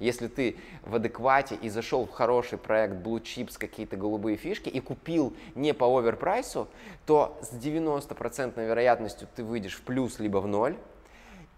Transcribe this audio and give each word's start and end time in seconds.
Если 0.00 0.26
ты 0.26 0.56
в 0.82 0.96
адеквате 0.96 1.54
и 1.54 1.68
зашел 1.68 2.06
в 2.06 2.10
хороший 2.10 2.58
проект 2.58 2.94
Blue 2.94 3.22
Chips, 3.22 3.56
какие-то 3.58 3.96
голубые 3.96 4.36
фишки 4.36 4.68
и 4.68 4.80
купил 4.80 5.34
не 5.54 5.72
по 5.72 5.86
оверпрайсу, 5.86 6.68
то 7.06 7.38
с 7.42 7.52
90% 7.52 8.66
вероятностью 8.66 9.28
ты 9.36 9.44
выйдешь 9.44 9.76
в 9.76 9.82
плюс 9.82 10.18
либо 10.18 10.38
в 10.38 10.48
ноль, 10.48 10.76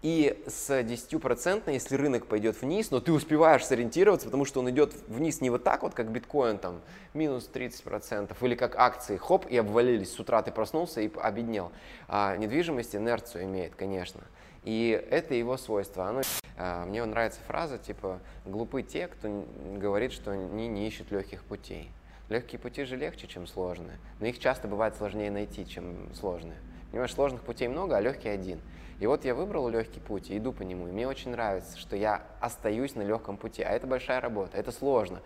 и 0.03 0.43
с 0.45 0.69
10%, 0.69 1.71
если 1.71 1.95
рынок 1.95 2.25
пойдет 2.27 2.61
вниз, 2.61 2.91
но 2.91 2.99
ты 2.99 3.13
успеваешь 3.13 3.65
сориентироваться, 3.65 4.27
потому 4.27 4.43
что 4.43 4.59
он 4.59 4.69
идет 4.69 4.93
вниз 5.07 5.39
не 5.39 5.49
вот 5.49 5.63
так 5.63 5.81
вот, 5.81 5.93
как 5.93 6.11
биткоин, 6.11 6.57
там, 6.57 6.81
минус 7.13 7.49
30%, 7.51 8.35
или 8.41 8.55
как 8.55 8.75
акции, 8.75 9.15
хоп, 9.15 9.45
и 9.49 9.55
обвалились, 9.55 10.11
с 10.13 10.19
утра 10.19 10.41
ты 10.41 10.51
проснулся 10.51 10.99
и 10.99 11.09
обеднел. 11.21 11.71
А 12.09 12.35
недвижимость 12.35 12.97
инерцию 12.97 13.45
имеет, 13.45 13.75
конечно. 13.75 14.23
И 14.63 14.89
это 15.09 15.33
его 15.33 15.57
свойство. 15.57 16.07
Оно, 16.07 16.21
а, 16.57 16.85
мне 16.85 17.03
нравится 17.03 17.41
фраза, 17.47 17.77
типа, 17.77 18.19
глупы 18.45 18.81
те, 18.83 19.07
кто 19.07 19.45
говорит, 19.77 20.11
что 20.11 20.31
они 20.31 20.67
не 20.67 20.87
ищут 20.87 21.11
легких 21.11 21.43
путей. 21.43 21.91
Легкие 22.29 22.59
пути 22.59 22.85
же 22.85 22.95
легче, 22.95 23.27
чем 23.27 23.45
сложные, 23.45 23.97
но 24.19 24.27
их 24.27 24.39
часто 24.39 24.67
бывает 24.67 24.95
сложнее 24.95 25.29
найти, 25.29 25.67
чем 25.67 26.13
сложные. 26.15 26.57
Понимаешь, 26.89 27.13
сложных 27.13 27.41
путей 27.41 27.67
много, 27.67 27.97
а 27.97 28.01
легкий 28.01 28.29
один. 28.29 28.61
И 28.99 29.07
вот 29.07 29.25
я 29.25 29.35
выбрал 29.35 29.67
легкий 29.67 29.99
путь 29.99 30.29
и 30.29 30.37
иду 30.37 30.53
по 30.53 30.61
нему. 30.61 30.87
И 30.87 30.91
мне 30.91 31.07
очень 31.07 31.31
нравится, 31.31 31.77
что 31.77 31.95
я 31.95 32.23
остаюсь 32.39 32.95
на 32.95 33.01
легком 33.01 33.35
пути. 33.37 33.61
А 33.63 33.69
это 33.69 33.87
большая 33.87 34.21
работа, 34.21 34.57
это 34.57 34.71
сложно. 34.71 35.19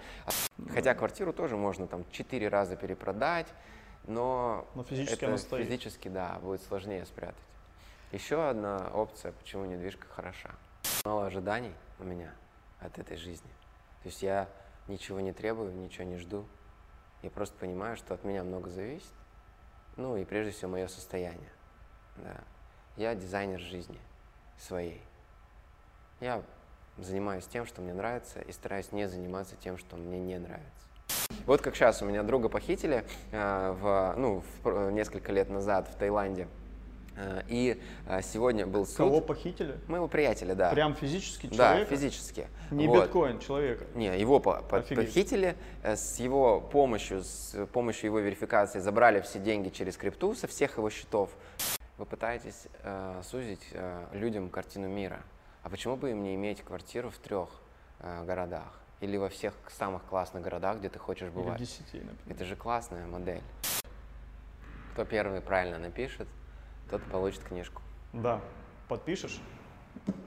Хотя 0.73 0.95
квартиру 0.95 1.33
тоже 1.33 1.57
можно 1.57 1.85
там 1.85 2.05
четыре 2.09 2.47
раза 2.47 2.75
перепродать, 2.75 3.47
но, 4.07 4.65
но 4.73 4.83
физически, 4.83 5.25
это 5.25 5.37
физически, 5.37 6.07
да, 6.07 6.39
будет 6.41 6.61
сложнее 6.63 7.05
спрятать. 7.05 7.35
Еще 8.13 8.47
одна 8.47 8.89
опция, 8.93 9.33
почему 9.33 9.65
недвижка 9.65 10.07
хороша. 10.07 10.51
Мало 11.03 11.25
ожиданий 11.25 11.73
у 11.99 12.05
меня 12.05 12.33
от 12.79 12.97
этой 12.97 13.17
жизни. 13.17 13.49
То 14.01 14.07
есть 14.07 14.23
я 14.23 14.47
ничего 14.87 15.19
не 15.19 15.33
требую, 15.33 15.73
ничего 15.73 16.05
не 16.05 16.17
жду. 16.17 16.45
Я 17.21 17.29
просто 17.29 17.57
понимаю, 17.57 17.97
что 17.97 18.13
от 18.13 18.23
меня 18.23 18.45
много 18.45 18.69
зависит. 18.69 19.11
Ну 19.97 20.15
и 20.15 20.23
прежде 20.23 20.53
всего 20.53 20.71
мое 20.71 20.87
состояние. 20.87 21.49
Да. 22.17 22.37
Я 22.95 23.13
дизайнер 23.13 23.59
жизни 23.59 23.99
своей. 24.57 25.01
Я 26.21 26.41
занимаюсь 26.97 27.45
тем, 27.45 27.65
что 27.65 27.81
мне 27.81 27.93
нравится, 27.93 28.39
и 28.39 28.53
стараюсь 28.53 28.93
не 28.93 29.09
заниматься 29.09 29.57
тем, 29.57 29.77
что 29.77 29.97
мне 29.97 30.19
не 30.19 30.39
нравится. 30.39 30.87
Вот 31.45 31.61
как 31.61 31.75
сейчас 31.75 32.01
у 32.01 32.05
меня 32.05 32.23
друга 32.23 32.47
похитили 32.47 33.05
э, 33.31 33.71
в, 33.79 34.13
ну, 34.17 34.43
в, 34.63 34.91
несколько 34.91 35.31
лет 35.31 35.49
назад 35.49 35.87
в 35.89 35.95
Таиланде. 35.95 36.47
Э, 37.17 37.41
и 37.47 37.81
э, 38.05 38.21
сегодня 38.21 38.67
был 38.67 38.85
суд. 38.85 38.97
Кого 38.97 39.21
похитили? 39.21 39.77
Моего 39.87 40.07
приятеля, 40.07 40.53
да. 40.53 40.69
Прям 40.69 40.95
физически 40.95 41.47
человека? 41.47 41.89
Да, 41.89 41.95
физически. 41.95 42.47
Не 42.69 42.87
вот. 42.87 43.05
биткоин 43.05 43.39
человека? 43.39 43.85
Не, 43.95 44.17
его 44.19 44.39
по 44.39 44.61
по 44.61 44.81
похитили. 44.81 45.55
Э, 45.81 45.95
с 45.95 46.19
его 46.19 46.61
помощью, 46.61 47.23
с 47.23 47.65
помощью 47.73 48.07
его 48.07 48.19
верификации 48.19 48.79
забрали 48.79 49.19
все 49.21 49.39
деньги 49.39 49.69
через 49.69 49.97
крипту 49.97 50.35
со 50.35 50.47
всех 50.47 50.77
его 50.77 50.89
счетов. 50.89 51.31
Вы 51.97 52.05
пытаетесь 52.05 52.67
э, 52.83 53.21
сузить 53.23 53.67
э, 53.71 54.05
людям 54.13 54.49
картину 54.49 54.87
мира. 54.87 55.19
А 55.63 55.69
почему 55.69 55.97
бы 55.97 56.11
им 56.11 56.21
не 56.21 56.35
иметь 56.35 56.61
квартиру 56.61 57.09
в 57.09 57.17
трех 57.17 57.49
э, 57.99 58.23
городах? 58.25 58.79
Или 59.01 59.17
во 59.17 59.29
всех 59.29 59.53
самых 59.69 60.03
классных 60.05 60.43
городах, 60.43 60.77
где 60.77 60.89
ты 60.89 60.99
хочешь 60.99 61.29
бывать? 61.29 61.59
Или 61.59 61.65
в 61.65 61.67
десяти, 61.67 61.97
например. 61.97 62.17
Это 62.27 62.45
же 62.45 62.55
классная 62.55 63.07
модель. 63.07 63.41
Кто 64.93 65.05
первый 65.05 65.41
правильно 65.41 65.79
напишет, 65.79 66.27
тот 66.89 67.01
получит 67.03 67.43
книжку. 67.43 67.81
Да. 68.13 68.41
Подпишешь? 68.87 69.39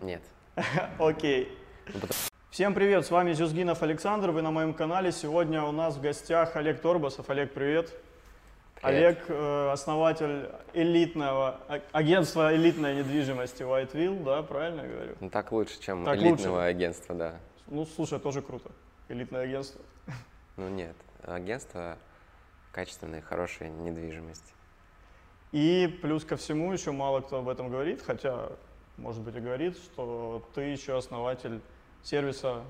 Нет. 0.02 0.22
Окей. 0.98 1.56
Ну, 1.92 2.00
Всем 2.50 2.74
привет, 2.74 3.06
с 3.06 3.10
вами 3.10 3.32
Зюзгинов 3.32 3.82
Александр, 3.82 4.30
вы 4.30 4.42
на 4.42 4.50
моем 4.50 4.74
канале. 4.74 5.12
Сегодня 5.12 5.62
у 5.62 5.72
нас 5.72 5.96
в 5.96 6.00
гостях 6.00 6.56
Олег 6.56 6.80
Торбасов. 6.80 7.30
Олег, 7.30 7.52
привет. 7.54 7.92
Олег, 8.82 9.24
э, 9.28 9.70
основатель 9.72 10.48
элитного 10.72 11.60
а, 11.68 11.80
агентства 11.92 12.54
элитной 12.54 12.96
недвижимости 12.96 13.62
Whiteville, 13.62 14.24
да, 14.24 14.42
правильно 14.42 14.80
я 14.80 14.88
говорю? 14.88 15.16
Ну, 15.20 15.30
так 15.30 15.52
лучше, 15.52 15.80
чем 15.80 16.04
так 16.04 16.16
элитного 16.16 16.56
лучше. 16.56 16.66
агентства, 16.66 17.14
да. 17.14 17.34
Ну, 17.66 17.84
слушай, 17.84 18.18
тоже 18.18 18.40
круто. 18.40 18.70
Элитное 19.08 19.42
агентство. 19.42 19.82
Ну 20.56 20.68
нет, 20.68 20.96
агентство 21.24 21.98
качественной, 22.72 23.20
хорошей 23.20 23.68
недвижимости. 23.70 24.52
И 25.52 25.98
плюс 26.00 26.24
ко 26.24 26.36
всему 26.36 26.72
еще 26.72 26.92
мало 26.92 27.20
кто 27.20 27.38
об 27.38 27.48
этом 27.48 27.70
говорит, 27.70 28.02
хотя, 28.02 28.50
может 28.96 29.22
быть, 29.22 29.34
и 29.36 29.40
говорит, 29.40 29.76
что 29.76 30.46
ты 30.54 30.62
еще 30.62 30.96
основатель 30.96 31.60
сервиса 32.02 32.62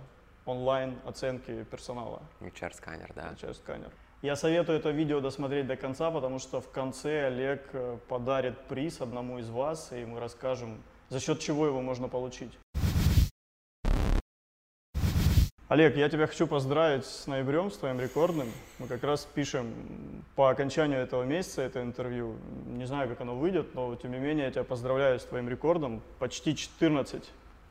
онлайн 0.46 0.98
оценки 1.04 1.64
персонала. 1.64 2.22
HR-сканер, 2.40 3.12
да. 3.14 3.32
HR-сканер. 3.32 3.90
Я 4.22 4.36
советую 4.36 4.78
это 4.78 4.90
видео 4.90 5.20
досмотреть 5.20 5.66
до 5.66 5.76
конца, 5.76 6.10
потому 6.10 6.38
что 6.38 6.60
в 6.60 6.70
конце 6.70 7.26
Олег 7.26 7.68
э, 7.72 7.98
подарит 8.08 8.58
приз 8.66 9.00
одному 9.00 9.38
из 9.38 9.48
вас, 9.48 9.92
и 9.92 10.04
мы 10.04 10.20
расскажем, 10.20 10.82
за 11.08 11.20
счет 11.20 11.40
чего 11.40 11.66
его 11.66 11.80
можно 11.80 12.06
получить. 12.08 12.52
Олег, 15.70 15.96
я 15.96 16.08
тебя 16.08 16.26
хочу 16.26 16.48
поздравить 16.48 17.04
с 17.04 17.28
ноябрем, 17.28 17.70
с 17.70 17.76
твоим 17.76 18.00
рекордным. 18.00 18.48
Мы 18.80 18.88
как 18.88 19.04
раз 19.04 19.24
пишем 19.24 19.72
по 20.34 20.50
окончанию 20.50 20.98
этого 20.98 21.22
месяца 21.22 21.62
это 21.62 21.80
интервью. 21.80 22.34
Не 22.66 22.86
знаю, 22.86 23.08
как 23.08 23.20
оно 23.20 23.36
выйдет, 23.36 23.72
но 23.76 23.94
тем 23.94 24.10
не 24.10 24.18
менее 24.18 24.46
я 24.46 24.50
тебя 24.50 24.64
поздравляю 24.64 25.20
с 25.20 25.22
твоим 25.22 25.48
рекордом. 25.48 26.02
Почти 26.18 26.56
14 26.56 27.22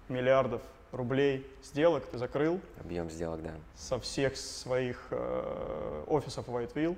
миллиардов 0.08 0.62
рублей 0.94 1.46
сделок 1.62 2.06
ты 2.06 2.18
закрыл. 2.18 2.62
Объем 2.80 3.10
сделок, 3.10 3.44
да. 3.44 3.52
Со 3.76 4.00
всех 4.00 4.38
своих 4.38 5.08
э, 5.12 6.04
офисов 6.08 6.48
Whiteville. 6.48 6.96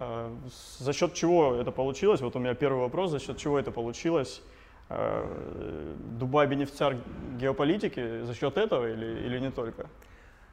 Э, 0.00 0.34
за 0.80 0.92
счет 0.92 1.14
чего 1.14 1.54
это 1.54 1.70
получилось? 1.70 2.20
Вот 2.20 2.34
у 2.34 2.40
меня 2.40 2.54
первый 2.54 2.80
вопрос. 2.80 3.12
За 3.12 3.20
счет 3.20 3.38
чего 3.38 3.60
это 3.60 3.70
получилось? 3.70 4.42
Э, 4.88 5.94
Дубай 6.18 6.48
бенефициар 6.48 6.96
геополитики 7.38 8.22
за 8.22 8.34
счет 8.34 8.56
этого 8.56 8.92
или, 8.92 9.24
или 9.24 9.38
не 9.38 9.52
только? 9.52 9.86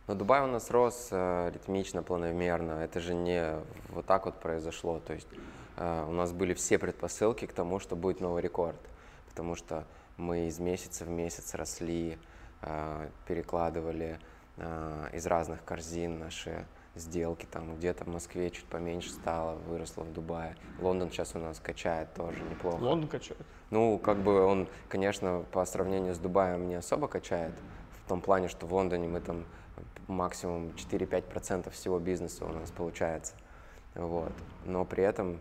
Но 0.08 0.16
Дубай 0.16 0.42
у 0.42 0.48
нас 0.48 0.70
рос 0.72 1.10
э, 1.12 1.52
ритмично, 1.54 2.04
планомерно. 2.04 2.74
Это 2.74 3.00
же 3.00 3.14
не 3.14 3.56
вот 3.90 4.06
так 4.06 4.26
вот 4.26 4.40
произошло. 4.40 5.00
То 5.00 5.14
есть 5.14 5.28
э, 5.78 6.06
у 6.08 6.12
нас 6.12 6.32
были 6.32 6.54
все 6.54 6.78
предпосылки 6.78 7.46
к 7.46 7.54
тому, 7.54 7.80
что 7.80 7.96
будет 7.96 8.20
новый 8.20 8.42
рекорд. 8.42 8.80
Потому 9.30 9.56
что 9.56 9.86
мы 10.18 10.48
из 10.48 10.60
месяца 10.60 11.06
в 11.06 11.10
месяц 11.10 11.54
росли, 11.56 12.18
Э, 12.66 13.10
перекладывали 13.28 14.20
э, 14.56 15.10
из 15.12 15.26
разных 15.26 15.66
корзин 15.66 16.20
наши 16.20 16.66
сделки, 16.96 17.46
там 17.46 17.76
где-то 17.76 18.06
в 18.06 18.08
Москве 18.08 18.50
чуть 18.52 18.66
поменьше 18.66 19.10
стало, 19.10 19.56
выросло 19.68 20.04
в 20.04 20.14
Дубае. 20.14 20.56
Лондон 20.80 21.12
сейчас 21.12 21.36
у 21.36 21.40
нас 21.40 21.60
качает 21.60 22.14
тоже 22.14 22.42
неплохо. 22.44 22.82
Лондон 22.82 23.10
качает? 23.10 23.42
Ну, 23.70 23.98
как 23.98 24.20
бы 24.20 24.46
он, 24.46 24.70
конечно, 24.88 25.44
по 25.52 25.66
сравнению 25.66 26.16
с 26.16 26.20
Дубаем 26.20 26.70
не 26.70 26.76
особо 26.76 27.10
качает, 27.10 27.54
в 28.06 28.08
том 28.08 28.22
плане, 28.22 28.48
что 28.48 28.66
в 28.66 28.74
Лондоне 28.74 29.10
мы 29.10 29.20
там 29.20 29.44
максимум 30.14 30.70
4-5% 30.76 31.70
всего 31.72 32.00
бизнеса 32.00 32.46
у 32.46 32.50
нас 32.50 32.72
получается. 32.72 33.34
Вот. 33.96 34.32
Но 34.66 34.86
при 34.86 35.04
этом 35.04 35.40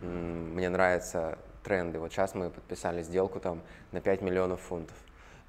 мне 0.00 0.68
нравятся 0.68 1.38
тренды. 1.62 1.98
Вот 1.98 2.12
сейчас 2.12 2.34
мы 2.34 2.50
подписали 2.50 3.02
сделку 3.02 3.40
там 3.40 3.60
на 3.92 4.00
5 4.00 4.22
миллионов 4.22 4.60
фунтов. 4.60 4.96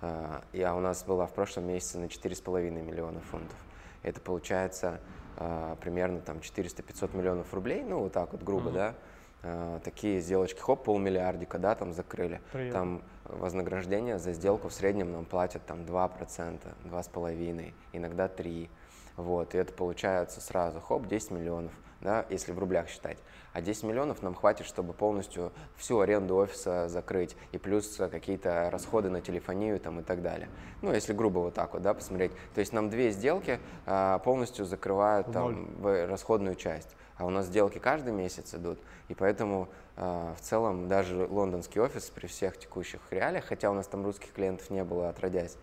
А 0.01 0.41
у 0.51 0.79
нас 0.79 1.03
была 1.03 1.28
в 1.28 1.33
прошлом 1.33 1.67
месяце 1.67 1.97
на 1.97 2.06
4,5 2.06 2.69
миллиона 2.69 3.22
фунтов. 3.22 3.57
Это 4.03 4.19
получается 4.19 5.00
а, 5.38 5.75
примерно 5.78 6.19
там 6.19 6.38
400-500 6.38 7.16
миллионов 7.17 7.53
рублей, 7.53 7.83
ну 7.83 8.00
вот 8.00 8.13
так 8.13 8.33
вот 8.33 8.44
грубо, 8.44 8.69
mm-hmm. 8.69 8.73
да. 8.73 8.95
А, 9.44 9.79
такие 9.79 10.19
сделочки, 10.19 10.59
хоп, 10.59 10.83
полмиллиардика, 10.83 11.57
да, 11.57 11.73
там 11.75 11.94
закрыли. 11.94 12.41
Приятно. 12.51 12.79
Там 12.79 13.01
вознаграждение 13.25 14.19
за 14.19 14.34
сделку 14.34 14.69
в 14.69 14.73
среднем 14.73 15.11
нам 15.11 15.25
платят 15.25 15.66
там 15.66 15.81
2%, 15.81 16.59
2,5%, 16.85 17.73
иногда 17.94 18.28
3%. 18.28 18.69
Вот, 19.15 19.53
и 19.53 19.57
это 19.57 19.71
получается 19.74 20.42
сразу, 20.42 20.80
хоп, 20.80 21.07
10 21.07 21.31
миллионов, 21.31 21.71
да, 22.01 22.25
если 22.30 22.51
в 22.51 22.57
рублях 22.57 22.89
считать. 22.89 23.19
А 23.53 23.62
10 23.62 23.83
миллионов 23.83 24.24
нам 24.24 24.33
хватит, 24.33 24.65
чтобы 24.65 24.94
полностью 24.94 25.53
всю 25.75 26.00
аренду 26.00 26.36
офиса 26.36 26.89
закрыть, 26.89 27.36
и 27.51 27.59
плюс 27.59 27.98
какие-то 27.98 28.69
расходы 28.71 29.12
на 29.12 29.21
телефонию 29.21 29.80
там 29.80 30.00
и 30.00 30.03
так 30.03 30.24
далее. 30.24 30.50
Ну, 30.81 30.92
если 30.92 31.13
грубо 31.13 31.39
вот 31.39 31.53
так 31.53 31.74
вот, 31.74 31.83
да, 31.83 31.94
посмотреть. 31.94 32.31
То 32.56 32.59
есть 32.59 32.74
нам 32.74 32.89
две 32.89 33.12
сделки 33.12 33.59
а, 33.86 34.18
полностью 34.19 34.65
закрывают 34.65 35.31
там 35.31 35.68
расходную 35.83 36.56
часть. 36.56 36.95
А 37.18 37.25
у 37.25 37.30
нас 37.30 37.45
сделки 37.45 37.77
каждый 37.77 38.13
месяц 38.13 38.56
идут, 38.56 38.80
и 39.07 39.13
поэтому 39.13 39.69
э, 39.98 40.33
в 40.38 40.42
целом 40.42 40.88
даже 40.88 41.27
лондонский 41.27 41.80
офис 41.80 42.10
при 42.10 42.27
всех 42.27 42.57
текущих 42.57 43.01
реалиях, 43.12 43.45
хотя 43.45 43.69
у 43.69 43.74
нас 43.74 43.88
там 43.88 44.04
русских 44.04 44.33
клиентов 44.33 44.69
не 44.71 44.83
было 44.83 45.10
отродясь, 45.10 45.57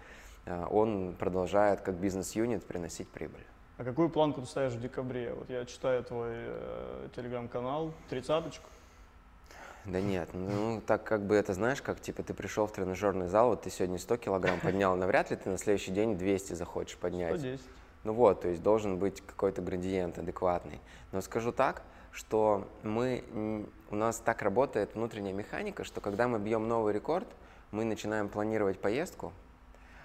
э, 0.46 0.66
он 0.70 1.16
продолжает 1.18 1.80
как 1.80 1.96
бизнес-юнит 1.96 2.64
приносить 2.64 3.08
прибыль. 3.08 3.44
А 3.78 3.84
какую 3.84 4.10
планку 4.10 4.42
ты 4.42 4.46
ставишь 4.46 4.74
в 4.74 4.80
декабре? 4.80 5.32
Вот 5.32 5.48
я 5.50 5.64
читаю 5.64 6.04
твой 6.04 6.32
э, 6.32 7.08
телеграм-канал, 7.16 7.92
тридцаточку. 8.08 8.68
Да 9.86 10.00
нет, 10.00 10.28
ну 10.34 10.82
так 10.86 11.04
как 11.04 11.22
бы 11.22 11.34
это 11.34 11.54
знаешь, 11.54 11.80
как 11.80 12.00
типа 12.00 12.22
ты 12.22 12.34
пришел 12.34 12.66
в 12.66 12.72
тренажерный 12.72 13.28
зал, 13.28 13.48
вот 13.48 13.62
ты 13.62 13.70
сегодня 13.70 13.98
100 13.98 14.18
килограмм 14.18 14.60
поднял, 14.60 14.94
навряд 14.96 15.30
ли 15.30 15.36
ты 15.36 15.48
на 15.48 15.56
следующий 15.56 15.90
день 15.90 16.18
200 16.18 16.52
захочешь 16.52 16.98
поднять. 16.98 17.38
110. 17.38 17.60
Ну 18.04 18.14
вот, 18.14 18.42
то 18.42 18.48
есть 18.48 18.62
должен 18.62 18.98
быть 18.98 19.20
какой-то 19.20 19.60
градиент 19.62 20.18
адекватный. 20.18 20.80
Но 21.12 21.20
скажу 21.20 21.52
так, 21.52 21.82
что 22.12 22.66
мы, 22.82 23.66
у 23.90 23.94
нас 23.94 24.18
так 24.18 24.42
работает 24.42 24.94
внутренняя 24.94 25.34
механика, 25.34 25.84
что 25.84 26.00
когда 26.00 26.26
мы 26.26 26.38
бьем 26.38 26.66
новый 26.66 26.92
рекорд, 26.92 27.28
мы 27.70 27.84
начинаем 27.84 28.28
планировать 28.28 28.80
поездку, 28.80 29.32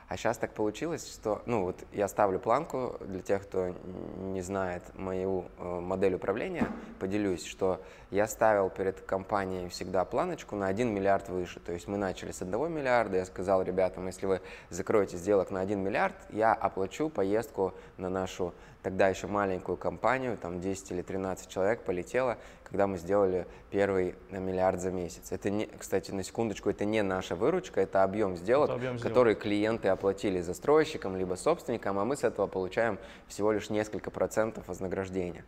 а 0.08 0.18
сейчас 0.18 0.38
так 0.38 0.54
получилось, 0.54 1.12
что, 1.12 1.42
ну 1.48 1.64
вот 1.64 1.84
я 1.92 2.08
ставлю 2.08 2.38
планку 2.38 2.96
для 3.02 3.22
тех, 3.22 3.44
кто 3.44 3.74
не 4.20 4.42
знает 4.42 4.84
мою 4.94 5.46
э, 5.58 5.80
модель 5.80 6.14
управления, 6.14 6.68
поделюсь, 7.00 7.44
что 7.44 7.82
я 8.16 8.28
ставил 8.28 8.70
перед 8.70 9.02
компанией 9.02 9.68
всегда 9.70 10.06
планочку 10.06 10.56
на 10.56 10.68
1 10.68 10.94
миллиард 10.94 11.30
выше. 11.30 11.60
То 11.60 11.74
есть 11.74 11.88
мы 11.88 11.98
начали 11.98 12.32
с 12.32 12.42
1 12.42 12.72
миллиарда, 12.72 13.18
я 13.18 13.26
сказал 13.26 13.62
ребятам, 13.62 14.08
если 14.08 14.26
вы 14.26 14.42
закроете 14.70 15.18
сделок 15.18 15.52
на 15.52 15.60
1 15.60 15.78
миллиард, 15.78 16.16
я 16.30 16.54
оплачу 16.54 17.10
поездку 17.10 17.74
на 17.98 18.10
нашу 18.10 18.54
тогда 18.86 19.08
еще 19.08 19.26
маленькую 19.26 19.78
компанию, 19.78 20.38
там 20.38 20.62
10 20.62 20.92
или 20.92 21.02
13 21.02 21.50
человек 21.50 21.82
полетело, 21.82 22.38
когда 22.64 22.86
мы 22.86 23.00
сделали 23.00 23.48
первый 23.72 24.14
на 24.30 24.38
миллиард 24.38 24.80
за 24.80 24.92
месяц. 24.92 25.32
Это, 25.32 25.50
не, 25.50 25.66
кстати, 25.66 26.12
на 26.12 26.24
секундочку, 26.24 26.70
это 26.70 26.86
не 26.86 27.02
наша 27.02 27.36
выручка, 27.36 27.82
это 27.82 28.04
объем 28.04 28.38
сделок, 28.38 28.70
это 28.70 28.76
объем 28.76 29.00
сделок. 29.00 29.40
клиенты 29.40 29.88
оплатили 29.88 30.40
застройщикам 30.40 31.18
либо 31.18 31.34
собственникам, 31.34 31.98
а 31.98 32.06
мы 32.06 32.16
с 32.16 32.24
этого 32.24 32.46
получаем 32.46 33.00
всего 33.28 33.52
лишь 33.52 33.72
несколько 33.72 34.12
процентов 34.12 34.68
вознаграждения. 34.68 35.44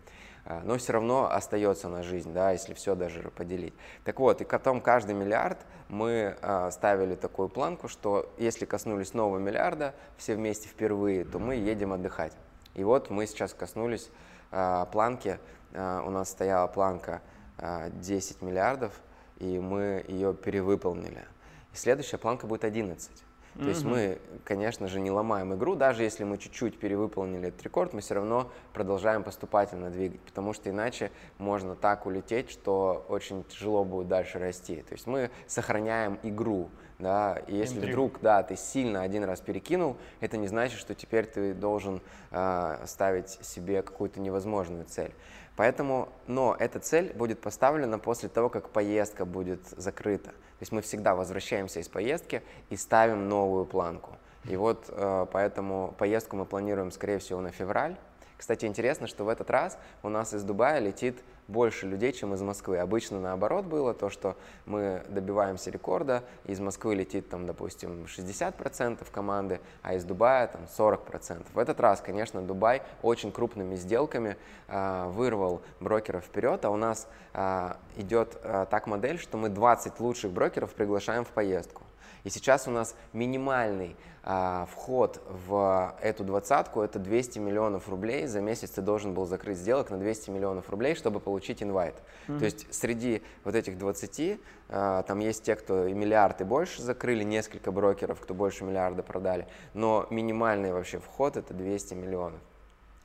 А, 0.50 0.62
но 0.64 0.78
все 0.78 0.94
равно 0.94 1.30
остается 1.30 1.90
на 1.90 2.04
жизнь, 2.04 2.32
да, 2.32 2.52
если 2.52 2.74
все 2.74 2.96
даже 2.96 3.22
поделить. 3.32 3.74
Так 4.06 4.22
вот, 4.22 4.40
и 4.40 4.46
потом 4.46 4.80
каждый 4.80 5.14
миллиард 5.14 5.58
мы 5.90 6.38
а, 6.42 6.72
ставили 6.72 7.16
такую 7.16 7.50
планку, 7.50 7.90
что 7.90 8.32
если 8.38 8.64
коснулись 8.64 9.14
нового 9.14 9.40
миллиарда 9.40 9.94
все 10.16 10.36
вместе 10.36 10.70
впервые, 10.70 11.26
то 11.26 11.38
мы 11.38 11.56
едем 11.56 11.92
отдыхать. 11.92 12.32
И 12.76 12.84
вот 12.86 13.10
мы 13.10 13.28
сейчас 13.28 13.54
коснулись 13.54 14.10
э, 14.52 14.86
планки, 14.92 15.40
у 15.74 16.10
нас 16.12 16.30
стояла 16.30 16.68
планка 16.68 17.22
э, 17.58 17.90
10 17.92 18.44
миллиардов, 18.44 18.94
и 19.38 19.60
мы 19.60 20.06
ее 20.08 20.36
перевыполнили. 20.36 21.26
Следующая 21.74 22.20
планка 22.20 22.46
будет 22.46 22.64
11. 22.64 23.27
То 23.58 23.64
mm-hmm. 23.64 23.70
есть 23.70 23.86
мы, 23.86 24.20
конечно 24.44 24.88
же, 24.88 25.00
не 25.00 25.10
ломаем 25.10 25.56
игру, 25.56 25.76
даже 25.76 26.04
если 26.04 26.24
мы 26.24 26.38
чуть-чуть 26.38 26.78
перевыполнили 26.78 27.48
этот 27.48 27.64
рекорд, 27.64 27.92
мы 27.94 28.02
все 28.02 28.14
равно 28.14 28.52
продолжаем 28.72 29.24
поступательно 29.24 29.90
двигать, 29.90 30.22
потому 30.22 30.54
что 30.54 30.70
иначе 30.70 31.12
можно 31.40 31.76
так 31.76 32.06
улететь, 32.06 32.52
что 32.52 33.04
очень 33.10 33.44
тяжело 33.46 33.84
будет 33.84 34.08
дальше 34.10 34.38
расти. 34.38 34.84
То 34.84 34.94
есть 34.94 35.08
мы 35.08 35.32
сохраняем 35.48 36.20
игру, 36.22 36.70
да, 37.00 37.42
и 37.48 37.56
если 37.56 37.78
Интриг. 37.78 37.94
вдруг, 37.94 38.20
да, 38.22 38.44
ты 38.44 38.56
сильно 38.56 39.02
один 39.02 39.24
раз 39.24 39.42
перекинул, 39.42 39.98
это 40.20 40.38
не 40.38 40.48
значит, 40.48 40.80
что 40.80 40.94
теперь 40.94 41.26
ты 41.26 41.56
должен 41.56 42.02
э, 42.30 42.84
ставить 42.86 43.30
себе 43.30 43.82
какую-то 43.82 44.20
невозможную 44.20 44.86
цель. 44.86 45.14
Поэтому, 45.58 46.10
но 46.28 46.56
эта 46.58 46.80
цель 46.80 47.12
будет 47.14 47.42
поставлена 47.42 47.98
после 47.98 48.30
того, 48.30 48.48
как 48.48 48.70
поездка 48.70 49.26
будет 49.26 49.68
закрыта. 49.76 50.30
То 50.30 50.62
есть 50.62 50.72
мы 50.72 50.82
всегда 50.82 51.16
возвращаемся 51.16 51.80
из 51.80 51.90
поездки 51.90 52.44
и 52.70 52.78
ставим 52.78 53.28
новую 53.28 53.66
планку. 53.66 54.18
И 54.46 54.56
вот 54.56 54.86
э, 54.88 55.26
поэтому 55.32 55.96
поездку 55.98 56.36
мы 56.36 56.46
планируем, 56.46 56.92
скорее 56.92 57.18
всего, 57.18 57.42
на 57.42 57.52
февраль. 57.52 57.98
Кстати, 58.38 58.66
интересно, 58.66 59.08
что 59.08 59.24
в 59.24 59.30
этот 59.30 59.50
раз 59.50 59.80
у 60.04 60.10
нас 60.10 60.32
из 60.34 60.44
Дубая 60.44 60.80
летит 60.80 61.18
больше 61.48 61.88
людей, 61.88 62.12
чем 62.12 62.34
из 62.34 62.42
Москвы. 62.42 62.78
Обычно 62.78 63.20
наоборот 63.20 63.66
было 63.66 63.94
то, 63.94 64.10
что 64.10 64.36
мы 64.66 65.04
добиваемся 65.08 65.72
рекорда, 65.72 66.24
из 66.46 66.60
Москвы 66.60 66.96
летит 66.96 67.30
там, 67.30 67.46
допустим, 67.46 68.06
60% 68.06 69.06
команды, 69.12 69.60
а 69.82 69.96
из 69.96 70.04
Дубая 70.04 70.48
там 70.48 70.62
40%. 70.78 71.46
В 71.54 71.58
этот 71.58 71.80
раз, 71.80 72.02
конечно, 72.02 72.42
Дубай 72.42 72.82
очень 73.02 73.32
крупными 73.32 73.76
сделками 73.76 74.38
э, 74.68 75.06
вырвал 75.10 75.62
брокеров 75.80 76.26
вперед, 76.26 76.64
а 76.66 76.70
у 76.70 76.76
нас 76.78 77.08
э, 77.34 77.74
идет 77.98 78.38
э, 78.44 78.66
так 78.70 78.88
модель, 78.88 79.20
что 79.20 79.38
мы 79.38 79.50
20 79.50 80.00
лучших 80.00 80.32
брокеров 80.32 80.74
приглашаем 80.74 81.24
в 81.24 81.30
поездку. 81.30 81.84
И 82.28 82.30
сейчас 82.30 82.68
у 82.68 82.72
нас 82.72 82.94
минимальный 83.14 83.96
а, 84.22 84.68
вход 84.74 85.22
в 85.30 85.96
эту 86.02 86.26
двадцатку 86.26 86.82
это 86.82 87.00
200 87.00 87.40
миллионов 87.40 87.88
рублей. 87.88 88.28
За 88.28 88.42
месяц 88.42 88.72
ты 88.72 88.82
должен 88.82 89.14
был 89.14 89.26
закрыть 89.26 89.58
сделок 89.58 89.92
на 89.92 89.98
200 89.98 90.32
миллионов 90.32 90.70
рублей, 90.70 90.96
чтобы 90.96 91.22
получить 91.22 91.64
инвайт. 91.64 91.96
Mm-hmm. 92.28 92.40
То 92.40 92.44
есть 92.44 92.76
среди 92.76 93.22
вот 93.46 93.56
этих 93.56 93.78
20 93.78 94.42
а, 94.68 95.04
там 95.04 95.20
есть 95.20 95.44
те, 95.44 95.56
кто 95.56 95.88
и 95.88 95.94
миллиард 95.94 96.42
и 96.42 96.44
больше 96.44 96.82
закрыли, 96.82 97.24
несколько 97.24 97.72
брокеров, 97.72 98.20
кто 98.20 98.34
больше 98.34 98.66
миллиарда 98.66 99.04
продали. 99.04 99.48
Но 99.74 100.06
минимальный 100.10 100.74
вообще 100.74 101.00
вход 101.00 101.38
это 101.38 101.54
200 101.54 101.94
миллионов. 101.94 102.42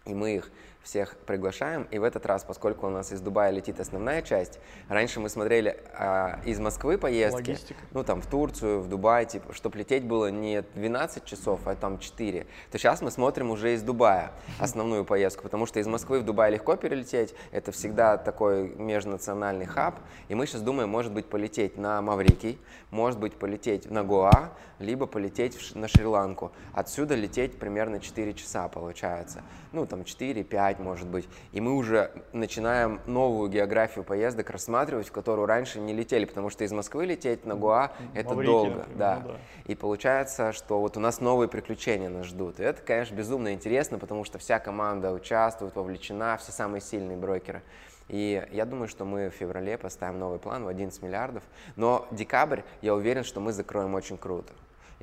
И 0.04 0.14
мы 0.14 0.34
их 0.34 0.50
всех 0.82 1.16
приглашаем. 1.26 1.86
И 1.90 1.98
в 1.98 2.04
этот 2.04 2.26
раз, 2.26 2.44
поскольку 2.44 2.86
у 2.86 2.90
нас 2.90 3.12
из 3.12 3.20
Дубая 3.20 3.50
летит 3.50 3.80
основная 3.80 4.22
часть, 4.22 4.58
раньше 4.88 5.20
мы 5.20 5.28
смотрели 5.28 5.78
а, 5.94 6.40
из 6.44 6.58
Москвы 6.58 6.98
поездки, 6.98 7.50
Логистика. 7.50 7.80
ну 7.92 8.04
там 8.04 8.20
в 8.20 8.26
Турцию, 8.26 8.80
в 8.80 8.88
Дубай, 8.88 9.26
типа, 9.26 9.52
чтобы 9.52 9.78
лететь 9.78 10.04
было 10.04 10.30
не 10.30 10.62
12 10.74 11.24
часов, 11.24 11.60
а 11.66 11.74
там 11.74 11.98
4, 11.98 12.46
то 12.70 12.78
сейчас 12.78 13.02
мы 13.02 13.10
смотрим 13.10 13.50
уже 13.50 13.74
из 13.74 13.82
Дубая 13.82 14.32
основную 14.58 15.04
поездку, 15.04 15.42
потому 15.42 15.66
что 15.66 15.78
из 15.80 15.86
Москвы 15.86 16.20
в 16.20 16.24
Дубай 16.24 16.50
легко 16.50 16.76
перелететь, 16.76 17.34
это 17.52 17.72
всегда 17.72 18.16
такой 18.16 18.68
межнациональный 18.76 19.66
хаб, 19.66 20.00
и 20.28 20.34
мы 20.34 20.46
сейчас 20.46 20.62
думаем, 20.62 20.88
может 20.88 21.12
быть, 21.12 21.26
полететь 21.26 21.76
на 21.76 22.02
Маврикий, 22.02 22.58
может 22.90 23.18
быть, 23.18 23.34
полететь 23.34 23.90
на 23.90 24.02
Гоа, 24.02 24.52
либо 24.78 25.06
полететь 25.06 25.74
на 25.74 25.88
Шри-Ланку. 25.88 26.52
Отсюда 26.72 27.14
лететь 27.14 27.58
примерно 27.58 28.00
4 28.00 28.34
часа 28.34 28.68
получается, 28.68 29.42
ну 29.72 29.86
там 29.86 30.00
4-5 30.00 30.71
5, 30.72 30.78
может 30.80 31.08
быть. 31.08 31.28
И 31.52 31.60
мы 31.60 31.74
уже 31.74 32.10
начинаем 32.32 33.00
новую 33.06 33.50
географию 33.50 34.04
поездок 34.04 34.50
рассматривать, 34.50 35.08
в 35.08 35.12
которую 35.12 35.46
раньше 35.46 35.80
не 35.80 35.92
летели, 35.92 36.24
потому 36.24 36.50
что 36.50 36.64
из 36.64 36.72
Москвы 36.72 37.06
лететь 37.06 37.44
на 37.44 37.54
Гуа– 37.54 37.92
это 38.14 38.30
Маврикия, 38.30 38.52
долго. 38.52 38.86
Да. 38.94 39.20
Ну, 39.22 39.30
да. 39.32 39.36
И 39.66 39.74
получается, 39.74 40.52
что 40.52 40.80
вот 40.80 40.96
у 40.96 41.00
нас 41.00 41.20
новые 41.20 41.48
приключения 41.48 42.08
нас 42.08 42.26
ждут. 42.26 42.60
И 42.60 42.62
это, 42.62 42.82
конечно, 42.82 43.14
безумно 43.14 43.52
интересно, 43.52 43.98
потому 43.98 44.24
что 44.24 44.38
вся 44.38 44.58
команда 44.58 45.12
участвует, 45.12 45.74
вовлечена, 45.76 46.36
все 46.38 46.52
самые 46.52 46.80
сильные 46.80 47.16
брокеры. 47.16 47.62
И 48.08 48.46
я 48.50 48.64
думаю, 48.64 48.88
что 48.88 49.04
мы 49.04 49.30
в 49.30 49.34
феврале 49.34 49.78
поставим 49.78 50.18
новый 50.18 50.38
план 50.38 50.64
в 50.64 50.68
11 50.68 51.02
миллиардов. 51.02 51.42
Но 51.76 52.06
декабрь, 52.10 52.60
я 52.82 52.94
уверен, 52.94 53.24
что 53.24 53.40
мы 53.40 53.52
закроем 53.52 53.94
очень 53.94 54.18
круто. 54.18 54.52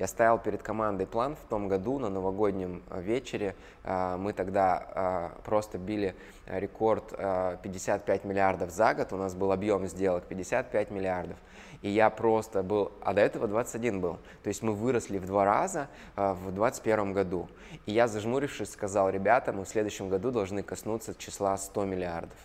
Я 0.00 0.06
ставил 0.06 0.38
перед 0.38 0.62
командой 0.62 1.06
план 1.06 1.36
в 1.36 1.46
том 1.50 1.68
году 1.68 1.98
на 1.98 2.08
новогоднем 2.08 2.82
э, 2.88 3.02
вечере. 3.02 3.54
Э, 3.84 4.16
мы 4.16 4.32
тогда 4.32 5.30
э, 5.34 5.42
просто 5.44 5.76
били 5.76 6.14
рекорд 6.46 7.10
55 7.10 8.24
миллиардов 8.24 8.70
за 8.70 8.94
год. 8.94 9.12
У 9.12 9.18
нас 9.18 9.34
был 9.34 9.52
объем 9.52 9.86
сделок 9.86 10.24
55 10.24 10.90
миллиардов. 10.90 11.36
И 11.82 11.90
я 11.90 12.08
просто 12.08 12.62
был, 12.62 12.92
а 13.02 13.12
до 13.12 13.20
этого 13.20 13.46
21 13.46 14.00
был. 14.00 14.18
То 14.42 14.48
есть 14.48 14.62
мы 14.62 14.72
выросли 14.72 15.18
в 15.18 15.26
два 15.26 15.44
раза 15.44 15.88
в 16.16 16.50
2021 16.50 17.12
году. 17.12 17.48
И 17.84 17.92
я, 17.92 18.08
зажмурившись, 18.08 18.72
сказал, 18.72 19.10
ребята, 19.10 19.52
мы 19.52 19.66
в 19.66 19.68
следующем 19.68 20.08
году 20.08 20.30
должны 20.30 20.62
коснуться 20.62 21.14
числа 21.14 21.58
100 21.58 21.84
миллиардов. 21.84 22.38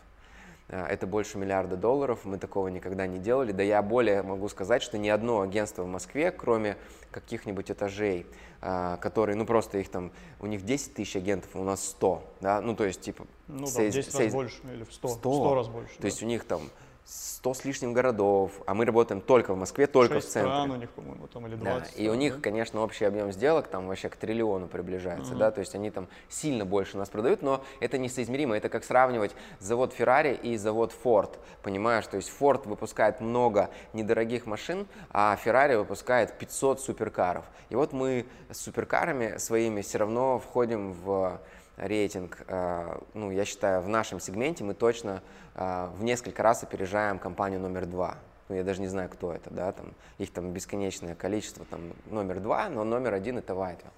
Э, 0.68 0.86
это 0.86 1.08
больше 1.08 1.38
миллиарда 1.38 1.78
долларов, 1.78 2.22
мы 2.24 2.38
такого 2.38 2.68
никогда 2.70 3.08
не 3.08 3.20
делали. 3.20 3.52
Да 3.52 3.64
я 3.64 3.82
более 3.82 4.24
могу 4.24 4.50
сказать, 4.50 4.82
что 4.82 4.98
ни 4.98 5.10
одно 5.10 5.42
агентство 5.42 5.84
в 5.84 5.88
Москве, 5.88 6.32
кроме 6.32 6.78
каких-нибудь 7.12 7.72
этажей, 7.72 8.26
э, 8.62 8.98
которые, 9.00 9.36
ну 9.36 9.46
просто 9.46 9.78
их 9.78 9.90
там, 9.90 10.12
у 10.40 10.48
них 10.48 10.64
10 10.66 10.96
тысяч 10.96 11.16
агентов, 11.16 11.52
а 11.54 11.60
у 11.60 11.64
нас 11.64 11.86
100, 11.90 12.24
да, 12.42 12.62
ну 12.62 12.76
то 12.76 12.86
есть 12.86 13.02
типа... 13.02 13.26
Ну 13.48 13.66
да, 13.66 13.82
в 13.82 13.92
10 13.92 14.12
сейз... 14.12 14.16
раз 14.16 14.34
больше 14.34 14.58
или 14.74 14.84
в 14.84 14.94
100, 14.94 15.08
100, 15.08 15.18
100 15.18 15.56
раз 15.56 15.68
больше. 15.68 15.96
То 15.96 16.02
да. 16.02 16.08
есть 16.08 16.24
у 16.24 16.26
них 16.26 16.44
там 16.46 16.62
100 17.06 17.54
с 17.54 17.66
лишним 17.66 17.94
городов, 17.94 18.52
а 18.66 18.74
мы 18.74 18.86
работаем 18.86 19.22
только 19.22 19.54
в 19.54 19.58
Москве, 19.58 19.86
только 19.86 20.20
в 20.20 20.26
центре. 20.26 20.52
стран 20.52 20.72
у 20.72 20.76
них, 20.76 20.90
по-моему, 20.90 21.28
там 21.28 21.46
или 21.46 21.56
20. 21.56 21.96
Да, 21.96 22.02
и 22.04 22.08
у 22.08 22.16
них, 22.16 22.42
конечно, 22.42 22.82
общий 22.82 23.06
объем 23.06 23.32
сделок 23.32 23.68
там 23.68 23.88
вообще 23.88 24.10
к 24.10 24.16
триллиону 24.16 24.68
приближается, 24.68 25.34
uh-huh. 25.34 25.38
да, 25.38 25.52
то 25.52 25.60
есть 25.60 25.76
они 25.76 25.92
там 25.92 26.08
сильно 26.30 26.66
больше 26.66 26.98
нас 26.98 27.10
продают, 27.10 27.44
но 27.44 27.64
это 27.80 28.00
несоизмеримо, 28.00 28.58
это 28.58 28.70
как 28.70 28.84
сравнивать 28.84 29.36
завод 29.60 29.94
Ferrari 29.98 30.40
и 30.40 30.58
завод 30.58 30.94
Ford, 31.04 31.38
понимаешь, 31.62 32.08
то 32.08 32.18
есть 32.18 32.32
Ford 32.40 32.68
выпускает 32.68 33.22
много 33.22 33.70
недорогих 33.94 34.48
машин, 34.48 34.88
а 35.12 35.38
Ferrari 35.44 35.78
выпускает 35.78 36.38
500 36.40 36.82
суперкаров. 36.82 37.46
И 37.70 37.76
вот 37.76 37.94
мы 37.94 38.26
с 38.50 38.58
суперкарами 38.58 39.38
своими 39.38 39.82
все 39.82 40.00
равно 40.00 40.40
входим 40.40 40.94
в 40.94 41.40
рейтинг, 41.78 42.44
э, 42.48 43.00
ну, 43.14 43.32
я 43.32 43.46
считаю, 43.46 43.82
в 43.82 43.90
нашем 43.90 44.20
сегменте 44.20 44.64
мы 44.64 44.74
точно 44.74 45.22
э, 45.56 45.90
в 45.98 46.04
несколько 46.04 46.44
раз 46.44 46.64
опережаем 46.64 47.20
компанию 47.20 47.60
номер 47.60 47.86
два. 47.86 48.18
Ну, 48.48 48.56
я 48.56 48.64
даже 48.64 48.82
не 48.82 48.88
знаю, 48.88 49.10
кто 49.10 49.34
это, 49.34 49.50
да, 49.50 49.72
там, 49.72 49.94
их 50.18 50.32
там 50.32 50.52
бесконечное 50.52 51.16
количество, 51.16 51.66
там, 51.66 51.94
номер 52.06 52.40
два, 52.40 52.70
но 52.70 52.84
номер 52.84 53.14
один 53.14 53.38
это 53.38 53.54
Whitewell. 53.54 53.92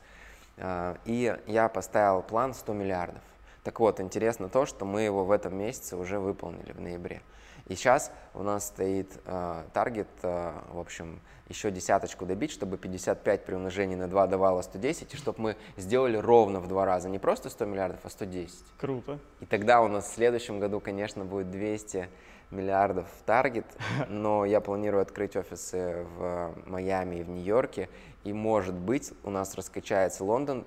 Э, 0.57 0.95
и 1.05 1.37
я 1.47 1.69
поставил 1.69 2.21
план 2.21 2.53
100 2.53 2.73
миллиардов. 2.73 3.21
Так 3.63 3.79
вот, 3.79 3.99
интересно 3.99 4.47
то, 4.47 4.65
что 4.65 4.85
мы 4.85 5.01
его 5.01 5.25
в 5.25 5.31
этом 5.31 5.57
месяце 5.57 5.97
уже 5.97 6.19
выполнили 6.19 6.71
в 6.71 6.79
ноябре. 6.79 7.21
И 7.67 7.75
сейчас 7.75 8.11
у 8.33 8.43
нас 8.43 8.67
стоит 8.67 9.11
э, 9.25 9.63
таргет, 9.73 10.07
э, 10.21 10.53
в 10.69 10.79
общем, 10.79 11.19
еще 11.49 11.69
десяточку 11.69 12.25
добить, 12.25 12.51
чтобы 12.51 12.77
55 12.77 13.45
при 13.45 13.55
умножении 13.55 13.95
на 13.95 14.07
2 14.07 14.27
давало 14.27 14.61
110, 14.61 15.13
и 15.13 15.17
чтобы 15.17 15.41
мы 15.41 15.57
сделали 15.75 16.17
ровно 16.17 16.59
в 16.59 16.67
два 16.67 16.85
раза, 16.85 17.09
не 17.09 17.19
просто 17.19 17.49
100 17.49 17.65
миллиардов, 17.65 17.99
а 18.03 18.09
110. 18.09 18.55
Круто. 18.77 19.19
И 19.41 19.45
тогда 19.45 19.81
у 19.81 19.87
нас 19.87 20.05
в 20.05 20.13
следующем 20.13 20.59
году, 20.59 20.79
конечно, 20.79 21.25
будет 21.25 21.51
200 21.51 22.09
миллиардов 22.51 23.07
в 23.19 23.23
таргет, 23.23 23.65
но 24.07 24.45
я 24.45 24.61
планирую 24.61 25.01
открыть 25.01 25.35
офисы 25.35 26.05
в 26.17 26.53
Майами 26.65 27.17
и 27.17 27.23
в 27.23 27.29
Нью-Йорке, 27.29 27.89
и, 28.23 28.33
может 28.33 28.75
быть, 28.75 29.13
у 29.23 29.29
нас 29.29 29.55
раскачается 29.55 30.23
Лондон, 30.23 30.65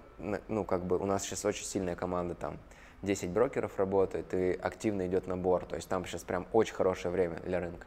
ну, 0.49 0.65
как 0.65 0.85
бы 0.85 0.99
у 0.99 1.07
нас 1.07 1.23
сейчас 1.23 1.45
очень 1.45 1.65
сильная 1.65 1.97
команда 1.97 2.35
там, 2.35 2.59
10 3.03 3.31
брокеров 3.31 3.79
работает, 3.79 4.33
и 4.35 4.53
активно 4.53 5.07
идет 5.07 5.27
набор, 5.27 5.65
то 5.65 5.77
есть 5.77 5.89
там 5.89 6.05
сейчас 6.05 6.23
прям 6.23 6.47
очень 6.53 6.75
хорошее 6.75 7.13
время 7.13 7.37
для 7.45 7.61
рынка. 7.61 7.87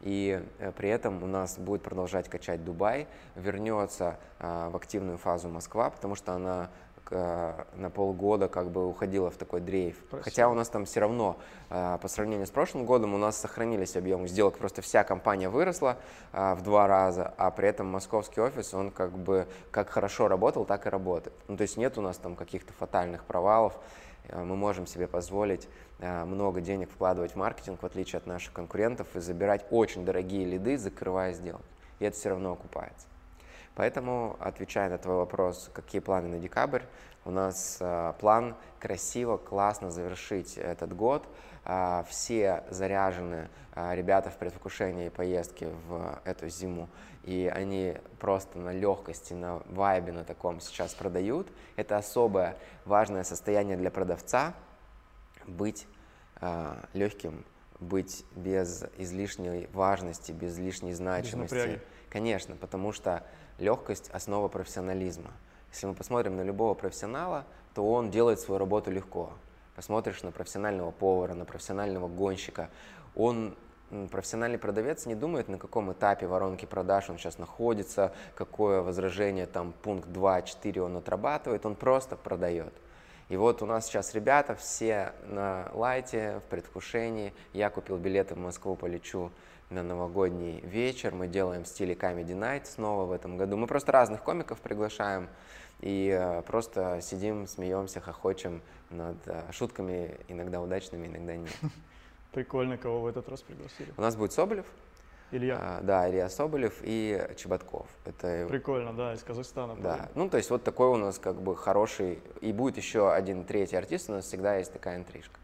И 0.00 0.42
э, 0.58 0.72
при 0.72 0.88
этом 0.88 1.22
у 1.22 1.26
нас 1.26 1.58
будет 1.58 1.82
продолжать 1.82 2.28
качать 2.28 2.64
Дубай, 2.64 3.06
вернется 3.36 4.18
а, 4.38 4.70
в 4.70 4.76
активную 4.76 5.18
фазу 5.18 5.48
Москва, 5.48 5.90
потому 5.90 6.14
что 6.14 6.32
она 6.32 6.70
на 7.10 7.90
полгода 7.94 8.48
как 8.48 8.70
бы 8.70 8.86
уходила 8.86 9.30
в 9.30 9.36
такой 9.36 9.60
дрейф. 9.60 9.96
Спасибо. 10.08 10.22
Хотя 10.22 10.48
у 10.48 10.54
нас 10.54 10.68
там 10.68 10.84
все 10.84 11.00
равно 11.00 11.38
а, 11.68 11.98
по 11.98 12.08
сравнению 12.08 12.46
с 12.46 12.50
прошлым 12.50 12.84
годом 12.84 13.14
у 13.14 13.18
нас 13.18 13.36
сохранились 13.36 13.96
объемы 13.96 14.28
сделок, 14.28 14.58
просто 14.58 14.82
вся 14.82 15.02
компания 15.02 15.48
выросла 15.48 15.96
а, 16.32 16.54
в 16.54 16.62
два 16.62 16.86
раза, 16.86 17.34
а 17.36 17.50
при 17.50 17.68
этом 17.68 17.86
московский 17.86 18.40
офис, 18.40 18.74
он 18.74 18.90
как 18.90 19.12
бы 19.12 19.48
как 19.70 19.90
хорошо 19.90 20.28
работал, 20.28 20.64
так 20.64 20.86
и 20.86 20.88
работает. 20.88 21.34
Ну, 21.48 21.56
то 21.56 21.62
есть 21.62 21.76
нет 21.76 21.98
у 21.98 22.00
нас 22.00 22.16
там 22.16 22.36
каких-то 22.36 22.72
фатальных 22.72 23.24
провалов, 23.24 23.78
мы 24.32 24.54
можем 24.54 24.86
себе 24.86 25.08
позволить 25.08 25.68
много 25.98 26.60
денег 26.60 26.90
вкладывать 26.90 27.32
в 27.32 27.36
маркетинг, 27.36 27.82
в 27.82 27.86
отличие 27.86 28.18
от 28.18 28.26
наших 28.26 28.52
конкурентов, 28.52 29.08
и 29.16 29.20
забирать 29.20 29.66
очень 29.70 30.04
дорогие 30.04 30.44
лиды, 30.44 30.78
закрывая 30.78 31.32
сделки. 31.32 31.64
И 31.98 32.04
это 32.04 32.16
все 32.16 32.28
равно 32.28 32.52
окупается. 32.52 33.06
Поэтому, 33.74 34.36
отвечая 34.40 34.90
на 34.90 34.98
твой 34.98 35.16
вопрос, 35.16 35.70
какие 35.72 36.00
планы 36.00 36.28
на 36.28 36.38
декабрь, 36.38 36.82
у 37.24 37.30
нас 37.30 37.78
э, 37.80 38.14
план 38.18 38.56
красиво, 38.78 39.36
классно 39.36 39.90
завершить 39.90 40.56
этот 40.56 40.94
год. 40.94 41.28
Э, 41.64 42.02
все 42.08 42.64
заряжены 42.70 43.48
э, 43.74 43.94
ребята 43.94 44.30
в 44.30 44.36
предвкушении 44.36 45.08
поездки 45.08 45.68
в 45.86 46.20
эту 46.24 46.48
зиму, 46.48 46.88
и 47.24 47.50
они 47.54 47.96
просто 48.18 48.58
на 48.58 48.72
легкости, 48.72 49.34
на 49.34 49.62
вайбе 49.66 50.12
на 50.12 50.24
таком 50.24 50.60
сейчас 50.60 50.94
продают. 50.94 51.48
Это 51.76 51.96
особое 51.96 52.56
важное 52.84 53.24
состояние 53.24 53.76
для 53.76 53.90
продавца 53.90 54.54
быть 55.46 55.86
э, 56.40 56.74
легким, 56.94 57.44
быть 57.78 58.24
без 58.34 58.84
излишней 58.96 59.68
важности, 59.72 60.32
без 60.32 60.58
лишней 60.58 60.92
значимости. 60.92 61.54
Без 61.54 61.80
Конечно, 62.10 62.56
потому 62.56 62.92
что 62.92 63.22
легкость– 63.60 64.10
основа 64.12 64.48
профессионализма. 64.48 65.30
Если 65.72 65.86
мы 65.86 65.94
посмотрим 65.94 66.36
на 66.36 66.42
любого 66.42 66.74
профессионала, 66.74 67.44
то 67.74 67.88
он 67.88 68.10
делает 68.10 68.40
свою 68.40 68.58
работу 68.58 68.90
легко. 68.90 69.32
Посмотришь 69.76 70.22
на 70.22 70.32
профессионального 70.32 70.90
повара, 70.90 71.34
на 71.34 71.44
профессионального 71.44 72.08
гонщика, 72.08 72.70
он 73.14 73.56
профессиональный 74.10 74.58
продавец 74.58 75.06
не 75.06 75.14
думает, 75.14 75.48
на 75.48 75.58
каком 75.58 75.92
этапе 75.92 76.26
воронки 76.26 76.64
продаж 76.64 77.10
он 77.10 77.18
сейчас 77.18 77.38
находится, 77.38 78.12
какое 78.34 78.82
возражение, 78.82 79.46
там, 79.46 79.72
пункт 79.82 80.08
2, 80.08 80.42
4 80.42 80.82
он 80.82 80.96
отрабатывает, 80.96 81.66
он 81.66 81.74
просто 81.74 82.16
продает. 82.16 82.72
И 83.28 83.36
вот 83.36 83.62
у 83.62 83.66
нас 83.66 83.86
сейчас 83.86 84.14
ребята 84.14 84.56
все 84.56 85.12
на 85.28 85.70
лайте, 85.72 86.40
в 86.44 86.50
предвкушении. 86.50 87.32
Я 87.52 87.70
купил 87.70 87.96
билеты 87.96 88.34
в 88.34 88.38
Москву, 88.38 88.74
полечу 88.74 89.30
на 89.70 89.84
новогодний 89.84 90.60
вечер. 90.60 91.14
Мы 91.14 91.28
делаем 91.28 91.62
в 91.64 91.68
стиле 91.68 91.94
Comedy 91.94 92.36
Night 92.36 92.66
снова 92.66 93.06
в 93.06 93.12
этом 93.12 93.36
году. 93.36 93.56
Мы 93.56 93.66
просто 93.66 93.92
разных 93.92 94.22
комиков 94.22 94.60
приглашаем 94.60 95.28
и 95.80 96.08
э, 96.08 96.42
просто 96.42 97.00
сидим, 97.00 97.46
смеемся, 97.46 98.00
хохочем 98.00 98.62
над 98.90 99.16
э, 99.26 99.42
шутками, 99.52 100.18
иногда 100.28 100.60
удачными, 100.60 101.06
иногда 101.06 101.36
нет. 101.36 101.56
Прикольно, 102.32 102.76
кого 102.76 103.00
в 103.00 103.06
этот 103.06 103.28
раз 103.28 103.42
пригласили. 103.42 103.92
У 103.96 104.00
нас 104.02 104.16
будет 104.16 104.32
Соболев. 104.32 104.66
Илья. 105.32 105.58
А, 105.60 105.80
да, 105.80 106.10
Илья 106.10 106.28
Соболев 106.28 106.80
и 106.82 107.28
Чеботков. 107.36 107.86
Это... 108.04 108.46
Прикольно, 108.48 108.92
да, 108.92 109.14
из 109.14 109.22
Казахстана. 109.22 109.76
Да, 109.76 110.08
ну 110.16 110.28
то 110.28 110.36
есть 110.36 110.50
вот 110.50 110.64
такой 110.64 110.88
у 110.88 110.96
нас 110.96 111.20
как 111.20 111.40
бы 111.40 111.56
хороший, 111.56 112.18
и 112.40 112.52
будет 112.52 112.76
еще 112.76 113.12
один 113.12 113.44
третий 113.44 113.76
артист, 113.76 114.10
у 114.10 114.12
нас 114.14 114.24
всегда 114.24 114.56
есть 114.56 114.72
такая 114.72 114.96
интрижка. 114.96 115.38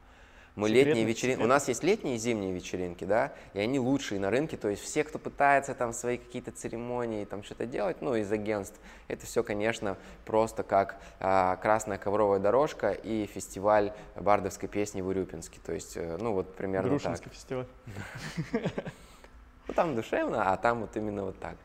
Мы 0.57 0.69
секретный, 0.69 0.89
летние 0.89 1.05
вечеринки, 1.05 1.43
у 1.43 1.47
нас 1.47 1.69
есть 1.69 1.85
летние 1.85 2.15
и 2.15 2.19
зимние 2.19 2.51
вечеринки, 2.51 3.05
да, 3.05 3.35
и 3.53 3.61
они 3.61 3.79
лучшие 3.79 4.19
на 4.19 4.31
рынке, 4.31 4.57
то 4.57 4.69
есть 4.69 4.83
все, 4.83 5.05
кто 5.05 5.19
пытается 5.19 5.75
там 5.75 5.93
свои 5.93 6.17
какие-то 6.17 6.51
церемонии, 6.51 7.27
там 7.27 7.43
что-то 7.43 7.67
делать, 7.67 7.99
ну, 8.01 8.15
из 8.15 8.33
агентств, 8.33 8.81
это 9.07 9.27
все, 9.27 9.43
конечно, 9.43 9.99
просто 10.25 10.63
как 10.63 10.99
а, 11.21 11.57
красная 11.57 11.99
ковровая 11.99 12.39
дорожка 12.39 12.93
и 12.93 13.27
фестиваль 13.27 13.93
бардовской 14.19 14.67
песни 14.67 15.03
в 15.03 15.09
Урюпинске, 15.09 15.61
то 15.65 15.75
есть, 15.75 15.95
э, 15.99 16.17
ну, 16.19 16.33
вот 16.33 16.57
примерно 16.57 16.89
Грушинский 16.89 17.25
так. 17.25 17.35
фестиваль. 17.35 17.67
Ну, 19.69 19.75
там 19.75 19.95
душевно, 19.95 20.53
а 20.53 20.57
там 20.57 20.83
вот 20.83 20.97
именно 20.97 21.25
вот 21.25 21.39
так. 21.41 21.57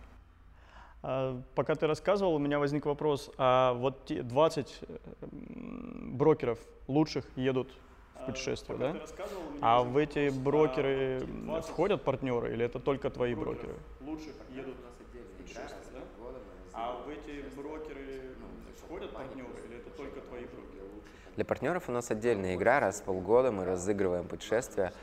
А, 1.04 1.40
пока 1.56 1.76
ты 1.76 1.88
рассказывал, 1.88 2.36
у 2.36 2.40
меня 2.40 2.60
возник 2.60 2.86
вопрос, 2.86 3.32
а 3.38 3.74
вот 3.74 4.08
20 4.10 4.80
э, 4.82 4.98
брокеров 5.32 6.60
лучших 6.88 7.26
едут 7.38 7.72
в 8.22 8.26
путешествие, 8.26 8.78
да? 8.78 8.96
А 9.62 9.84
в 9.84 9.98
эти 9.98 10.30
брокеры 10.30 11.26
входят 11.68 12.04
партнеры 12.04 12.54
или 12.54 12.66
это 12.66 12.80
только 12.80 13.10
твои 13.10 13.36
брокеры? 13.36 13.76
Лучших 14.02 14.34
едут 14.50 14.76
у 14.80 14.84
нас 14.84 14.94
отдельно 15.00 15.30
путешествие, 15.38 15.82
да? 15.94 16.02
А 16.74 17.04
в 17.06 17.10
эти 17.10 17.44
брокеры 17.56 18.36
входят 18.78 19.12
партнеры 19.12 19.50
или 19.68 19.78
это 19.78 19.90
только 19.92 20.22
твои 20.22 20.46
брокеры? 20.46 20.72
Для 21.36 21.46
партнеров 21.46 21.88
у 21.88 21.92
нас 21.92 22.12
отдельная 22.12 22.56
игра, 22.56 22.80
раз 22.80 23.02
в 23.02 23.04
полгода 23.04 23.52
мы 23.52 23.66
разыгрываем 23.66 24.28
путешествия 24.28 24.94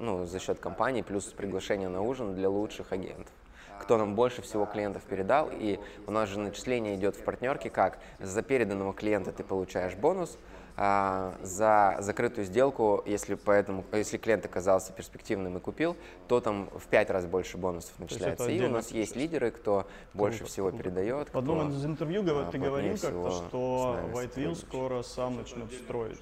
ну, 0.00 0.26
за 0.26 0.38
счет 0.40 0.58
компании, 0.58 1.02
плюс 1.02 1.26
приглашение 1.26 1.88
на 1.88 2.02
ужин 2.02 2.34
для 2.34 2.48
лучших 2.48 2.92
агентов 2.92 3.32
кто 3.78 3.98
нам 3.98 4.14
больше 4.14 4.42
всего 4.42 4.66
клиентов 4.66 5.02
передал, 5.02 5.50
и 5.52 5.78
у 6.06 6.10
нас 6.10 6.28
же 6.28 6.38
начисление 6.38 6.96
идет 6.96 7.16
в 7.16 7.22
партнерке, 7.22 7.70
как 7.70 7.98
за 8.18 8.42
переданного 8.42 8.92
клиента 8.92 9.32
ты 9.32 9.44
получаешь 9.44 9.94
бонус, 9.94 10.38
за 10.76 11.96
закрытую 12.00 12.44
сделку, 12.44 13.02
если, 13.06 13.34
поэтому, 13.34 13.84
если 13.92 14.18
клиент 14.18 14.44
оказался 14.44 14.92
перспективным 14.92 15.56
и 15.56 15.60
купил, 15.60 15.96
то 16.28 16.40
там 16.40 16.68
в 16.74 16.86
пять 16.88 17.08
раз 17.08 17.24
больше 17.24 17.56
бонусов 17.56 17.98
начисляется. 17.98 18.50
И 18.50 18.62
у 18.62 18.68
нас 18.68 18.90
есть 18.90 19.16
лидеры, 19.16 19.50
кто 19.50 19.86
больше 20.12 20.44
всего 20.44 20.70
передает. 20.70 21.32
В 21.32 21.38
одном 21.38 21.70
из 21.70 21.84
интервью 21.84 22.22
а, 22.26 22.50
ты 22.50 22.58
говорил 22.58 22.92
как-то, 22.98 23.30
что 23.30 24.00
Whiteville 24.12 24.54
скоро 24.54 25.02
сам 25.02 25.36
начнет 25.36 25.72
строить. 25.72 26.20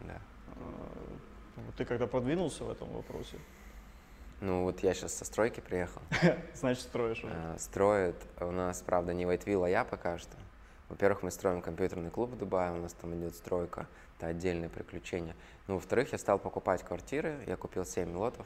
Да. 0.00 0.20
А, 0.56 1.72
ты 1.76 1.84
когда 1.84 2.06
продвинулся 2.08 2.64
в 2.64 2.70
этом 2.70 2.88
вопросе? 2.88 3.38
Ну 4.40 4.64
вот 4.64 4.80
я 4.80 4.92
сейчас 4.92 5.14
со 5.14 5.24
стройки 5.24 5.60
приехал. 5.60 6.02
Значит, 6.54 6.82
строишь 6.82 7.22
уже. 7.22 7.58
Строит 7.58 8.16
у 8.40 8.50
нас, 8.50 8.82
правда, 8.82 9.14
не 9.14 9.24
Whiteville, 9.24 9.66
а 9.66 9.68
я 9.68 9.84
пока 9.84 10.18
что. 10.18 10.36
Во-первых, 10.92 11.22
мы 11.22 11.30
строим 11.30 11.62
компьютерный 11.62 12.10
клуб 12.10 12.32
в 12.32 12.36
Дубае, 12.36 12.70
у 12.70 12.76
нас 12.76 12.92
там 12.92 13.14
идет 13.14 13.34
стройка, 13.34 13.86
это 14.18 14.26
отдельное 14.26 14.68
приключение. 14.68 15.34
Ну, 15.66 15.76
во-вторых, 15.76 16.12
я 16.12 16.18
стал 16.18 16.38
покупать 16.38 16.82
квартиры, 16.82 17.38
я 17.46 17.56
купил 17.56 17.86
7 17.86 18.14
лотов, 18.14 18.44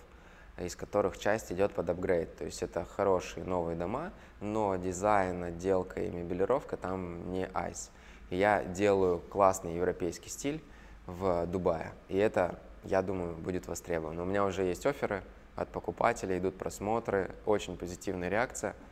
из 0.56 0.76
которых 0.76 1.18
часть 1.18 1.50
идет 1.50 1.72
под 1.72 1.90
апгрейд. 1.90 2.36
То 2.36 2.44
есть 2.44 2.62
это 2.62 2.84
хорошие 2.84 3.42
новые 3.42 3.76
дома, 3.76 4.12
но 4.40 4.76
дизайн, 4.76 5.42
отделка 5.42 6.00
и 6.00 6.08
мебелировка 6.08 6.76
там 6.76 7.32
не 7.32 7.48
айс. 7.52 7.90
Я 8.30 8.62
делаю 8.62 9.18
классный 9.18 9.74
европейский 9.74 10.30
стиль 10.30 10.62
в 11.06 11.48
Дубае. 11.48 11.94
И 12.06 12.16
это, 12.16 12.60
я 12.84 13.02
думаю, 13.02 13.34
будет 13.34 13.66
востребовано. 13.66 14.22
У 14.22 14.24
меня 14.26 14.44
уже 14.44 14.62
есть 14.62 14.86
оферы 14.86 15.24
от 15.56 15.70
покупателей, 15.70 16.38
идут 16.38 16.56
просмотры, 16.56 17.34
очень 17.44 17.76
позитивная 17.76 18.28
реакция– 18.28 18.76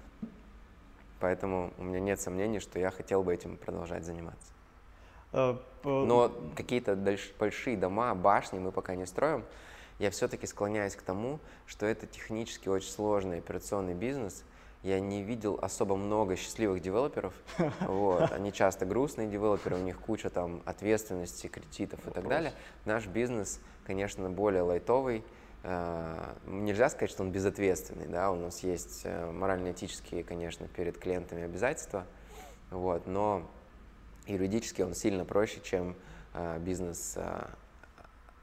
Поэтому 1.20 1.72
у 1.78 1.84
меня 1.84 2.00
нет 2.00 2.20
сомнений, 2.20 2.60
что 2.60 2.78
я 2.78 2.90
хотел 2.90 3.22
бы 3.22 3.32
этим 3.32 3.56
продолжать 3.56 4.04
заниматься. 4.04 4.52
А, 5.32 5.60
Но 5.84 6.32
какие-то 6.56 6.96
большие 7.38 7.76
дома, 7.76 8.14
башни 8.14 8.58
мы 8.58 8.72
пока 8.72 8.94
не 8.94 9.06
строим. 9.06 9.44
Я 9.98 10.10
все-таки 10.10 10.46
склоняюсь 10.46 10.96
к 10.96 11.02
тому, 11.02 11.38
что 11.66 11.86
это 11.86 12.06
технически 12.06 12.68
очень 12.68 12.90
сложный 12.90 13.38
операционный 13.38 13.94
бизнес. 13.94 14.44
Я 14.82 15.00
не 15.00 15.22
видел 15.22 15.58
особо 15.62 15.96
много 15.96 16.36
счастливых 16.36 16.82
девелоперов. 16.82 17.32
Вот. 17.80 18.30
Они 18.32 18.52
часто 18.52 18.84
грустные 18.86 19.28
девелоперы, 19.28 19.76
у 19.76 19.82
них 19.82 19.98
куча 19.98 20.30
там 20.30 20.62
ответственности, 20.66 21.46
кредитов 21.46 22.06
и 22.06 22.10
так 22.10 22.28
далее. 22.28 22.52
Наш 22.84 23.06
бизнес, 23.06 23.60
конечно, 23.86 24.28
более 24.30 24.62
лайтовый, 24.62 25.24
нельзя 26.46 26.90
сказать, 26.90 27.10
что 27.10 27.22
он 27.22 27.32
безответственный, 27.32 28.06
да, 28.06 28.30
у 28.30 28.36
нас 28.36 28.62
есть 28.62 29.00
э, 29.04 29.30
морально-этические, 29.30 30.22
конечно, 30.22 30.68
перед 30.68 30.98
клиентами 30.98 31.42
обязательства, 31.42 32.06
вот, 32.70 33.06
но 33.06 33.50
юридически 34.26 34.82
он 34.82 34.94
сильно 34.94 35.24
проще, 35.24 35.60
чем 35.62 35.96
э, 36.34 36.58
бизнес 36.58 37.16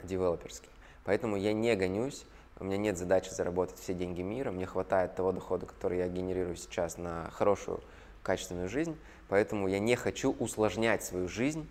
девелоперский. 0.02 0.68
Поэтому 1.04 1.36
я 1.36 1.52
не 1.52 1.76
гонюсь 1.76 2.26
у 2.62 2.64
меня 2.64 2.76
нет 2.76 2.96
задачи 2.96 3.28
заработать 3.30 3.80
все 3.80 3.92
деньги 3.92 4.22
мира, 4.22 4.52
мне 4.52 4.66
хватает 4.66 5.16
того 5.16 5.32
дохода, 5.32 5.66
который 5.66 5.98
я 5.98 6.06
генерирую 6.06 6.54
сейчас 6.54 6.96
на 6.96 7.28
хорошую, 7.32 7.80
качественную 8.22 8.68
жизнь, 8.68 8.96
поэтому 9.28 9.66
я 9.66 9.80
не 9.80 9.96
хочу 9.96 10.32
усложнять 10.38 11.02
свою 11.02 11.26
жизнь 11.26 11.68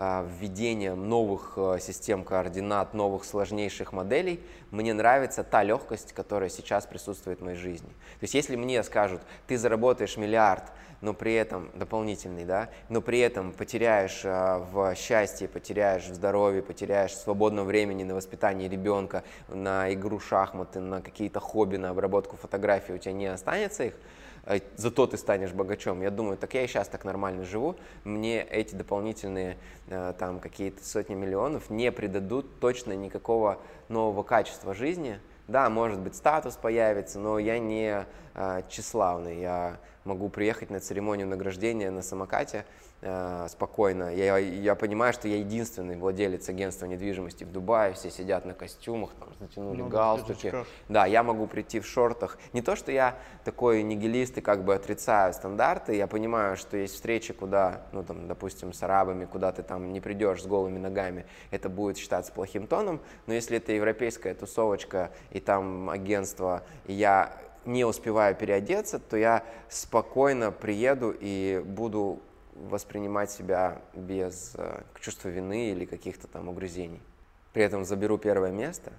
введением 0.00 1.08
новых 1.10 1.54
а, 1.56 1.78
систем 1.78 2.24
координат, 2.24 2.94
новых 2.94 3.24
сложнейших 3.24 3.92
моделей, 3.92 4.40
мне 4.70 4.94
нравится 4.94 5.44
та 5.44 5.62
легкость, 5.62 6.14
которая 6.14 6.48
сейчас 6.48 6.86
присутствует 6.86 7.40
в 7.40 7.44
моей 7.44 7.58
жизни. 7.58 7.88
То 7.88 8.22
есть 8.22 8.32
если 8.32 8.56
мне 8.56 8.82
скажут, 8.82 9.20
ты 9.46 9.58
заработаешь 9.58 10.16
миллиард, 10.16 10.64
но 11.02 11.12
при 11.12 11.34
этом 11.34 11.70
дополнительный, 11.74 12.46
да, 12.46 12.70
но 12.88 13.02
при 13.02 13.20
этом 13.20 13.52
потеряешь 13.52 14.22
а, 14.24 14.66
в 14.72 14.94
счастье, 14.94 15.48
потеряешь 15.48 16.06
в 16.06 16.14
здоровье, 16.14 16.62
потеряешь 16.62 17.14
свободного 17.14 17.66
времени 17.66 18.02
на 18.02 18.14
воспитание 18.14 18.70
ребенка, 18.70 19.22
на 19.48 19.92
игру 19.92 20.18
шахматы, 20.18 20.80
на 20.80 21.02
какие-то 21.02 21.40
хобби, 21.40 21.76
на 21.76 21.90
обработку 21.90 22.38
фотографий, 22.38 22.94
у 22.94 22.98
тебя 22.98 23.12
не 23.12 23.26
останется 23.26 23.84
их, 23.84 23.94
а 23.94 24.19
зато 24.76 25.06
ты 25.06 25.16
станешь 25.16 25.52
богачом. 25.52 26.02
Я 26.02 26.10
думаю, 26.10 26.36
так 26.36 26.54
я 26.54 26.62
и 26.62 26.66
сейчас 26.66 26.88
так 26.88 27.04
нормально 27.04 27.44
живу, 27.44 27.76
мне 28.04 28.42
эти 28.42 28.74
дополнительные 28.74 29.56
а, 29.88 30.12
там 30.14 30.40
какие-то 30.40 30.84
сотни 30.84 31.14
миллионов 31.14 31.70
не 31.70 31.92
придадут 31.92 32.60
точно 32.60 32.92
никакого 32.92 33.58
нового 33.88 34.22
качества 34.22 34.74
жизни. 34.74 35.20
Да, 35.48 35.68
может 35.68 35.98
быть, 35.98 36.14
статус 36.14 36.54
появится, 36.54 37.18
но 37.18 37.38
я 37.38 37.58
не 37.58 38.06
э, 38.34 38.62
тщеславный. 38.68 39.40
Я 39.40 39.78
могу 40.04 40.28
приехать 40.28 40.70
на 40.70 40.78
церемонию 40.78 41.26
награждения 41.26 41.90
на 41.90 42.02
самокате 42.02 42.64
э, 43.02 43.46
спокойно. 43.48 44.14
Я, 44.14 44.36
я 44.38 44.74
понимаю, 44.74 45.12
что 45.12 45.28
я 45.28 45.38
единственный 45.38 45.96
владелец 45.96 46.48
агентства 46.48 46.86
недвижимости 46.86 47.44
в 47.44 47.52
Дубае, 47.52 47.94
все 47.94 48.10
сидят 48.10 48.44
на 48.44 48.54
костюмах, 48.54 49.10
там, 49.18 49.28
затянули 49.38 49.82
ну, 49.82 49.88
галстуки. 49.88 50.52
Да, 50.88 51.06
я 51.06 51.22
могу 51.22 51.46
прийти 51.46 51.80
в 51.80 51.86
шортах. 51.86 52.38
Не 52.52 52.62
то, 52.62 52.76
что 52.76 52.92
я 52.92 53.16
такой 53.44 53.82
нигилист 53.82 54.38
и 54.38 54.40
как 54.40 54.64
бы 54.64 54.74
отрицаю 54.74 55.32
стандарты, 55.32 55.94
я 55.94 56.06
понимаю, 56.06 56.56
что 56.56 56.76
есть 56.76 56.94
встречи, 56.94 57.32
куда, 57.32 57.82
ну 57.92 58.02
там, 58.02 58.28
допустим, 58.28 58.72
с 58.72 58.82
арабами, 58.82 59.24
куда 59.24 59.52
ты 59.52 59.62
там 59.62 59.92
не 59.92 60.00
придешь 60.00 60.42
с 60.42 60.46
голыми 60.46 60.78
ногами, 60.78 61.26
это 61.50 61.68
будет 61.68 61.96
считаться 61.96 62.32
плохим 62.32 62.66
тоном, 62.66 63.00
но 63.26 63.34
если 63.34 63.56
это 63.56 63.72
европейская 63.72 64.34
тусовочка 64.34 65.10
и 65.30 65.40
там 65.40 65.90
агентство, 65.90 66.62
и 66.86 66.92
я 66.92 67.36
не 67.64 67.84
успеваю 67.84 68.34
переодеться, 68.34 68.98
то 68.98 69.16
я 69.16 69.44
спокойно 69.68 70.50
приеду 70.50 71.14
и 71.18 71.62
буду 71.64 72.20
воспринимать 72.68 73.30
себя 73.30 73.80
без 73.94 74.52
э, 74.56 74.82
чувства 75.00 75.28
вины 75.28 75.70
или 75.70 75.84
каких-то 75.84 76.26
там 76.26 76.48
угрызений. 76.48 77.00
При 77.52 77.62
этом 77.62 77.84
заберу 77.84 78.18
первое 78.18 78.52
место 78.52 78.92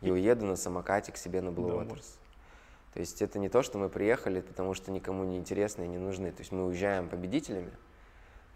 и 0.00 0.10
уеду 0.10 0.46
на 0.46 0.56
самокате 0.56 1.12
к 1.12 1.16
себе 1.16 1.40
на 1.40 1.48
Blue 1.48 1.70
Waters. 1.70 2.18
То 2.94 3.00
есть 3.00 3.22
это 3.22 3.38
не 3.38 3.48
то, 3.48 3.62
что 3.62 3.78
мы 3.78 3.88
приехали, 3.88 4.40
потому 4.40 4.74
что 4.74 4.90
никому 4.90 5.24
не 5.24 5.36
интересны 5.36 5.84
и 5.84 5.88
не 5.88 5.98
нужны. 5.98 6.30
То 6.30 6.40
есть 6.40 6.52
мы 6.52 6.64
уезжаем 6.66 7.08
победителями, 7.08 7.72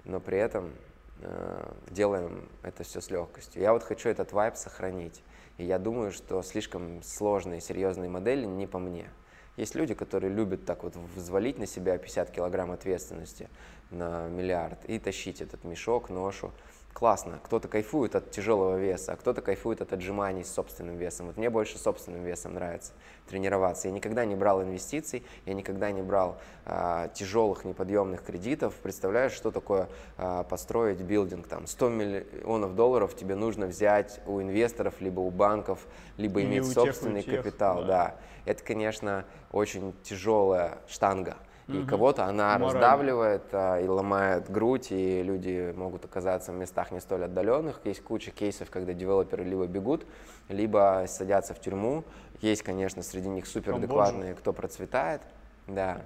но 0.05 0.21
при 0.21 0.38
этом 0.38 0.73
э, 1.21 1.73
делаем 1.90 2.49
это 2.62 2.85
все 2.85 3.00
с 3.00 3.11
легкостью. 3.11 3.62
Я 3.62 3.73
вот 3.73 3.83
хочу 3.83 4.09
этот 4.09 4.33
вайб 4.33 4.57
сохранить. 4.57 5.23
И 5.57 5.64
я 5.64 5.78
думаю, 5.78 6.12
что 6.12 6.43
слишком 6.43 7.02
сложные, 7.02 7.61
серьезные 7.61 8.09
модели 8.09 8.45
не 8.45 8.67
по 8.67 8.78
мне. 8.78 9.11
Есть 9.57 9.75
люди, 9.75 9.93
которые 9.93 10.33
любят 10.33 10.64
так 10.64 10.85
вот 10.85 10.95
взвалить 11.17 11.59
на 11.59 11.67
себя 11.67 11.99
50 11.99 12.31
килограмм 12.31 12.71
ответственности 12.71 13.49
на 13.90 14.28
миллиард 14.28 14.85
и 14.87 14.99
тащить 14.99 15.40
этот 15.40 15.64
мешок, 15.64 16.11
ношу. 16.11 16.52
Классно. 16.99 17.38
Кто-то 17.45 17.68
кайфует 17.68 18.16
от 18.16 18.33
тяжелого 18.33 18.76
веса, 18.76 19.12
а 19.12 19.16
кто-то 19.16 19.40
кайфует 19.40 19.80
от 19.80 19.92
отжиманий 19.92 20.45
с 20.45 20.52
собственным 20.52 20.97
весом. 20.97 21.28
Вот 21.28 21.37
мне 21.37 21.49
больше 21.49 21.78
собственным 21.78 22.25
весом 22.25 22.54
нравится 22.54 22.92
тренироваться. 23.28 23.87
Я 23.87 23.95
никогда 23.95 24.25
не 24.25 24.35
брал 24.35 24.64
инвестиций, 24.64 25.23
я 25.47 25.54
никогда 25.54 25.92
не 25.92 26.02
брал 26.02 26.40
а, 26.64 27.07
тяжелых 27.09 27.64
неподъемных 27.64 28.25
кредитов. 28.25 28.75
Представляешь, 28.83 29.30
что 29.30 29.52
такое 29.52 29.88
а, 30.16 30.42
построить 30.42 31.00
билдинг? 31.00 31.47
Там 31.47 31.68
100 31.68 31.88
миллионов 31.88 32.75
долларов 32.75 33.14
тебе 33.14 33.37
нужно 33.37 33.66
взять 33.66 34.21
у 34.26 34.40
инвесторов, 34.40 35.00
либо 35.00 35.21
у 35.21 35.30
банков, 35.30 35.87
либо 36.16 36.41
Или 36.41 36.49
иметь 36.49 36.73
собственный 36.73 37.23
тех, 37.23 37.45
капитал. 37.45 37.82
Да. 37.82 37.86
да. 37.86 38.15
Это, 38.45 38.65
конечно, 38.65 39.25
очень 39.52 39.95
тяжелая 40.02 40.78
штанга. 40.89 41.36
И 41.69 41.85
кого-то 41.85 42.25
она 42.25 42.59
Морально. 42.59 42.67
раздавливает 42.67 43.43
а, 43.52 43.78
и 43.78 43.87
ломает 43.87 44.50
грудь, 44.50 44.91
и 44.91 45.23
люди 45.23 45.75
могут 45.76 46.07
оказаться 46.07 46.50
в 46.50 46.54
местах 46.54 46.91
не 46.93 47.00
столь 47.00 47.25
отдаленных. 47.25 47.81
Есть 47.85 48.02
куча 48.02 48.31
кейсов, 48.31 48.71
когда 48.71 48.95
девелоперы 48.95 49.45
либо 49.45 49.67
бегут, 49.67 50.07
либо 50.49 51.04
садятся 51.07 51.52
в 51.52 51.61
тюрьму. 51.61 52.04
Есть, 52.41 52.63
конечно, 52.63 53.02
среди 53.02 53.28
них 53.28 53.47
суперадекватные, 53.47 54.35
кто 54.35 54.54
процветает. 54.54 55.21
Да. 55.67 56.00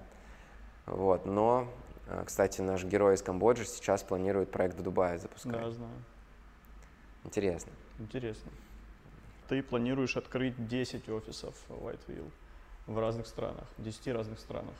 Вот. 0.86 1.26
Но, 1.26 1.68
а, 2.08 2.24
кстати, 2.24 2.60
наш 2.60 2.82
герой 2.82 3.14
из 3.14 3.22
Камбоджи 3.22 3.64
сейчас 3.64 4.02
планирует 4.02 4.50
проект 4.50 4.76
в 4.76 4.82
Дубае 4.82 5.18
запускать. 5.18 5.52
Да, 5.52 5.70
знаю. 5.70 5.94
Интересно. 7.22 7.70
Интересно. 8.00 8.50
Ты 9.48 9.62
планируешь 9.62 10.16
открыть 10.16 10.66
10 10.66 11.08
офисов 11.08 11.54
Whiteville 11.68 12.32
в 12.88 12.98
разных 12.98 13.28
странах, 13.28 13.68
в 13.78 13.82
10 13.84 14.08
разных 14.08 14.40
странах 14.40 14.74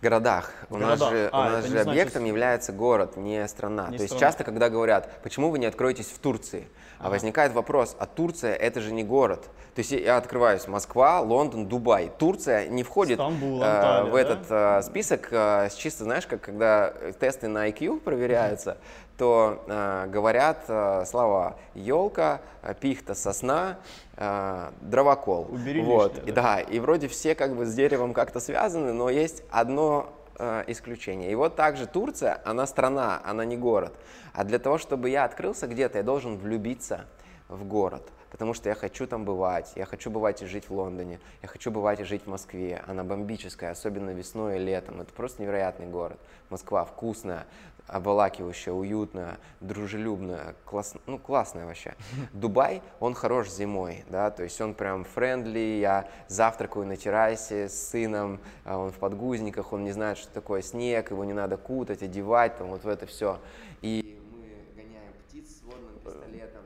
городах. 0.00 0.52
В 0.68 0.74
у 0.74 0.78
городах. 0.78 1.00
нас 1.00 1.10
же, 1.10 1.28
а, 1.32 1.40
у 1.40 1.50
нас 1.50 1.64
же 1.66 1.80
объектом 1.80 2.20
значит... 2.20 2.28
является 2.28 2.72
город, 2.72 3.16
не 3.16 3.46
страна. 3.48 3.88
Не 3.88 3.98
То 3.98 4.04
страна. 4.04 4.04
есть 4.04 4.18
часто, 4.18 4.44
когда 4.44 4.68
говорят, 4.68 5.22
почему 5.22 5.50
вы 5.50 5.58
не 5.58 5.66
откроетесь 5.66 6.06
в 6.06 6.18
Турции, 6.18 6.68
а 6.98 7.04
ага. 7.04 7.10
возникает 7.12 7.52
вопрос, 7.52 7.96
а 7.98 8.06
Турция 8.06 8.54
это 8.54 8.80
же 8.80 8.92
не 8.92 9.04
город. 9.04 9.48
То 9.74 9.80
есть 9.80 9.92
я 9.92 10.16
открываюсь 10.16 10.66
Москва, 10.66 11.20
Лондон, 11.20 11.66
Дубай. 11.66 12.10
Турция 12.18 12.66
не 12.68 12.82
входит 12.82 13.16
Стамбул, 13.16 13.62
Анталия, 13.62 14.08
э, 14.08 14.10
в 14.10 14.14
этот 14.14 14.46
э, 14.50 14.82
список 14.82 15.28
э, 15.30 15.68
чисто, 15.76 16.04
знаешь, 16.04 16.26
как 16.26 16.40
когда 16.40 16.92
тесты 17.20 17.48
на 17.48 17.68
IQ 17.68 18.00
проверяются, 18.00 18.78
то 19.20 19.62
э, 19.66 20.06
говорят 20.06 20.64
э, 20.68 21.04
слова 21.04 21.58
елка, 21.74 22.40
пихта, 22.80 23.14
сосна, 23.14 23.76
э, 24.16 24.70
дровокол. 24.80 25.46
Убери 25.50 25.82
вот. 25.82 26.14
лишнее, 26.14 26.30
и, 26.30 26.32
да. 26.32 26.60
и 26.60 26.80
вроде 26.80 27.08
все 27.08 27.34
как 27.34 27.54
бы 27.54 27.66
с 27.66 27.74
деревом 27.74 28.14
как-то 28.14 28.40
связаны, 28.40 28.94
но 28.94 29.10
есть 29.10 29.42
одно 29.50 30.10
э, 30.38 30.64
исключение. 30.68 31.30
И 31.30 31.34
вот 31.34 31.54
также 31.54 31.86
Турция, 31.86 32.40
она 32.46 32.66
страна, 32.66 33.20
она 33.22 33.44
не 33.44 33.58
город. 33.58 33.92
А 34.32 34.44
для 34.44 34.58
того, 34.58 34.78
чтобы 34.78 35.10
я 35.10 35.24
открылся 35.24 35.66
где-то, 35.66 35.98
я 35.98 36.02
должен 36.02 36.38
влюбиться 36.38 37.04
в 37.50 37.64
город 37.64 38.10
потому 38.30 38.54
что 38.54 38.68
я 38.68 38.74
хочу 38.74 39.06
там 39.06 39.24
бывать, 39.24 39.72
я 39.76 39.84
хочу 39.84 40.10
бывать 40.10 40.42
и 40.42 40.46
жить 40.46 40.68
в 40.68 40.72
Лондоне, 40.72 41.20
я 41.42 41.48
хочу 41.48 41.70
бывать 41.70 42.00
и 42.00 42.04
жить 42.04 42.22
в 42.24 42.26
Москве. 42.28 42.82
Она 42.86 43.04
бомбическая, 43.04 43.72
особенно 43.72 44.10
весной 44.10 44.56
и 44.56 44.60
летом. 44.60 45.00
Это 45.00 45.12
просто 45.12 45.42
невероятный 45.42 45.86
город. 45.86 46.18
Москва 46.48 46.84
вкусная, 46.84 47.46
обволакивающая, 47.90 48.72
уютная, 48.72 49.38
дружелюбная, 49.60 50.54
класс, 50.64 50.94
ну, 51.06 51.18
классная 51.18 51.66
вообще. 51.66 51.94
Дубай, 52.32 52.82
он 53.00 53.14
хорош 53.14 53.50
зимой, 53.50 54.04
да, 54.08 54.30
то 54.30 54.44
есть 54.44 54.60
он 54.60 54.74
прям 54.74 55.04
friendly, 55.04 55.78
я 55.80 56.08
завтракаю 56.28 56.86
на 56.86 56.96
террасе 56.96 57.68
с 57.68 57.88
сыном, 57.88 58.40
а 58.64 58.78
он 58.78 58.92
в 58.92 58.98
подгузниках, 58.98 59.72
он 59.72 59.84
не 59.84 59.92
знает, 59.92 60.18
что 60.18 60.32
такое 60.32 60.62
снег, 60.62 61.10
его 61.10 61.24
не 61.24 61.32
надо 61.32 61.56
кутать, 61.56 62.02
одевать, 62.02 62.56
там 62.56 62.68
вот 62.68 62.84
в 62.84 62.88
это 62.88 63.06
все. 63.06 63.40
И 63.82 64.20
мы 64.32 64.80
гоняем 64.80 65.12
птиц 65.26 65.58
с 65.58 65.62
водным 65.62 65.98
пистолетом. 66.04 66.62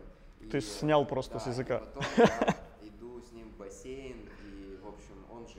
Ты 0.51 0.59
и, 0.59 0.61
снял 0.61 1.07
просто 1.07 1.35
да, 1.35 1.41
с 1.41 1.47
языка. 1.47 1.79
Потом 1.79 2.03
я 2.19 2.89
иду 2.89 3.21
с 3.23 3.33
ним 3.33 3.49
в 3.49 3.57
бассейн, 3.57 4.29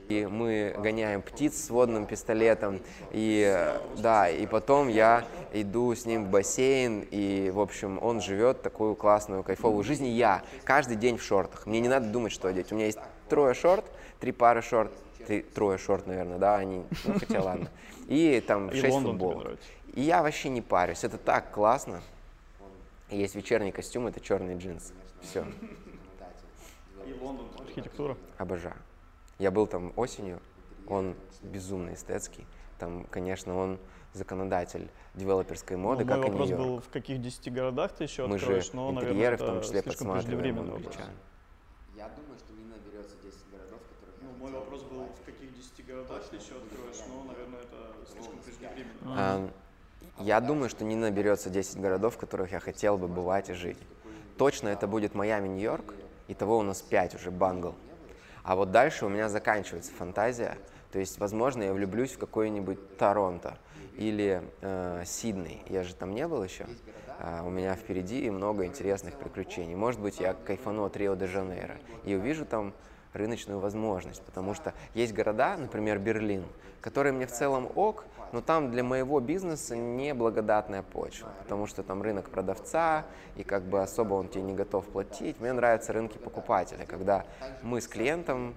и 0.08 0.26
мы 0.26 0.74
гоняем 0.78 1.22
птиц 1.22 1.64
с 1.64 1.70
водным 1.70 2.06
пистолетом, 2.06 2.80
и 3.10 3.72
да, 3.96 4.28
и 4.28 4.46
потом 4.46 4.88
я 4.88 5.24
иду 5.52 5.94
с 5.94 6.06
ним 6.06 6.26
в 6.26 6.30
бассейн, 6.30 7.06
и, 7.10 7.50
в 7.50 7.60
общем, 7.60 7.98
он 8.02 8.20
живет 8.20 8.62
такую 8.62 8.94
классную, 8.94 9.42
кайфовую 9.42 9.82
жизнь, 9.84 10.06
и 10.06 10.10
я 10.10 10.42
каждый 10.64 10.96
день 10.96 11.16
в 11.16 11.22
шортах, 11.22 11.66
мне 11.66 11.80
не 11.80 11.88
надо 11.88 12.08
думать, 12.08 12.32
что 12.32 12.48
одеть, 12.48 12.72
у 12.72 12.74
меня 12.74 12.86
есть 12.86 12.98
трое 13.28 13.54
шорт, 13.54 13.84
три 14.20 14.32
пары 14.32 14.62
шорт, 14.62 14.92
три, 15.26 15.42
трое 15.42 15.78
шорт, 15.78 16.06
наверное, 16.06 16.38
да, 16.38 16.56
они, 16.56 16.84
ну, 17.04 17.14
хотя 17.18 17.42
ладно, 17.42 17.68
и 18.06 18.42
там 18.46 18.70
и 18.70 18.80
шесть 18.80 18.96
футболок. 18.96 19.58
И 19.94 20.02
я 20.02 20.22
вообще 20.22 20.50
не 20.50 20.60
парюсь, 20.60 21.04
это 21.04 21.18
так 21.18 21.50
классно. 21.52 22.02
Есть 23.08 23.34
вечерний 23.34 23.70
костюм, 23.70 24.08
это 24.08 24.20
черный 24.20 24.56
джинс. 24.56 24.92
Все. 25.22 25.46
И 27.06 27.12
Лондон, 27.20 27.46
архитектура. 27.60 28.16
Обожаю. 28.36 28.74
Я 29.38 29.50
был 29.50 29.66
там 29.66 29.92
осенью, 29.96 30.40
он 30.88 31.14
безумно 31.42 31.94
эстетский. 31.94 32.46
Там, 32.78 33.04
конечно, 33.10 33.56
он 33.56 33.78
законодатель 34.12 34.88
девелоперской 35.14 35.76
моды, 35.76 36.04
ну, 36.04 36.10
как 36.10 36.18
мой 36.18 36.28
и 36.28 36.30
вопрос 36.30 36.50
был, 36.50 36.80
в 36.80 36.88
каких 36.88 37.20
10 37.20 37.52
городах 37.52 37.92
ты 37.92 38.04
еще 38.04 38.26
Мы 38.26 38.36
откроешь, 38.36 38.66
же 38.66 38.76
но, 38.76 38.90
интерьеры 38.90 39.36
наверное, 39.36 39.36
в 39.36 39.50
том 39.50 39.62
числе 39.62 39.82
подсматриваем 39.82 40.58
англичан. 40.60 41.10
Я 41.94 42.08
думаю, 42.08 42.38
что 42.38 42.52
не 42.52 42.64
наберется 42.64 43.16
10 43.22 43.36
городов, 43.52 43.80
которые... 43.88 44.16
Ну, 44.22 44.38
мой 44.38 44.52
вопрос 44.52 44.82
был, 44.82 45.04
в 45.04 45.24
каких 45.24 45.54
10 45.54 45.86
городах 45.86 46.22
ты 46.30 46.36
еще 46.36 46.54
откроешь, 46.56 47.02
но, 47.08 47.24
наверное, 47.24 47.60
это 47.60 48.10
слишком 48.10 48.38
преждевременно. 48.38 48.94
А, 49.04 49.50
я 50.18 50.40
думаю, 50.40 50.70
что 50.70 50.84
не 50.84 50.96
наберется 50.96 51.50
10 51.50 51.80
городов, 51.80 52.14
в 52.14 52.18
которых 52.18 52.52
я 52.52 52.60
хотел 52.60 52.96
бы 52.96 53.08
бывать 53.08 53.50
и 53.50 53.52
жить. 53.52 53.78
Точно 54.38 54.68
это 54.68 54.86
будет 54.86 55.14
Майами, 55.14 55.48
Нью-Йорк, 55.48 55.94
и 56.28 56.34
того 56.34 56.58
у 56.58 56.62
нас 56.62 56.82
5 56.82 57.14
уже, 57.14 57.30
Бангл. 57.30 57.74
А 58.46 58.54
вот 58.54 58.70
дальше 58.70 59.04
у 59.04 59.08
меня 59.08 59.28
заканчивается 59.28 59.92
фантазия. 59.92 60.56
То 60.92 61.00
есть, 61.00 61.18
возможно, 61.18 61.64
я 61.64 61.72
влюблюсь 61.72 62.12
в 62.12 62.18
какой-нибудь 62.18 62.96
Торонто 62.96 63.58
или 63.96 64.40
э, 64.60 65.02
Сидней. 65.04 65.64
Я 65.68 65.82
же 65.82 65.96
там 65.96 66.14
не 66.14 66.28
был 66.28 66.44
еще. 66.44 66.64
А 67.18 67.42
у 67.44 67.50
меня 67.50 67.74
впереди 67.74 68.30
много 68.30 68.64
интересных 68.64 69.16
приключений. 69.16 69.74
Может 69.74 70.00
быть, 70.00 70.20
я 70.20 70.32
кайфану 70.32 70.84
от 70.84 70.96
Рио-де-Жанейро 70.96 71.74
и 72.04 72.14
увижу 72.14 72.46
там 72.46 72.72
рыночную 73.14 73.58
возможность, 73.58 74.22
потому 74.22 74.54
что 74.54 74.74
есть 74.94 75.12
города, 75.12 75.56
например, 75.56 75.98
Берлин, 75.98 76.44
которые 76.80 77.12
мне 77.12 77.26
в 77.26 77.32
целом 77.32 77.68
ок, 77.74 78.04
но 78.32 78.40
там 78.40 78.70
для 78.70 78.82
моего 78.82 79.20
бизнеса 79.20 79.76
не 79.76 80.14
благодатная 80.14 80.82
почва, 80.82 81.28
потому 81.42 81.66
что 81.66 81.82
там 81.82 82.02
рынок 82.02 82.30
продавца, 82.30 83.04
и 83.36 83.42
как 83.42 83.62
бы 83.64 83.82
особо 83.82 84.14
он 84.14 84.28
тебе 84.28 84.42
не 84.42 84.54
готов 84.54 84.86
платить. 84.86 85.40
Мне 85.40 85.52
нравятся 85.52 85.92
рынки 85.92 86.18
покупателя, 86.18 86.86
когда 86.86 87.24
мы 87.62 87.80
с 87.80 87.88
клиентом 87.88 88.54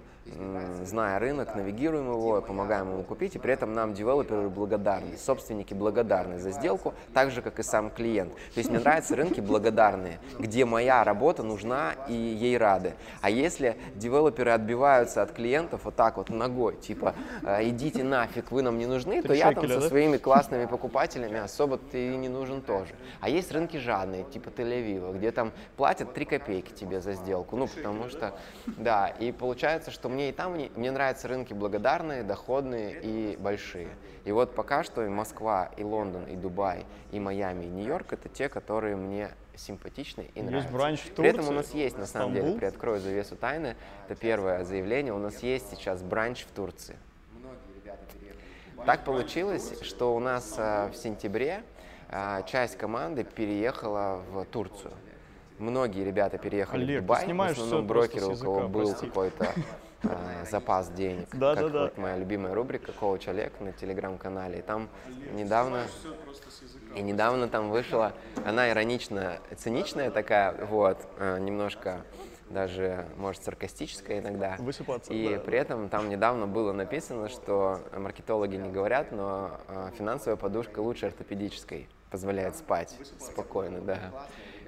зная 0.84 1.18
рынок, 1.18 1.54
навигируем 1.54 2.10
его, 2.10 2.40
помогаем 2.40 2.90
ему 2.92 3.02
купить, 3.02 3.36
и 3.36 3.38
при 3.38 3.52
этом 3.52 3.72
нам 3.72 3.94
девелоперы 3.94 4.48
благодарны, 4.48 5.16
собственники 5.16 5.74
благодарны 5.74 6.38
за 6.38 6.50
сделку, 6.50 6.94
так 7.12 7.30
же, 7.30 7.42
как 7.42 7.58
и 7.58 7.62
сам 7.62 7.90
клиент. 7.90 8.32
То 8.32 8.58
есть 8.58 8.70
мне 8.70 8.78
нравятся 8.78 9.16
рынки 9.16 9.40
благодарные, 9.40 10.18
где 10.38 10.64
моя 10.64 11.04
работа 11.04 11.42
нужна 11.42 11.94
и 12.08 12.14
ей 12.14 12.56
рады. 12.56 12.94
А 13.20 13.30
если 13.30 13.76
девелоперы 13.94 14.50
отбиваются 14.50 15.22
от 15.22 15.32
клиентов 15.32 15.82
вот 15.84 15.96
так 15.96 16.16
вот 16.16 16.30
ногой, 16.30 16.76
типа 16.76 17.14
«Э, 17.42 17.66
идите 17.68 18.04
нафиг, 18.04 18.50
вы 18.50 18.62
нам 18.62 18.78
не 18.78 18.86
нужны, 18.86 19.22
то 19.22 19.32
я 19.32 19.52
там 19.52 19.68
со 19.68 19.80
своими 19.80 20.16
классными 20.16 20.66
покупателями 20.66 21.38
особо 21.38 21.78
ты 21.78 22.16
не 22.16 22.28
нужен 22.28 22.62
тоже. 22.62 22.94
А 23.20 23.28
есть 23.28 23.52
рынки 23.52 23.76
жадные, 23.76 24.24
типа 24.24 24.48
Тель-Авива, 24.48 25.16
где 25.16 25.32
там 25.32 25.52
платят 25.76 26.14
3 26.14 26.24
копейки 26.24 26.72
тебе 26.72 27.00
за 27.00 27.14
сделку, 27.14 27.56
ну 27.56 27.66
потому 27.66 28.08
что, 28.08 28.34
да, 28.66 29.08
и 29.08 29.32
получается, 29.32 29.90
что 29.90 30.08
мне 30.08 30.19
и 30.28 30.32
там, 30.32 30.52
мне, 30.52 30.70
мне 30.76 30.90
нравятся 30.90 31.28
рынки 31.28 31.52
благодарные, 31.52 32.22
доходные 32.22 33.00
и 33.00 33.36
большие. 33.36 33.88
И 34.24 34.32
вот 34.32 34.54
пока 34.54 34.84
что 34.84 35.04
и 35.04 35.08
Москва, 35.08 35.70
и 35.76 35.82
Лондон, 35.82 36.24
и 36.26 36.36
Дубай, 36.36 36.84
и 37.10 37.18
Майами, 37.18 37.64
и 37.64 37.68
Нью-Йорк— 37.68 38.06
это 38.12 38.28
те, 38.28 38.48
которые 38.48 38.96
мне 38.96 39.30
симпатичны 39.56 40.30
и 40.34 40.42
нравятся. 40.42 40.68
Есть 40.68 40.72
бранч 40.72 41.00
в 41.00 41.04
Турции, 41.14 41.22
При 41.22 41.30
этом 41.30 41.48
у 41.48 41.52
нас 41.52 41.72
есть, 41.72 41.98
на 41.98 42.06
самом 42.06 42.32
Стамбул. 42.32 42.48
деле, 42.48 42.58
приоткрою 42.58 43.00
завесу 43.00 43.36
тайны, 43.36 43.76
это 44.08 44.18
первое 44.18 44.64
заявление, 44.64 45.12
у 45.12 45.18
нас 45.18 45.42
есть 45.42 45.70
сейчас 45.70 46.02
бранч 46.02 46.44
в 46.44 46.50
Турции. 46.50 46.96
Так 48.86 49.04
получилось, 49.04 49.74
что 49.82 50.16
у 50.16 50.20
нас 50.20 50.54
э, 50.56 50.88
в 50.88 50.96
сентябре 50.96 51.62
э, 52.08 52.42
часть 52.46 52.78
команды 52.78 53.24
переехала 53.24 54.22
в 54.30 54.46
Турцию. 54.46 54.92
Многие 55.58 56.04
ребята 56.04 56.38
переехали 56.38 56.82
Олег, 56.82 56.96
в 56.96 57.00
ты 57.00 57.02
Дубай, 57.02 57.22
в 57.22 57.24
снимаешь 57.26 57.52
основном 57.58 57.84
всё 57.84 57.88
просто 57.88 58.16
брокеры, 58.16 58.34
с 58.34 58.40
у 58.40 58.42
кого 58.42 58.68
был 58.68 58.94
какой-то 58.94 59.52
запас 60.50 60.90
денег. 60.90 61.28
Да, 61.32 61.54
как 61.54 61.64
да, 61.64 61.70
да. 61.70 61.80
вот 61.82 61.98
моя 61.98 62.16
любимая 62.16 62.54
рубрика 62.54 62.92
«Коуч 62.92 63.28
Олег» 63.28 63.58
на 63.60 63.72
телеграм-канале. 63.72 64.58
И 64.58 64.62
там 64.62 64.88
недавно... 65.32 65.86
И 66.94 67.02
недавно 67.02 67.48
там 67.48 67.70
вышла, 67.70 68.12
она 68.44 68.68
иронично 68.70 69.38
циничная 69.56 70.10
такая, 70.10 70.52
вот, 70.66 70.98
э, 71.18 71.38
немножко 71.38 72.04
даже, 72.50 73.06
может, 73.16 73.44
саркастическая 73.44 74.18
иногда. 74.18 74.56
Высыпаться, 74.58 75.12
И 75.12 75.36
да. 75.36 75.40
при 75.40 75.58
этом 75.58 75.88
там 75.88 76.08
недавно 76.08 76.46
было 76.46 76.72
написано, 76.72 77.28
что 77.28 77.80
маркетологи 77.96 78.56
не 78.56 78.68
говорят, 78.68 79.12
но 79.12 79.60
э, 79.68 79.90
финансовая 79.96 80.36
подушка 80.36 80.80
лучше 80.80 81.06
ортопедической, 81.06 81.88
позволяет 82.10 82.56
спать 82.56 82.96
спокойно, 83.20 83.80
да. 83.80 83.98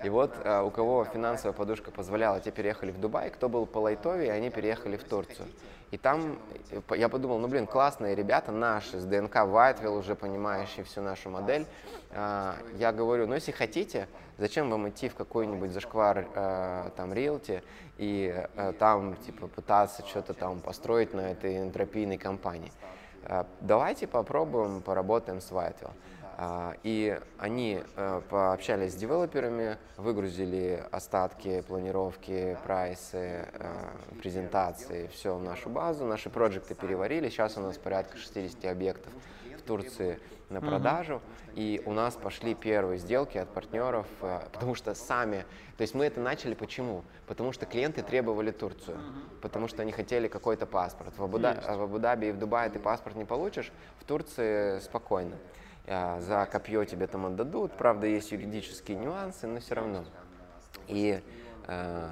И 0.02 0.08
вот 0.08 0.34
э, 0.42 0.62
у 0.62 0.70
кого 0.70 1.04
финансовая 1.04 1.52
подушка 1.52 1.90
позволяла, 1.90 2.40
те 2.40 2.50
переехали 2.50 2.90
в 2.90 3.00
Дубай, 3.00 3.30
кто 3.30 3.48
был 3.48 3.66
по 3.66 3.78
лайтове, 3.78 4.32
они 4.32 4.50
переехали 4.50 4.96
в 4.96 5.04
Турцию. 5.04 5.48
И 5.92 5.98
там 5.98 6.38
э, 6.70 6.80
я 6.96 7.08
подумал, 7.08 7.38
ну 7.38 7.48
блин, 7.48 7.66
классные 7.66 8.14
ребята 8.14 8.50
наши, 8.50 8.98
с 8.98 9.04
ДНК 9.04 9.36
Whiteville, 9.36 9.98
уже 9.98 10.14
понимающие 10.14 10.84
всю 10.84 11.02
нашу 11.02 11.30
модель. 11.30 11.66
А, 12.10 12.56
Я 12.78 12.92
говорю, 12.92 13.26
ну 13.26 13.34
если 13.34 13.52
хотите, 13.52 14.08
зачем 14.38 14.70
вам 14.70 14.88
идти 14.88 15.08
в 15.08 15.14
какой-нибудь 15.14 15.70
зашквар 15.70 16.26
э, 16.34 16.90
там 16.96 17.12
Realty 17.12 17.62
и 17.98 18.34
э, 18.56 18.72
там 18.78 19.16
типа 19.16 19.46
пытаться 19.46 20.04
что-то 20.06 20.34
там 20.34 20.60
построить 20.60 21.14
на 21.14 21.30
этой 21.30 21.58
энтропийной 21.58 22.18
компании. 22.18 22.72
Давайте 23.60 24.08
попробуем, 24.08 24.80
поработаем 24.80 25.40
с 25.40 25.52
Whiteville. 25.52 25.92
А, 26.36 26.74
И 26.82 27.18
они 27.38 27.82
э, 27.96 28.20
пообщались 28.28 28.92
с 28.92 28.96
девелоперами, 28.96 29.76
выгрузили 29.96 30.84
остатки, 30.90 31.62
планировки, 31.62 32.58
прайсы, 32.64 33.46
э, 33.52 33.88
презентации, 34.18 35.08
все 35.08 35.36
в 35.36 35.42
нашу 35.42 35.68
базу. 35.68 36.04
Наши 36.04 36.30
проекты 36.30 36.74
переварили. 36.74 37.28
Сейчас 37.28 37.56
у 37.56 37.60
нас 37.60 37.76
порядка 37.78 38.16
60 38.16 38.64
объектов 38.64 39.12
в 39.58 39.62
Турции 39.62 40.18
на 40.48 40.60
продажу. 40.60 41.20
И 41.54 41.82
у 41.84 41.92
нас 41.92 42.14
пошли 42.14 42.54
первые 42.54 42.98
сделки 42.98 43.36
от 43.36 43.48
партнеров, 43.48 44.06
э, 44.22 44.40
потому 44.52 44.74
что 44.74 44.94
сами, 44.94 45.44
то 45.76 45.82
есть 45.82 45.94
мы 45.94 46.06
это 46.06 46.20
начали 46.20 46.54
почему? 46.54 47.04
Потому 47.26 47.52
что 47.52 47.66
клиенты 47.66 48.02
требовали 48.02 48.50
Турцию, 48.50 48.98
потому 49.42 49.68
что 49.68 49.82
они 49.82 49.92
хотели 49.92 50.28
какой-то 50.28 50.66
паспорт. 50.66 51.12
В 51.18 51.24
Абу-Даби 51.24 52.26
и 52.26 52.32
в 52.32 52.38
Дубае 52.38 52.70
ты 52.70 52.78
паспорт 52.78 53.16
не 53.16 53.24
получишь, 53.24 53.70
в 54.00 54.04
Турции 54.04 54.78
спокойно. 54.80 55.36
А, 55.86 56.20
За 56.20 56.46
копье 56.46 56.84
тебе 56.84 57.06
там 57.06 57.26
отдадут, 57.26 57.72
правда, 57.72 58.06
есть 58.06 58.30
юридические 58.32 58.96
нюансы, 58.96 59.46
но 59.46 59.60
все 59.60 59.74
равно. 59.74 60.04
И 60.86 61.20
э, 61.66 62.08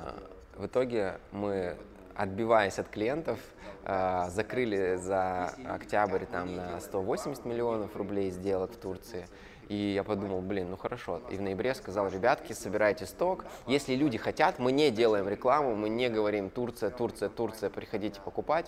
в 0.56 0.66
итоге 0.66 1.18
мы, 1.30 1.76
отбиваясь 2.14 2.78
от 2.78 2.88
клиентов, 2.88 3.38
э, 3.84 4.26
закрыли 4.30 4.96
за 4.96 5.52
октябрь 5.68 6.24
там 6.26 6.56
на 6.56 6.80
180 6.80 7.44
миллионов 7.44 7.94
рублей 7.96 8.30
сделок 8.30 8.72
в 8.72 8.76
Турции. 8.76 9.26
И 9.68 9.92
я 9.94 10.02
подумал, 10.02 10.40
блин, 10.40 10.70
ну 10.70 10.76
хорошо. 10.76 11.20
И 11.30 11.36
в 11.36 11.40
ноябре 11.42 11.74
сказал, 11.76 12.08
ребятки, 12.08 12.52
собирайте 12.52 13.06
сток. 13.06 13.44
Если 13.68 13.94
люди 13.94 14.18
хотят, 14.18 14.58
мы 14.58 14.72
не 14.72 14.90
делаем 14.90 15.28
рекламу, 15.28 15.76
мы 15.76 15.88
не 15.88 16.08
говорим 16.08 16.50
Турция, 16.50 16.90
Турция, 16.90 17.28
Турция, 17.28 17.70
приходите 17.70 18.20
покупать. 18.20 18.66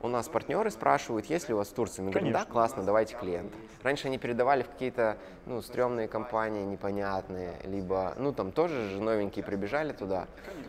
У 0.00 0.06
нас 0.06 0.28
партнеры 0.28 0.70
спрашивают, 0.70 1.26
есть 1.26 1.48
ли 1.48 1.54
у 1.54 1.56
вас 1.56 1.68
в 1.68 1.72
Турции? 1.72 2.02
Мы 2.02 2.10
говорим, 2.10 2.32
да, 2.32 2.44
классно, 2.44 2.84
давайте 2.84 3.16
клиента. 3.16 3.58
Раньше 3.82 4.06
они 4.06 4.16
передавали 4.16 4.62
в 4.62 4.68
какие-то, 4.68 5.18
ну, 5.46 5.60
стрёмные 5.60 6.06
компании, 6.06 6.64
непонятные, 6.64 7.54
либо, 7.64 8.14
ну, 8.16 8.32
там 8.32 8.52
тоже 8.52 8.90
же 8.90 9.00
новенькие 9.00 9.44
прибежали 9.44 9.92
туда. 9.92 10.28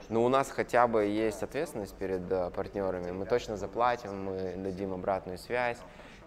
Но 0.09 0.25
у 0.25 0.29
нас 0.29 0.49
хотя 0.49 0.87
бы 0.87 1.05
есть 1.05 1.43
ответственность 1.43 1.93
перед 1.93 2.31
э, 2.31 2.49
партнерами. 2.49 3.11
Мы 3.11 3.25
точно 3.25 3.55
заплатим, 3.55 4.25
мы 4.25 4.55
дадим 4.57 4.93
обратную 4.93 5.37
связь. 5.37 5.77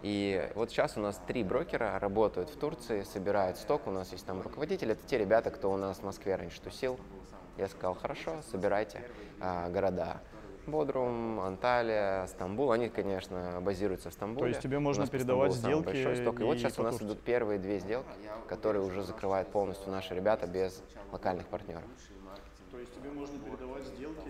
И 0.01 0.49
вот 0.55 0.69
сейчас 0.69 0.95
у 0.95 1.01
нас 1.01 1.19
три 1.27 1.43
брокера 1.43 1.99
работают 1.99 2.49
в 2.49 2.57
Турции, 2.57 3.03
собирают 3.03 3.57
сток, 3.57 3.87
у 3.87 3.91
нас 3.91 4.11
есть 4.13 4.25
там 4.25 4.41
руководитель, 4.41 4.91
это 4.91 5.05
те 5.05 5.17
ребята, 5.17 5.49
кто 5.49 5.71
у 5.71 5.77
нас 5.77 5.97
в 5.97 6.03
Москве 6.03 6.35
раньше 6.35 6.61
тусил. 6.61 6.97
Я 7.57 7.67
сказал, 7.67 7.95
хорошо, 7.95 8.41
собирайте 8.49 9.01
а, 9.39 9.69
города. 9.69 10.21
Бодрум, 10.67 11.39
Анталия, 11.39 12.25
Стамбул. 12.27 12.71
Они, 12.71 12.89
конечно, 12.89 13.59
базируются 13.61 14.09
в 14.09 14.13
Стамбуле. 14.13 14.41
То 14.41 14.47
есть 14.47 14.61
тебе 14.61 14.79
можно 14.79 15.07
передавать 15.07 15.53
сделки 15.53 15.85
большой 15.85 16.15
сток. 16.17 16.39
И 16.39 16.43
вот 16.43 16.55
и 16.55 16.59
сейчас 16.59 16.73
по 16.73 16.81
у 16.81 16.83
нас 16.83 17.01
идут 17.01 17.21
первые 17.21 17.59
две 17.59 17.79
сделки, 17.79 18.09
которые 18.47 18.83
уже 18.83 19.03
закрывают 19.03 19.49
полностью 19.49 19.91
наши 19.91 20.15
ребята 20.15 20.47
без 20.47 20.81
локальных 21.11 21.47
партнеров. 21.47 21.83
То 22.71 22.79
есть 22.79 22.93
тебе 22.95 23.11
можно 23.11 23.37
передавать 23.39 23.83
сделки 23.83 24.29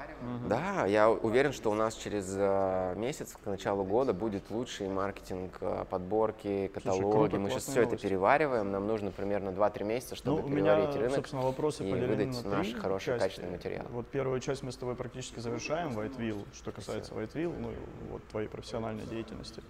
и 0.00 0.48
Да, 0.48 0.86
я 0.86 1.10
уверен, 1.10 1.52
что 1.52 1.70
у 1.70 1.74
нас 1.74 1.94
через 1.94 2.34
э, 2.36 2.94
месяц, 2.96 3.36
к 3.42 3.46
началу 3.46 3.84
года, 3.84 4.12
будет 4.12 4.50
лучший 4.50 4.88
маркетинг, 4.88 5.52
э, 5.60 5.84
подборки, 5.90 6.68
каталоги. 6.72 7.12
круто, 7.12 7.38
Мы 7.38 7.50
сейчас 7.50 7.64
все 7.64 7.82
это 7.82 7.96
перевариваем. 7.96 8.70
Нам 8.70 8.86
нужно 8.86 9.10
примерно 9.10 9.50
2-3 9.50 9.84
месяца, 9.84 10.14
Ну, 10.24 10.36
чтобы 10.36 10.42
у 10.42 10.48
меня, 10.48 10.74
переварить 10.76 10.96
рынок. 10.96 11.14
собственно, 11.16 11.42
вопросы 11.42 11.88
и 11.88 11.92
выдать 11.92 12.44
на 12.44 12.50
наши 12.50 12.72
три 12.72 12.80
хорошие, 12.80 13.14
части. 13.14 13.22
качественные 13.24 13.52
материалы. 13.56 13.88
Вот 13.90 14.06
первую 14.08 14.40
часть 14.40 14.62
мы 14.62 14.72
с 14.72 14.76
тобой 14.76 14.94
практически 14.96 15.40
завершаем, 15.40 15.98
Whiteville, 15.98 16.46
что 16.54 16.72
касается 16.72 17.14
Whiteville, 17.14 17.54
ну, 17.58 17.70
и 17.70 17.74
вот 18.10 18.22
твоей 18.28 18.48
профессиональной 18.48 19.04
деятельности. 19.06 19.62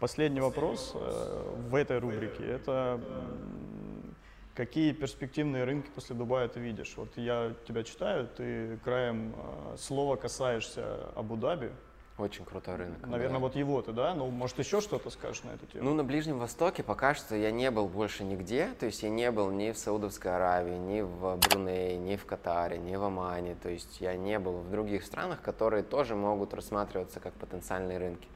Последний 0.00 0.40
вопрос 0.40 0.92
э, 0.94 1.42
в 1.70 1.74
этой 1.74 1.98
рубрике– 1.98 2.44
это 2.46 3.00
какие 4.58 4.90
перспективные 4.92 5.62
рынки 5.62 5.88
после 5.94 6.16
Дубая 6.16 6.48
ты 6.48 6.58
видишь? 6.58 6.94
Вот 6.96 7.16
я 7.16 7.54
тебя 7.68 7.84
читаю, 7.84 8.28
ты 8.36 8.76
краем 8.82 9.32
э, 9.36 9.76
слова 9.78 10.16
касаешься 10.16 11.12
Абу-Даби. 11.14 11.70
Очень 12.18 12.44
крутой 12.44 12.74
рынок. 12.74 13.06
Наверное, 13.06 13.38
да. 13.38 13.38
вот 13.38 13.54
его 13.54 13.80
ты, 13.82 13.92
да? 13.92 14.12
Ну, 14.16 14.26
может, 14.30 14.58
еще 14.58 14.80
что-то 14.80 15.10
скажешь 15.10 15.44
на 15.44 15.50
эту 15.50 15.66
тему? 15.66 15.84
Ну, 15.84 15.94
на 15.94 16.02
Ближнем 16.02 16.40
Востоке 16.40 16.82
пока 16.82 17.14
что 17.14 17.36
я 17.36 17.52
не 17.52 17.70
был 17.70 17.86
больше 17.86 18.24
нигде. 18.24 18.70
То 18.80 18.86
есть 18.86 19.04
я 19.04 19.10
не 19.10 19.30
был 19.30 19.52
ни 19.52 19.70
в 19.70 19.78
Саудовской 19.78 20.34
Аравии, 20.34 20.76
ни 20.76 21.02
в 21.02 21.36
Брунее, 21.36 21.96
ни 21.96 22.16
в 22.16 22.26
Катаре, 22.26 22.78
ни 22.78 22.96
в 22.96 23.04
Омане. 23.04 23.54
То 23.54 23.68
есть 23.68 24.00
я 24.00 24.16
не 24.16 24.40
был 24.40 24.58
в 24.58 24.70
других 24.72 25.04
странах, 25.04 25.40
которые 25.40 25.84
тоже 25.84 26.16
могут 26.16 26.52
рассматриваться 26.52 27.20
как 27.20 27.32
потенциальные 27.34 27.98
рынки. 27.98 28.26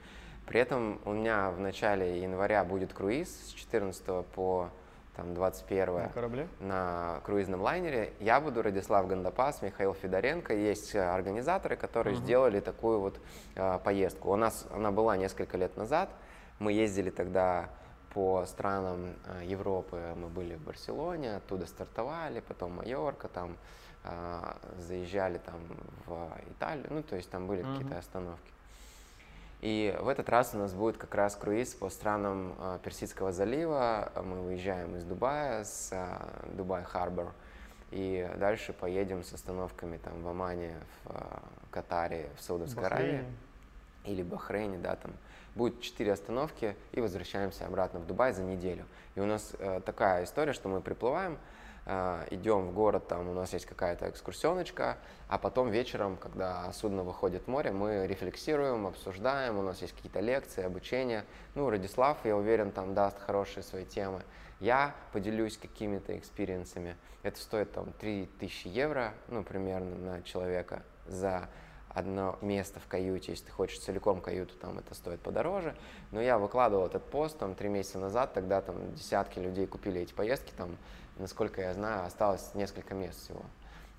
При 0.46 0.61
этом 0.61 1.00
у 1.04 1.14
меня 1.14 1.50
в 1.50 1.58
начале 1.58 2.22
января 2.22 2.62
будет 2.62 2.92
круиз 2.92 3.48
с 3.48 3.52
14 3.54 4.24
по 4.26 4.70
там 5.16 5.35
21 5.35 5.94
На 5.94 6.09
корабле? 6.09 6.48
на 6.61 7.20
круизном 7.25 7.61
лайнере. 7.62 8.12
Я 8.20 8.40
буду 8.40 8.62
Радислав 8.62 9.07
Гандапас, 9.07 9.61
Михаил 9.62 9.94
Федоренко. 9.94 10.55
Есть 10.55 10.94
э, 10.94 11.01
организаторы, 11.03 11.77
которые 11.77 12.14
Мгм. 12.16 12.25
сделали 12.25 12.61
такую 12.61 13.01
вот 13.01 13.20
э, 13.55 13.79
поездку. 13.85 14.31
У 14.33 14.37
нас 14.37 14.66
она 14.72 14.90
была 14.90 15.16
несколько 15.16 15.57
лет 15.59 15.77
назад. 15.77 16.09
Мы 16.59 16.72
ездили 16.72 17.11
тогда 17.11 17.68
по 18.14 18.44
странам 18.46 19.14
э, 19.27 19.44
Европы. 19.44 20.01
Мы 20.16 20.29
были 20.29 20.55
в 20.55 20.62
Барселоне, 20.62 21.37
оттуда 21.37 21.66
стартовали, 21.66 22.40
потом 22.40 22.77
Майорка, 22.77 23.29
там 23.29 23.57
э, 24.05 24.40
заезжали 24.79 25.38
там 25.38 25.61
в 26.07 26.29
Италию. 26.53 26.87
Ну, 26.90 27.03
то 27.03 27.16
есть 27.16 27.31
там 27.31 27.46
были 27.46 27.62
Мгм. 27.62 27.75
какие-то 27.75 27.98
остановки. 27.98 28.51
И 29.62 29.96
в 30.01 30.09
этот 30.09 30.29
раз 30.29 30.55
у 30.55 30.59
нас 30.59 30.75
будет 30.75 30.96
как 30.96 31.14
раз 31.14 31.37
круиз 31.37 31.72
по 31.72 31.88
странам 31.88 32.55
э, 32.59 32.79
Персидского 32.83 33.31
залива. 33.31 34.11
Мы 34.16 34.40
выезжаем 34.40 34.96
из 34.96 35.05
Дубая, 35.05 35.62
с 35.62 35.90
э, 35.92 36.57
Дубай 36.57 36.83
Харбор, 36.83 37.33
и 37.92 38.29
дальше 38.38 38.72
поедем 38.72 39.22
с 39.22 39.33
остановками 39.33 39.98
там 39.98 40.20
в 40.20 40.29
Омане, 40.29 40.75
в 41.05 41.11
э, 41.11 41.38
Катаре, 41.70 42.29
в 42.37 42.42
Саудовской 42.42 42.85
Аравии 42.85 43.25
или 44.05 44.25
Бахрейне, 44.25 44.79
да, 44.79 44.96
там 44.96 45.12
будет 45.55 45.81
четыре 45.81 46.12
остановки 46.12 46.75
и 46.90 47.01
возвращаемся 47.01 47.64
обратно 47.64 48.01
в 48.01 48.07
Дубай 48.07 48.33
за 48.33 48.42
неделю. 48.42 48.85
И 49.14 49.20
у 49.20 49.27
нас 49.27 49.53
э, 49.61 49.81
такая 49.87 50.25
история, 50.25 50.55
что 50.55 50.68
мы 50.68 50.81
приплываем, 50.81 51.38
идем 51.85 52.68
в 52.68 52.73
город, 52.73 53.09
там 53.09 53.29
у 53.29 53.33
нас 53.33 53.53
есть 53.53 53.66
какая-то 53.66 54.09
экскурсионочка, 54.09 54.99
а 55.29 55.38
потом 55.38 55.71
вечером, 55.71 56.16
когда 56.16 56.73
судно 56.73 57.03
выходит 57.03 57.45
в 57.45 57.49
море, 57.49 57.73
мы 57.73 58.07
рефлексируем, 58.07 58.87
обсуждаем, 58.87 59.59
у 59.59 59.62
нас 59.62 59.83
есть 59.83 59.95
какие-то 59.95 60.21
лекции, 60.21 60.62
обучение. 60.62 61.25
Ну, 61.55 61.68
Радислав, 61.68 62.18
я 62.25 62.37
уверен, 62.37 62.71
там 62.71 62.95
даст 62.95 63.18
хорошие 63.18 63.64
свои 63.64 63.85
темы. 63.85 64.23
Я 64.61 64.95
поделюсь 65.12 65.59
какими-то 65.59 66.16
experience 66.16 66.74
ами. 66.74 66.96
Это 67.25 67.40
стоит 67.40 67.73
там 67.73 67.92
3000 67.95 68.68
евро, 68.68 69.12
ну, 69.27 69.42
примерно 69.42 69.97
на 69.97 70.23
человека 70.23 70.85
за 71.07 71.49
одно 71.88 72.38
место 72.40 72.81
в 72.81 72.87
каюте. 72.87 73.33
Если 73.33 73.47
ты 73.47 73.51
хочешь 73.51 73.81
целиком 73.81 74.21
каюту, 74.21 74.55
там 74.55 74.79
это 74.79 74.95
стоит 74.95 75.21
подороже. 75.21 75.77
Но 76.11 76.21
я 76.21 76.38
выкладывал 76.38 76.87
этот 76.87 77.05
пост 77.05 77.38
там 77.38 77.55
три 77.55 77.68
месяца 77.68 77.99
назад, 77.99 78.33
тогда 78.35 78.61
там 78.61 78.95
десятки 78.95 79.38
людей 79.38 79.66
купили 79.66 80.01
эти 80.01 80.12
поездки, 80.14 80.53
там, 80.57 80.77
насколько 81.16 81.61
я 81.61 81.75
знаю, 81.75 82.05
осталось 82.07 82.55
несколько 82.55 82.94
мест 82.94 83.20
всего. 83.25 83.42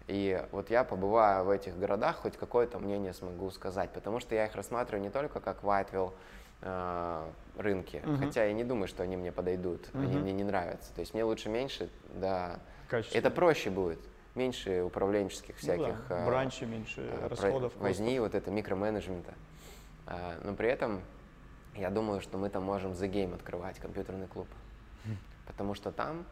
И 0.07 0.45
вот 0.51 0.69
я 0.69 0.83
побываю 0.83 1.45
в 1.45 1.49
этих 1.49 1.77
городах, 1.77 2.17
хоть 2.17 2.35
какое-то 2.35 2.77
мнение 2.79 3.13
смогу 3.13 3.49
сказать, 3.51 3.89
потому 3.91 4.19
что 4.19 4.35
я 4.35 4.45
их 4.47 4.55
рассматриваю 4.55 5.01
не 5.01 5.09
только 5.09 5.39
как 5.39 5.63
Whiteville 5.63 6.13
э, 6.61 7.31
рынки, 7.57 8.01
Мгм. 8.05 8.17
хотя 8.17 8.43
я 8.45 8.53
не 8.53 8.63
думаю, 8.63 8.87
что 8.87 9.03
они 9.03 9.15
мне 9.17 9.31
подойдут, 9.31 9.89
они 9.93 10.07
Мгм. 10.15 10.21
мне 10.21 10.33
не 10.33 10.43
нравятся. 10.43 10.93
То 10.93 11.01
есть 11.01 11.13
мне 11.13 11.23
лучше 11.23 11.49
меньше, 11.49 11.89
да, 12.15 12.59
Качество. 12.89 13.17
это 13.17 13.29
проще 13.31 13.69
будет, 13.69 13.99
меньше 14.35 14.81
управленческих 14.83 15.55
Ну 15.61 15.67
да, 15.67 15.73
всяких 15.75 15.95
э, 16.11 16.25
бранчи 16.25 16.65
меньше, 16.65 17.01
э, 17.01 17.27
расходов. 17.27 17.73
возни, 17.77 18.19
вот 18.19 18.35
это 18.35 18.51
микроменеджмента. 18.51 19.33
А, 20.05 20.37
Но 20.43 20.53
при 20.53 20.67
этом 20.69 21.01
я 21.75 21.89
думаю, 21.89 22.19
что 22.19 22.37
мы 22.37 22.49
там 22.49 22.63
можем 22.63 22.91
The 22.91 23.09
Game 23.09 23.33
открывать, 23.35 23.79
компьютерный 23.79 24.27
клуб. 24.27 24.47
Потому 25.45 25.73
что 25.75 25.91
там 25.91 26.25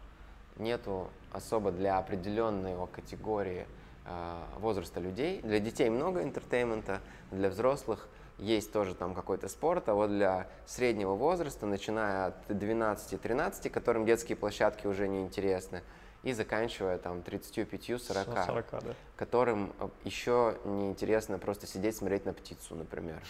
нету 0.62 1.10
особо 1.34 1.72
для 1.72 1.98
определенной 1.98 2.72
его 2.72 2.88
категории 2.88 3.66
а, 4.06 4.48
возраста 4.60 5.00
людей. 5.00 5.42
Для 5.42 5.60
детей 5.60 5.90
много 5.90 6.24
entertainment 6.24 6.91
а, 6.91 7.02
для 7.32 7.50
взрослых 7.50 8.08
есть 8.38 8.72
тоже 8.72 8.96
там 8.96 9.14
какой-то 9.14 9.48
спорт, 9.48 9.88
а 9.90 9.94
вот 9.94 10.10
для 10.10 10.48
среднего 10.66 11.14
возраста, 11.14 11.66
начиная 11.66 12.28
от 12.28 12.50
12-13, 12.50 13.70
которым 13.70 14.06
детские 14.06 14.36
площадки 14.36 14.88
уже 14.88 15.08
не 15.08 15.22
интересны, 15.22 15.84
и 16.24 16.34
заканчивая 16.34 16.98
там 16.98 17.20
35-40 17.20 17.98
40. 17.98 18.46
40, 18.46 18.66
да. 18.72 18.80
которым 19.16 19.74
э, 19.80 19.90
еще 20.04 20.58
неинтересно 20.66 21.40
просто 21.40 21.66
сидеть, 21.66 21.96
смотреть 21.96 22.26
на 22.26 22.34
птицу, 22.34 22.76
например. 22.76 23.22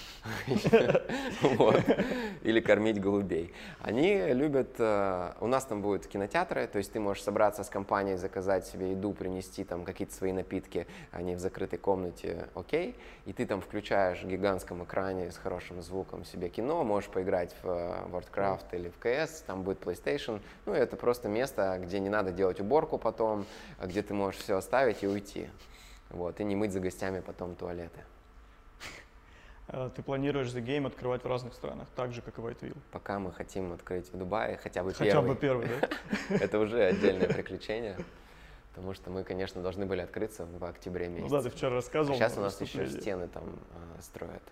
Или 2.41 2.59
кормить 2.59 2.99
голубей. 2.99 3.53
Они 3.79 4.33
любят... 4.33 4.75
э, 4.77 5.31
У 5.39 5.47
нас 5.47 5.65
там 5.65 5.81
будут 5.81 6.07
кинотеатры, 6.07 6.67
то 6.67 6.79
есть 6.79 6.91
ты 6.91 6.99
можешь 6.99 7.23
собраться 7.23 7.63
с 7.63 7.69
компанией, 7.69 8.17
заказать 8.17 8.67
себе 8.67 8.91
еду, 8.91 9.13
принести 9.13 9.63
там 9.63 9.85
какие-то 9.85 10.13
свои 10.13 10.33
напитки, 10.33 10.85
они 11.11 11.35
в 11.35 11.39
закрытой 11.39 11.77
комнате, 11.77 12.49
окей, 12.55 12.97
и 13.25 13.31
ты 13.31 13.45
там 13.45 13.61
включаешь 13.61 14.21
в 14.21 14.27
гигантском 14.27 14.83
экране 14.83 15.31
с 15.31 15.37
хорошим 15.37 15.81
звуком 15.81 16.25
себе 16.25 16.49
кино, 16.49 16.83
можешь 16.83 17.09
поиграть 17.09 17.55
в 17.63 17.67
э, 17.69 18.07
Warcraft 18.11 18.65
или 18.73 18.89
в 18.89 18.99
CS, 18.99 19.45
там 19.47 19.63
будет 19.63 19.79
PlayStation, 19.81 20.41
ну 20.65 20.73
это 20.73 20.97
просто 20.97 21.29
место, 21.29 21.79
где 21.81 21.99
не 21.99 22.09
надо 22.09 22.31
делать 22.31 22.59
уборку 22.59 22.80
потом, 22.97 23.45
а 23.77 23.87
где 23.87 24.01
ты 24.01 24.13
можешь 24.13 24.39
все 24.41 24.57
оставить 24.57 25.03
и 25.03 25.07
уйти. 25.07 25.49
Вот, 26.09 26.39
и 26.39 26.43
не 26.43 26.55
мыть 26.55 26.71
за 26.73 26.79
гостями 26.79 27.21
потом 27.21 27.55
туалеты. 27.55 28.01
Э, 29.67 29.89
Ты 29.95 30.03
планируешь 30.03 30.49
The 30.49 30.61
Game 30.63 30.87
открывать 30.87 31.23
в 31.23 31.27
разных 31.27 31.53
странах, 31.53 31.87
так 31.95 32.13
же, 32.13 32.21
как 32.21 32.37
и 32.37 32.41
Whiteville. 32.41 32.77
Пока 32.91 33.19
мы 33.19 33.31
хотим 33.31 33.71
открыть 33.73 34.11
в 34.11 34.17
Дубае 34.17 34.57
хотя 34.57 34.83
бы 34.83 34.91
Хотя 34.93 35.11
первый. 35.11 35.27
бы 35.29 35.35
первый, 35.35 35.67
да? 35.67 35.89
Это 36.35 36.59
уже 36.59 36.83
отдельное 36.83 37.27
приключение. 37.27 37.97
Потому 38.73 38.93
что 38.93 39.09
мы, 39.09 39.23
конечно, 39.23 39.61
должны 39.61 39.85
были 39.85 40.01
открыться 40.01 40.45
в 40.45 40.63
октябре 40.63 41.09
Ну 41.09 41.17
месяце. 41.17 41.31
да, 41.35 41.41
ты 41.43 41.49
вчера 41.49 41.71
рассказывал. 41.71 42.17
Сейчас 42.17 42.35
на 42.35 42.41
у 42.41 42.43
нас 42.45 42.59
еще 42.61 42.87
стены 42.87 43.27
там 43.27 43.43
а, 43.97 44.01
строят. 44.01 44.43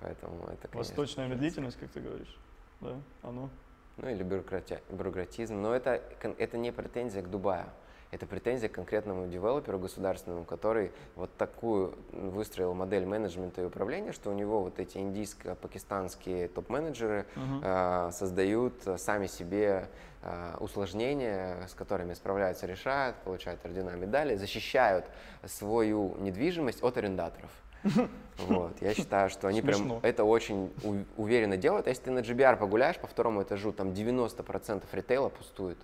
Поэтому 0.00 0.44
это, 0.46 0.68
конечно, 0.68 0.78
Восточная 0.78 1.28
медлительность, 1.28 1.76
как 1.78 1.90
ты 1.90 2.00
говоришь. 2.00 2.36
Да, 2.80 3.00
оно. 3.22 3.50
Ну 3.98 4.08
или 4.08 4.22
бюрократи- 4.24 4.80
бюрократизм. 4.90 5.60
Но 5.60 5.74
это, 5.74 6.00
это 6.38 6.56
не 6.58 6.72
претензия 6.72 7.22
к 7.22 7.30
Дубаю. 7.30 7.66
Это 8.10 8.26
претензия 8.26 8.68
к 8.68 8.72
конкретному 8.72 9.26
девелоперу 9.26 9.78
государственному, 9.78 10.44
который 10.44 10.92
вот 11.16 11.34
такую 11.38 11.94
выстроил 12.12 12.74
модель 12.74 13.06
менеджмента 13.06 13.62
и 13.62 13.64
управления, 13.64 14.12
что 14.12 14.28
у 14.28 14.34
него 14.34 14.60
вот 14.60 14.78
эти 14.78 14.98
индийско-пакистанские 14.98 16.48
топ-менеджеры 16.48 17.24
Мгм. 17.36 17.60
э, 17.64 18.10
создают 18.12 18.74
сами 18.98 19.26
себе 19.28 19.88
э, 20.24 20.56
усложнения, 20.60 21.66
с 21.66 21.74
которыми 21.74 22.12
справляются, 22.12 22.66
решают, 22.66 23.16
получают 23.24 23.64
ордена, 23.64 23.90
медали, 23.96 24.36
защищают 24.36 25.06
свою 25.46 26.14
недвижимость 26.18 26.82
от 26.82 26.98
арендаторов. 26.98 27.50
Вот. 28.38 28.80
Я 28.80 28.94
считаю, 28.94 29.28
что 29.30 29.46
они 29.46 29.60
прям 29.62 29.80
Смешно. 29.80 30.00
это 30.02 30.24
очень 30.24 30.72
уверенно 31.16 31.56
делают. 31.56 31.86
А 31.86 31.90
если 31.90 32.04
ты 32.04 32.10
на 32.10 32.20
GBR 32.20 32.56
погуляешь 32.56 32.96
по 32.98 33.06
второму 33.06 33.42
этажу, 33.42 33.72
там 33.72 33.90
90% 33.90 34.82
ритейла 34.92 35.28
пустует. 35.28 35.78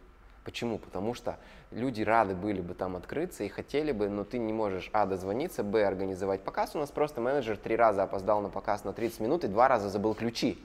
Почему? 0.45 0.79
Потому 0.79 1.13
что 1.13 1.37
люди 1.71 2.01
рады 2.03 2.35
были 2.35 2.63
бы 2.63 2.73
там 2.75 2.97
открыться 2.97 3.45
и 3.45 3.49
хотели 3.49 3.93
бы, 3.93 4.09
но 4.09 4.25
ты 4.25 4.39
не 4.39 4.53
можешь, 4.55 4.89
а, 4.95 5.05
дозвониться, 5.05 5.63
б, 5.63 5.85
организовать 5.85 6.41
показ. 6.41 6.75
У 6.75 6.79
нас 6.79 6.91
просто 6.91 7.21
менеджер 7.21 7.59
три 7.59 7.77
раза 7.77 8.05
опоздал 8.05 8.41
на 8.41 8.49
показ 8.49 8.83
на 8.83 8.95
30 8.95 9.21
минут 9.21 9.45
и 9.45 9.49
два 9.49 9.69
раза 9.69 9.91
забыл 9.91 10.15
ключи. 10.15 10.59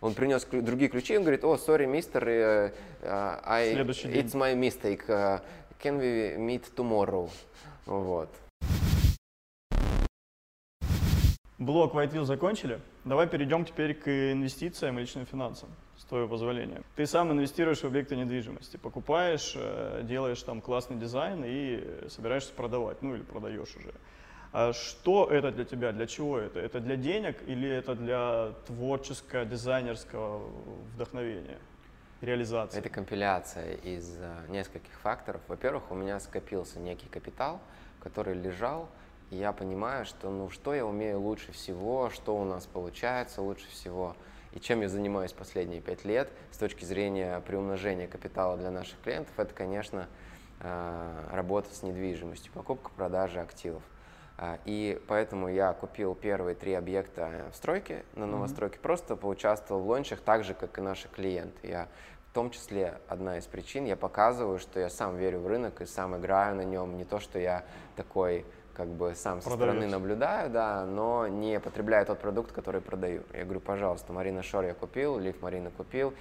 Он 0.00 0.14
принес 0.14 0.46
клю- 0.50 0.62
другие 0.62 0.88
ключи, 0.88 1.16
он 1.16 1.24
говорит, 1.24 1.44
о, 1.44 1.56
sorry, 1.56 1.86
мистер, 1.86 2.24
I, 3.02 3.74
день. 3.74 3.86
it's 3.88 4.32
my 4.34 4.54
mistake, 4.54 5.02
э, 5.08 5.40
can 5.82 5.98
we 5.98 6.36
meet 6.36 6.62
tomorrow? 6.76 7.28
Вот. 7.86 8.28
Блок 11.58 11.94
Whiteville 11.94 12.24
закончили. 12.24 12.80
Давай 13.04 13.26
перейдем 13.26 13.64
теперь 13.64 13.94
к 13.94 14.08
инвестициям 14.08 14.98
и 14.98 15.00
личным 15.00 15.24
финансам, 15.24 15.70
с 15.96 16.04
твоего 16.04 16.28
позволения. 16.28 16.82
Ты 16.96 17.06
сам 17.06 17.32
инвестируешь 17.32 17.78
в 17.78 17.84
объекты 17.86 18.14
недвижимости, 18.14 18.76
покупаешь, 18.76 19.54
э, 19.56 20.02
делаешь 20.04 20.42
там 20.42 20.60
классный 20.60 20.98
дизайн 20.98 21.42
и 21.46 22.08
собираешься 22.10 22.52
продавать, 22.52 23.00
ну 23.00 23.14
или 23.14 23.22
продаешь 23.22 23.74
уже. 23.74 23.94
А 24.52 24.74
что 24.74 25.28
это 25.30 25.50
для 25.50 25.64
тебя? 25.64 25.92
Для 25.92 26.06
чего 26.06 26.38
это? 26.38 26.60
Это 26.60 26.78
для 26.78 26.96
денег 26.96 27.38
или 27.46 27.68
это 27.68 27.94
для 27.94 28.52
творческого, 28.66 29.46
дизайнерского 29.46 30.46
вдохновения, 30.94 31.58
реализации? 32.20 32.78
Это 32.78 32.90
компиляция 32.90 33.76
из 33.76 34.14
э, 34.18 34.46
нескольких 34.50 34.92
факторов. 35.00 35.40
Во-первых, 35.48 35.90
у 35.90 35.94
меня 35.94 36.20
скопился 36.20 36.80
некий 36.80 37.08
капитал, 37.08 37.62
который 38.00 38.34
лежал, 38.34 38.90
и 39.30 39.36
я 39.36 39.52
понимаю, 39.52 40.04
что 40.04 40.30
ну 40.30 40.50
что 40.50 40.74
я 40.74 40.86
умею 40.86 41.20
лучше 41.20 41.52
всего, 41.52 42.10
что 42.10 42.36
у 42.36 42.44
нас 42.44 42.66
получается 42.66 43.42
лучше 43.42 43.68
всего, 43.68 44.16
и 44.52 44.60
чем 44.60 44.80
я 44.80 44.88
занимаюсь 44.88 45.32
последние 45.32 45.80
пять 45.80 46.04
лет 46.04 46.30
с 46.50 46.56
точки 46.56 46.84
зрения 46.84 47.40
приумножения 47.40 48.06
капитала 48.06 48.56
для 48.56 48.70
наших 48.70 48.98
клиентов, 49.02 49.38
это, 49.38 49.52
конечно, 49.52 50.08
э, 50.60 51.28
работа 51.30 51.74
с 51.74 51.82
недвижимостью, 51.82 52.52
покупка, 52.52 52.90
продажа 52.96 53.42
активов. 53.42 53.82
А, 54.38 54.58
И 54.64 55.00
поэтому 55.08 55.48
я 55.48 55.72
купил 55.72 56.14
первые 56.14 56.54
три 56.54 56.74
объекта 56.74 57.50
в 57.52 57.56
стройке, 57.56 58.04
на 58.14 58.26
новостройке, 58.26 58.78
просто 58.78 59.16
поучаствовал 59.16 59.82
в 59.82 59.88
лончах 59.88 60.20
так 60.20 60.44
же, 60.44 60.54
как 60.54 60.78
и 60.78 60.80
наши 60.82 61.08
клиенты. 61.08 61.68
Я 61.68 61.88
в 62.30 62.34
том 62.34 62.50
числе 62.50 63.00
одна 63.08 63.38
из 63.38 63.46
причин, 63.46 63.86
я 63.86 63.96
показываю, 63.96 64.58
что 64.58 64.78
я 64.78 64.90
сам 64.90 65.16
верю 65.16 65.40
в 65.40 65.46
рынок 65.46 65.80
и 65.80 65.86
сам 65.86 66.16
играю 66.16 66.54
на 66.54 66.64
нем, 66.64 66.98
не 66.98 67.04
то, 67.04 67.18
что 67.18 67.38
я 67.38 67.64
такой 67.96 68.44
как 68.76 68.88
бы 68.88 69.14
сам 69.14 69.40
со 69.40 69.48
Продаете. 69.48 69.72
стороны 69.72 69.90
наблюдаю, 69.90 70.50
да, 70.50 70.84
но 70.84 71.26
не 71.26 71.58
потребляю 71.58 72.04
тот 72.04 72.18
продукт, 72.18 72.52
который 72.52 72.82
продаю. 72.82 73.22
Я 73.32 73.44
говорю, 73.44 73.60
пожалуйста, 73.60 74.12
Марина 74.12 74.42
Шор 74.42 74.64
я 74.64 74.74
купил, 74.74 75.18
Лив 75.18 75.40
Марина 75.40 75.70
купил, 75.70 76.12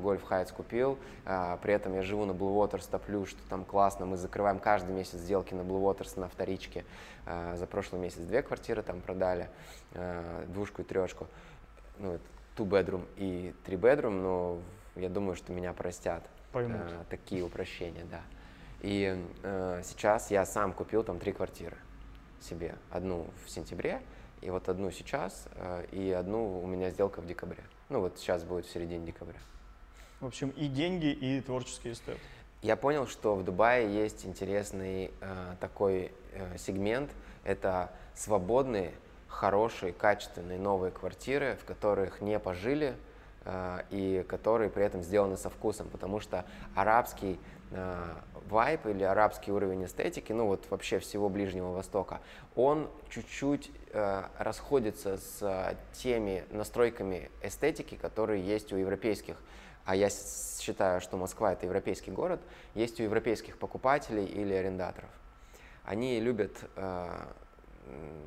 Гольф 0.00 0.22
Хайтс 0.22 0.52
купил, 0.52 0.96
а, 1.26 1.56
при 1.56 1.74
этом 1.74 1.94
я 1.94 2.02
живу 2.02 2.24
на 2.24 2.30
Blue 2.30 2.54
Waters, 2.54 2.88
топлю, 2.88 3.26
что 3.26 3.40
там 3.48 3.64
классно, 3.64 4.06
мы 4.06 4.16
закрываем 4.16 4.60
каждый 4.60 4.94
месяц 4.94 5.18
сделки 5.18 5.54
на 5.54 5.62
Blue 5.62 5.82
Waters 5.82 6.18
на 6.20 6.28
вторичке. 6.28 6.84
А, 7.26 7.56
за 7.56 7.66
прошлый 7.66 8.00
месяц 8.00 8.20
две 8.20 8.42
квартиры 8.42 8.82
там 8.82 9.00
продали, 9.00 9.48
а, 9.94 10.46
двушку 10.46 10.82
и 10.82 10.84
трешку, 10.84 11.26
ну, 11.98 12.12
это 12.12 12.24
two 12.56 12.64
bedroom 12.64 13.06
и 13.16 13.52
three 13.66 13.78
bedroom, 13.78 14.20
но 14.22 14.58
я 14.94 15.08
думаю, 15.08 15.34
что 15.34 15.52
меня 15.52 15.72
простят 15.72 16.22
Поймут. 16.52 16.76
а, 16.80 17.04
такие 17.10 17.42
упрощения, 17.42 18.04
да. 18.08 18.20
И 18.82 19.20
э, 19.42 19.82
сейчас 19.82 20.30
я 20.30 20.46
сам 20.46 20.72
купил 20.72 21.02
там 21.02 21.18
три 21.18 21.32
квартиры 21.32 21.76
себе. 22.42 22.76
Одну 22.90 23.26
в 23.44 23.50
сентябре, 23.50 24.02
и 24.40 24.50
вот 24.50 24.68
одну 24.68 24.90
сейчас, 24.90 25.46
э, 25.52 25.86
и 25.92 26.10
одну 26.12 26.60
у 26.60 26.66
меня 26.66 26.90
сделка 26.90 27.20
в 27.20 27.26
декабре. 27.26 27.62
Ну 27.88 28.00
вот 28.00 28.18
сейчас 28.18 28.44
будет 28.44 28.66
в 28.66 28.70
середине 28.70 29.06
декабря. 29.06 29.38
В 30.20 30.26
общем, 30.26 30.50
и 30.50 30.66
деньги, 30.66 31.06
и 31.06 31.40
творческий 31.40 31.92
эстет. 31.92 32.18
Я 32.60 32.74
понял, 32.74 33.06
что 33.06 33.36
в 33.36 33.44
Дубае 33.44 33.92
есть 33.94 34.26
интересный 34.26 35.12
э, 35.20 35.54
такой 35.60 36.12
э, 36.32 36.58
сегмент. 36.58 37.10
Это 37.44 37.92
свободные, 38.14 38.92
хорошие, 39.28 39.92
качественные 39.92 40.58
новые 40.58 40.90
квартиры, 40.90 41.56
в 41.62 41.64
которых 41.64 42.20
не 42.20 42.36
пожили 42.40 42.96
э, 43.44 43.82
и 43.90 44.24
которые 44.28 44.70
при 44.70 44.84
этом 44.84 45.02
сделаны 45.02 45.36
со 45.36 45.50
вкусом, 45.50 45.88
потому 45.88 46.18
что 46.18 46.44
арабский 46.74 47.38
э, 47.70 48.04
вайп 48.48 48.86
или 48.86 49.02
арабский 49.02 49.52
уровень 49.52 49.84
эстетики, 49.84 50.32
ну 50.32 50.46
вот 50.46 50.64
вообще 50.70 50.98
всего 50.98 51.28
Ближнего 51.28 51.72
Востока, 51.72 52.20
он 52.54 52.88
чуть-чуть 53.08 53.70
э, 53.92 54.24
расходится 54.38 55.18
с 55.18 55.38
э, 55.42 55.76
теми 55.92 56.44
настройками 56.50 57.30
эстетики, 57.42 57.96
которые 57.96 58.42
есть 58.42 58.72
у 58.72 58.76
европейских 58.76 59.36
а 59.88 59.96
я 59.96 60.10
считаю, 60.10 61.00
что 61.00 61.16
Москва 61.16 61.54
это 61.54 61.64
европейский 61.64 62.10
город, 62.10 62.42
есть 62.74 63.00
у 63.00 63.04
европейских 63.04 63.56
покупателей 63.56 64.26
или 64.26 64.52
арендаторов. 64.52 65.08
Они 65.82 66.20
любят, 66.20 66.52
э, 66.76 67.08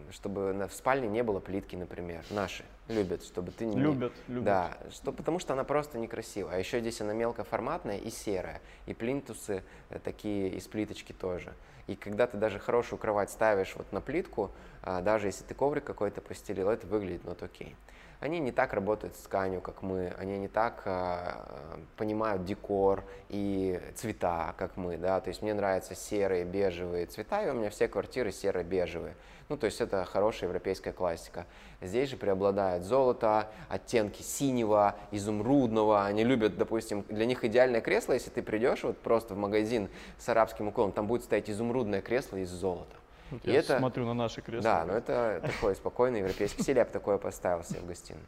чтобы 0.09 0.53
в 0.67 0.73
спальне 0.73 1.07
не 1.07 1.21
было 1.21 1.39
плитки, 1.39 1.75
например. 1.75 2.25
Наши 2.31 2.65
любят, 2.91 3.23
чтобы 3.23 3.51
ты 3.51 3.65
не... 3.65 3.77
Любят, 3.77 4.13
любят. 4.27 4.43
Да, 4.43 4.77
что, 4.91 5.11
потому 5.11 5.39
что 5.39 5.53
она 5.53 5.63
просто 5.63 5.97
некрасивая. 5.97 6.55
А 6.55 6.59
еще 6.59 6.79
здесь 6.79 7.01
она 7.01 7.13
мелкоформатная 7.13 7.97
и 7.97 8.09
серая. 8.09 8.61
И 8.85 8.93
плинтусы 8.93 9.63
э, 9.89 9.99
такие 9.99 10.49
из 10.49 10.67
плиточки 10.67 11.13
тоже. 11.13 11.53
И 11.87 11.95
когда 11.95 12.27
ты 12.27 12.37
даже 12.37 12.59
хорошую 12.59 12.99
кровать 12.99 13.31
ставишь 13.31 13.73
вот 13.75 13.91
на 13.91 14.01
плитку, 14.01 14.51
а, 14.83 15.01
даже 15.01 15.27
если 15.27 15.43
ты 15.43 15.53
коврик 15.53 15.83
какой-то 15.83 16.21
постелил, 16.21 16.69
это 16.69 16.87
выглядит 16.87 17.23
not 17.23 17.43
окей. 17.43 17.75
Они 18.21 18.37
не 18.37 18.51
так 18.51 18.73
работают 18.73 19.15
с 19.15 19.21
тканью, 19.21 19.61
как 19.61 19.81
мы, 19.81 20.13
они 20.19 20.37
не 20.37 20.47
так 20.47 20.83
а, 20.85 21.43
а, 21.49 21.79
понимают 21.97 22.45
декор 22.45 23.03
и 23.29 23.81
цвета, 23.95 24.53
как 24.59 24.77
мы, 24.77 24.97
да, 24.97 25.19
то 25.19 25.29
есть 25.29 25.41
мне 25.41 25.55
нравятся 25.55 25.95
серые, 25.95 26.45
бежевые 26.45 27.07
цвета, 27.07 27.43
и 27.43 27.49
у 27.49 27.53
меня 27.53 27.71
все 27.71 27.87
квартиры 27.87 28.31
серо-бежевые. 28.31 29.15
Ну, 29.49 29.57
то 29.57 29.65
есть 29.65 29.81
это 29.81 30.05
хорошая 30.05 30.49
европейская 30.49 30.93
классика. 30.93 31.47
Здесь 31.81 32.11
же 32.11 32.15
преобладает 32.15 32.83
золото, 32.83 33.49
оттенки 33.69 34.21
синего, 34.21 34.95
изумрудного. 35.09 36.05
Они 36.05 36.23
любят, 36.23 36.57
допустим, 36.57 37.03
для 37.09 37.25
них 37.25 37.43
идеальное 37.43 37.81
кресло, 37.81 38.13
если 38.13 38.29
ты 38.29 38.43
придешь 38.43 38.83
вот 38.83 38.99
просто 38.99 39.33
в 39.33 39.37
магазин 39.37 39.89
с 40.19 40.29
арабским 40.29 40.67
уклоном, 40.67 40.91
там 40.91 41.07
будет 41.07 41.23
стоять 41.23 41.49
изумрудное 41.49 42.01
кресло 42.01 42.37
из 42.37 42.49
золота. 42.49 43.00
Вот 43.31 43.45
И 43.45 43.51
я 43.51 43.59
это- 43.59 43.77
смотрю 43.79 44.05
на 44.05 44.13
наши 44.13 44.41
кресла. 44.41 44.61
Да, 44.63 44.85
но 44.85 44.93
это 44.93 45.41
такой 45.43 45.75
спокойный 45.75 46.19
европейский 46.19 46.61
стиль, 46.63 46.77
я 46.77 46.85
бы 46.85 46.91
такое 46.91 47.17
поставил 47.17 47.63
себе 47.63 47.79
в 47.79 47.87
гостиную. 47.87 48.25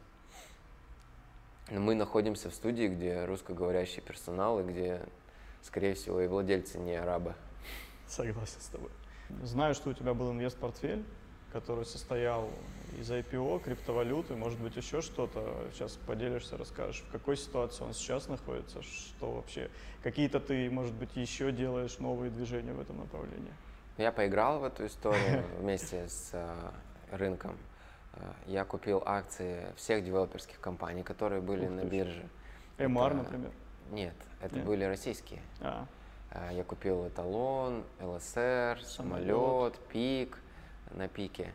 Но 1.70 1.80
мы 1.80 1.94
находимся 1.94 2.50
в 2.50 2.54
студии, 2.54 2.88
где 2.88 3.24
русскоговорящий 3.24 4.02
персонал, 4.02 4.60
и 4.60 4.64
где, 4.64 5.00
скорее 5.62 5.94
всего, 5.94 6.20
и 6.20 6.26
владельцы 6.26 6.78
не 6.78 6.94
арабы. 6.94 7.34
Согласен 8.06 8.60
с 8.60 8.66
тобой. 8.66 8.90
Знаю, 9.42 9.74
что 9.74 9.90
у 9.90 9.92
тебя 9.94 10.12
был 10.14 10.30
инвест-портфель, 10.32 11.04
который 11.52 11.86
состоял 11.86 12.50
из 12.98 13.10
IPO, 13.10 13.60
криптовалюты, 13.62 14.34
может 14.36 14.58
быть, 14.60 14.76
еще 14.76 15.00
что-то. 15.00 15.64
Сейчас 15.72 15.92
поделишься, 16.06 16.56
расскажешь, 16.58 17.02
в 17.08 17.12
какой 17.12 17.36
ситуации 17.36 17.84
он 17.84 17.94
сейчас 17.94 18.28
находится, 18.28 18.82
что 18.82 19.32
вообще, 19.32 19.70
какие-то 20.02 20.40
ты, 20.40 20.68
может 20.70 20.92
быть, 20.94 21.16
еще 21.16 21.50
делаешь 21.52 21.98
новые 21.98 22.30
движения 22.30 22.72
в 22.72 22.80
этом 22.80 22.98
направлении. 22.98 23.52
Я 23.96 24.10
поиграл 24.12 24.58
в 24.60 24.64
эту 24.64 24.86
историю 24.86 25.44
вместе 25.58 26.08
с 26.08 26.30
э, 26.32 26.54
рынком. 27.12 27.56
Э, 28.14 28.18
Я 28.46 28.64
купил 28.64 29.02
акции 29.04 29.66
всех 29.76 30.04
девелоперских 30.04 30.60
компаний, 30.60 31.02
которые 31.02 31.40
были 31.40 31.66
на 31.68 31.84
бирже. 31.84 32.26
MR, 32.78 33.06
Это- 33.06 33.14
например. 33.16 33.50
Нет, 33.90 34.14
это 34.40 34.56
Нет? 34.56 34.64
были 34.64 34.84
российские. 34.84 35.40
А, 35.60 35.86
Э, 36.32 36.50
Я 36.52 36.64
купил 36.64 37.06
эталон, 37.06 37.84
ЛСР, 38.00 38.80
Самолет. 38.82 39.26
самолет, 39.28 39.78
пик 39.92 40.38
на 40.90 41.06
пике. 41.06 41.52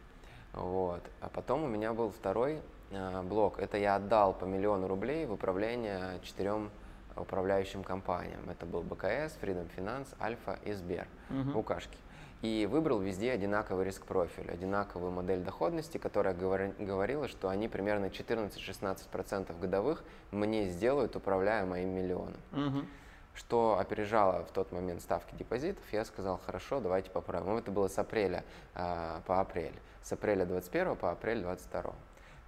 Вот. 0.54 1.02
А 1.20 1.28
потом 1.28 1.64
у 1.64 1.68
меня 1.68 1.92
был 1.94 2.12
второй 2.12 2.62
э, 2.92 3.22
блок. 3.24 3.60
Это 3.60 3.78
я 3.78 3.96
отдал 3.98 4.34
по 4.34 4.46
миллиону 4.46 4.88
рублей 4.88 5.26
в 5.26 5.34
управление 5.34 6.20
четырем 6.24 6.72
управляющим 7.18 7.84
компаниям. 7.84 8.50
Это 8.50 8.66
был 8.66 8.82
БКС, 8.82 9.38
Freedom 9.42 9.68
Finance, 9.76 10.08
Альфа 10.22 10.58
и 10.64 10.72
Сбер. 10.72 11.06
Мгм. 11.30 11.52
Букашки. 11.52 11.98
И 12.42 12.66
выбрал 12.72 13.00
везде 13.00 13.32
одинаковый 13.34 13.84
риск-профиль, 13.86 14.50
одинаковую 14.50 15.12
модель 15.12 15.42
доходности, 15.42 15.98
которая 15.98 16.34
говори- 16.34 16.74
говорила, 16.80 17.28
что 17.28 17.50
они 17.50 17.68
примерно 17.68 18.06
14-16% 18.06 19.60
годовых 19.60 20.04
мне 20.32 20.66
сделают, 20.70 21.16
управляя 21.18 21.66
моим 21.66 21.90
миллионом 21.90 22.38
мгм. 22.52 22.88
что 23.34 23.78
опережало 23.78 24.46
в 24.46 24.52
тот 24.52 24.72
момент 24.72 25.02
ставки 25.02 25.36
депозитов, 25.36 25.84
я 25.92 26.06
сказал, 26.06 26.40
хорошо, 26.46 26.80
давайте 26.80 27.10
попробуем. 27.10 27.58
Это 27.58 27.72
было 27.72 27.88
с 27.90 27.98
апреля 28.00 28.44
а, 28.74 29.22
по 29.28 29.40
апрель. 29.42 29.74
С 30.02 30.14
апреля 30.14 30.46
21 30.46 30.96
по 30.96 31.12
апрель 31.12 31.42
22. 31.42 31.94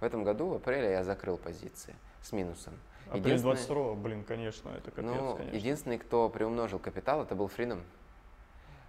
В 0.00 0.04
этом 0.04 0.24
году, 0.24 0.46
в 0.48 0.54
апреле, 0.54 0.90
я 0.92 1.04
закрыл 1.04 1.36
позиции 1.36 1.94
с 2.22 2.32
минусом. 2.32 2.74
Апрель 3.08 3.24
Единственное- 3.34 3.54
22 3.56 3.94
блин, 3.94 4.24
конечно, 4.24 4.70
это 4.70 4.90
капец, 4.90 5.04
ну, 5.10 5.36
конечно. 5.36 5.56
единственный, 5.56 5.98
кто 5.98 6.28
приумножил 6.30 6.78
капитал, 6.78 7.22
это 7.22 7.34
был 7.34 7.46
Freedom. 7.46 7.80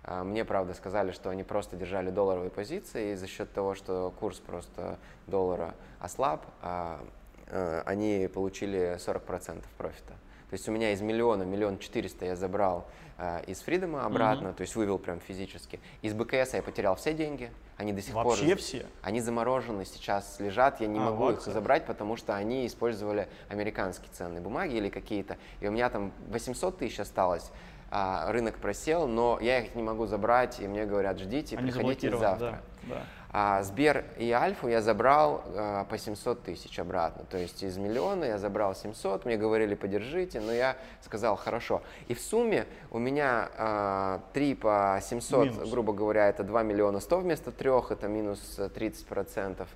А, 0.03 0.23
Мне, 0.23 0.43
правда, 0.45 0.73
сказали, 0.73 1.11
что 1.11 1.29
они 1.29 1.43
просто 1.43 1.75
держали 1.75 2.09
долларовые 2.09 2.51
позиции, 2.51 3.13
и 3.13 3.15
за 3.15 3.27
счет 3.27 3.51
того, 3.53 3.73
что 3.75 4.13
курс 4.19 4.39
просто 4.39 4.97
доллара 5.27 5.75
ослаб, 5.99 6.45
а, 6.61 6.99
э, 7.47 7.81
они 7.85 8.29
получили 8.33 8.97
40% 8.99 9.63
профита. 9.77 10.13
То 10.49 10.55
есть 10.55 10.67
у 10.69 10.71
меня 10.71 10.91
из 10.91 11.01
миллиона, 11.01 11.43
миллион 11.43 11.79
четыреста 11.79 12.25
я 12.25 12.35
забрал 12.35 12.85
а, 13.17 13.39
из 13.47 13.61
Фридома 13.61 14.05
обратно, 14.05 14.53
то 14.53 14.61
есть 14.61 14.75
вывел 14.75 14.99
прям 14.99 15.19
физически. 15.19 15.79
Из 16.01 16.13
БКС 16.13 16.53
я 16.53 16.61
потерял 16.61 16.95
все 16.95 17.13
деньги, 17.13 17.49
они 17.77 17.91
до 17.91 18.01
сих 18.01 18.13
пор... 18.13 18.25
Вообще 18.25 18.55
все? 18.55 18.85
Они 19.01 19.19
заморожены 19.19 19.83
сейчас, 19.85 20.39
лежат, 20.39 20.79
я 20.79 20.87
не 20.87 20.99
А, 20.99 21.03
могу 21.03 21.25
в 21.25 21.31
их 21.31 21.37
акциях? 21.37 21.53
забрать, 21.55 21.85
потому 21.85 22.17
что 22.17 22.35
они 22.35 22.67
использовали 22.67 23.27
американские 23.49 24.09
ценные 24.11 24.41
бумаги 24.41 24.75
или 24.75 24.89
какие-то. 24.89 25.37
И 25.59 25.67
у 25.67 25.71
меня 25.71 25.89
там 25.89 26.11
800 26.27 26.77
тысяч 26.77 26.99
осталось, 26.99 27.49
а 27.95 28.31
рынок 28.31 28.55
просел, 28.57 29.07
но 29.07 29.37
я 29.39 29.59
их 29.59 29.75
не 29.75 29.83
могу 29.83 30.07
забрать, 30.07 30.59
и 30.59 30.67
мне 30.67 30.85
говорят, 30.85 31.19
ждите, 31.19 31.55
Они 31.55 31.71
приходите 31.71 32.09
завтра. 32.17 32.63
да, 32.89 32.95
да. 32.95 33.01
А 33.35 33.61
Сбер 33.61 34.05
и 34.17 34.31
Альфу 34.31 34.67
я 34.67 34.81
забрал 34.81 35.43
а, 35.55 35.85
по 35.85 35.97
700 35.97 36.43
тысяч 36.43 36.79
обратно. 36.79 37.25
То 37.29 37.37
есть 37.37 37.63
из 37.63 37.77
миллиона 37.77 38.25
я 38.25 38.37
забрал 38.39 38.75
700, 38.75 39.25
мне 39.25 39.37
говорили, 39.37 39.75
подержите, 39.75 40.39
но 40.39 40.51
я 40.51 40.75
сказал, 41.01 41.35
хорошо. 41.35 41.83
И 42.07 42.15
в 42.15 42.21
сумме 42.21 42.65
у 42.89 42.97
меня 42.97 43.49
а, 43.57 44.21
3 44.33 44.55
по 44.55 44.99
700, 45.01 45.45
Минус. 45.45 45.69
грубо 45.69 45.93
говоря, 45.93 46.29
это 46.29 46.43
2 46.43 46.63
миллиона 46.63 46.99
100 46.99 47.19
вместо 47.19 47.51
3, 47.51 47.69
это 47.91 48.07
минус 48.07 48.55
э, 48.57 48.69
30 48.69 49.05
процентов. 49.05 49.67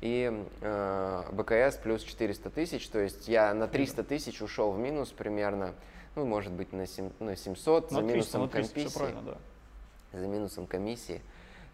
И 0.00 0.44
э, 0.60 1.22
БКС 1.32 1.76
плюс 1.76 2.02
400 2.02 2.50
тысяч, 2.50 2.88
то 2.88 2.98
есть 2.98 3.28
я 3.28 3.52
на 3.54 3.68
300 3.68 4.02
тысяч 4.04 4.40
ушел 4.40 4.72
в 4.72 4.78
минус 4.78 5.10
примерно, 5.10 5.74
ну, 6.16 6.24
может 6.26 6.52
быть, 6.52 6.72
на, 6.72 6.86
сем- 6.86 7.12
на 7.20 7.36
700, 7.36 7.90
за 7.90 8.00
На 8.00 8.08
300, 8.08 8.12
минусом 8.14 8.40
на 8.42 8.48
300, 8.48 8.64
все 8.72 8.74
комиссии 8.82 8.98
правильно, 8.98 9.22
да. 10.12 10.18
за 10.18 10.26
минусом 10.26 10.66
комиссии. 10.66 11.22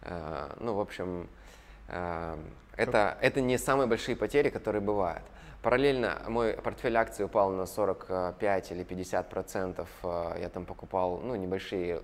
Э, 0.01 0.53
Ну, 0.59 0.73
в 0.75 0.79
общем, 0.79 1.27
э, 1.87 2.37
это, 2.75 3.17
это 3.21 3.41
не 3.41 3.57
самые 3.57 3.87
большие 3.87 4.15
потери, 4.15 4.49
которые 4.49 4.81
бывают. 4.81 5.23
Параллельно 5.63 6.21
мой 6.27 6.53
портфель 6.53 6.95
акций 6.95 7.25
упал 7.25 7.49
на 7.49 7.65
45 7.65 8.71
или 8.71 8.83
50 8.83 9.29
процентов. 9.29 9.89
Э, 10.03 10.37
Я 10.39 10.49
там 10.49 10.65
покупал 10.65 11.17
ну, 11.17 11.35
небольшие 11.35 12.01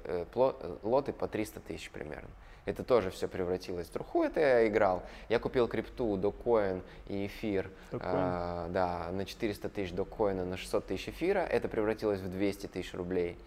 лоты 0.84 1.14
по 1.14 1.28
300 1.28 1.60
тысяч 1.60 1.92
примерно. 1.92 2.30
Это 2.66 2.84
тоже 2.84 3.11
все 3.11 3.28
превратилось 3.28 3.88
в 3.88 3.91
труху, 3.91 4.24
это 4.24 4.39
я 4.39 4.68
играл. 4.68 5.03
Я 5.30 5.39
купил 5.39 5.68
крипту, 5.68 6.16
докоин 6.16 6.82
и 7.07 7.26
эфир. 7.26 7.70
Э, 7.91 8.70
да, 8.70 9.09
на 9.11 9.26
400 9.26 9.70
тысяч 9.70 9.91
докоина, 9.91 10.45
на 10.45 10.57
600 10.57 10.88
тысяч 10.88 11.09
эфира. 11.09 11.39
Это 11.39 11.68
превратилось 11.68 12.22
в 12.22 12.30
200 12.30 12.68
тысяч 12.68 12.93
рублей. 12.93 13.38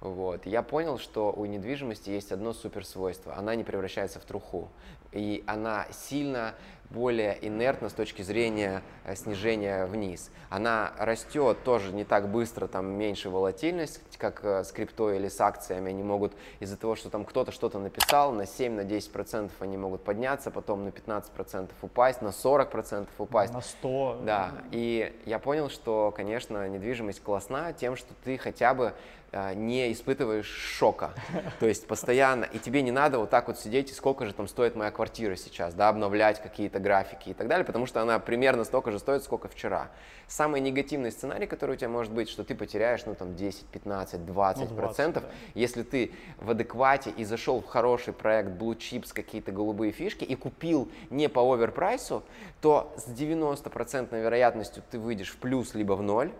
Вот. 0.00 0.46
Я 0.46 0.62
понял, 0.62 0.98
что 0.98 1.32
у 1.32 1.46
недвижимости 1.46 2.10
есть 2.10 2.32
одно 2.32 2.52
суперсвойство. 2.52 3.34
Она 3.36 3.54
не 3.54 3.64
превращается 3.64 4.20
в 4.20 4.24
труху. 4.24 4.68
И 5.12 5.42
она 5.46 5.86
сильно 5.90 6.54
более 6.90 7.36
инертна 7.46 7.88
с 7.88 7.92
точки 7.92 8.22
зрения 8.22 8.82
э, 9.04 9.14
снижения 9.14 9.86
вниз. 9.86 10.30
Она 10.48 10.92
растет 10.98 11.58
тоже 11.64 11.92
не 11.92 12.04
так 12.04 12.28
быстро, 12.28 12.66
там 12.66 12.86
меньше 12.86 13.30
волатильность, 13.30 14.00
как 14.18 14.44
э, 14.44 14.64
с 14.64 14.72
криптой 14.72 15.16
или 15.16 15.28
с 15.28 15.40
акциями. 15.40 15.90
Они 15.90 16.02
могут 16.02 16.34
из-за 16.60 16.76
того, 16.76 16.94
что 16.94 17.10
там 17.10 17.24
кто-то 17.24 17.52
что-то 17.52 17.78
написал, 17.78 18.32
на 18.32 18.42
7-10% 18.42 19.50
они 19.60 19.76
могут 19.76 20.04
подняться, 20.04 20.50
потом 20.50 20.84
на 20.84 20.88
15% 20.88 21.70
упасть, 21.82 22.22
на 22.22 22.28
40% 22.28 23.08
упасть. 23.18 23.52
На 23.52 23.60
100. 23.60 24.20
Да, 24.24 24.52
и 24.70 25.14
я 25.26 25.38
понял, 25.38 25.68
что, 25.68 26.12
конечно, 26.14 26.68
недвижимость 26.68 27.22
классна 27.22 27.72
тем, 27.72 27.96
что 27.96 28.14
ты 28.24 28.38
хотя 28.38 28.74
бы 28.74 28.94
не 29.32 29.92
испытываешь 29.92 30.46
шока. 30.46 31.12
То 31.60 31.66
есть 31.66 31.86
постоянно, 31.86 32.44
и 32.44 32.58
тебе 32.58 32.82
не 32.82 32.90
надо 32.90 33.18
вот 33.18 33.30
так 33.30 33.48
вот 33.48 33.58
сидеть, 33.58 33.90
и 33.90 33.94
сколько 33.94 34.26
же 34.26 34.32
там 34.32 34.48
стоит 34.48 34.76
моя 34.76 34.90
квартира 34.90 35.36
сейчас, 35.36 35.74
да, 35.74 35.88
обновлять 35.88 36.42
какие-то 36.42 36.78
графики 36.78 37.30
и 37.30 37.34
так 37.34 37.48
далее, 37.48 37.64
потому 37.64 37.86
что 37.86 38.00
она 38.00 38.18
примерно 38.18 38.64
столько 38.64 38.90
же 38.92 38.98
стоит, 38.98 39.22
сколько 39.22 39.48
вчера. 39.48 39.90
Самый 40.26 40.60
негативный 40.60 41.12
сценарий, 41.12 41.46
который 41.46 41.72
у 41.72 41.76
тебя 41.76 41.88
может 41.88 42.12
быть, 42.12 42.28
что 42.28 42.44
ты 42.44 42.54
потеряешь, 42.54 43.04
ну, 43.06 43.14
там, 43.14 43.36
10, 43.36 43.66
15, 43.66 44.26
20 44.26 44.70
ну, 44.70 44.76
процентов, 44.76 45.22
да. 45.24 45.30
если 45.54 45.82
ты 45.82 46.12
в 46.38 46.50
адеквате 46.50 47.10
и 47.10 47.24
зашел 47.24 47.60
в 47.60 47.66
хороший 47.66 48.12
проект 48.12 48.50
Blue 48.50 48.76
Chips, 48.76 49.12
какие-то 49.12 49.52
голубые 49.52 49.92
фишки, 49.92 50.24
и 50.24 50.34
купил 50.34 50.90
не 51.10 51.28
по 51.28 51.40
оверпрайсу, 51.52 52.24
то 52.60 52.92
с 52.96 53.08
90% 53.08 54.20
вероятностью 54.20 54.82
ты 54.90 54.98
выйдешь 54.98 55.30
в 55.30 55.36
плюс 55.36 55.74
либо 55.74 55.92
в 55.92 56.02
ноль, 56.02 56.32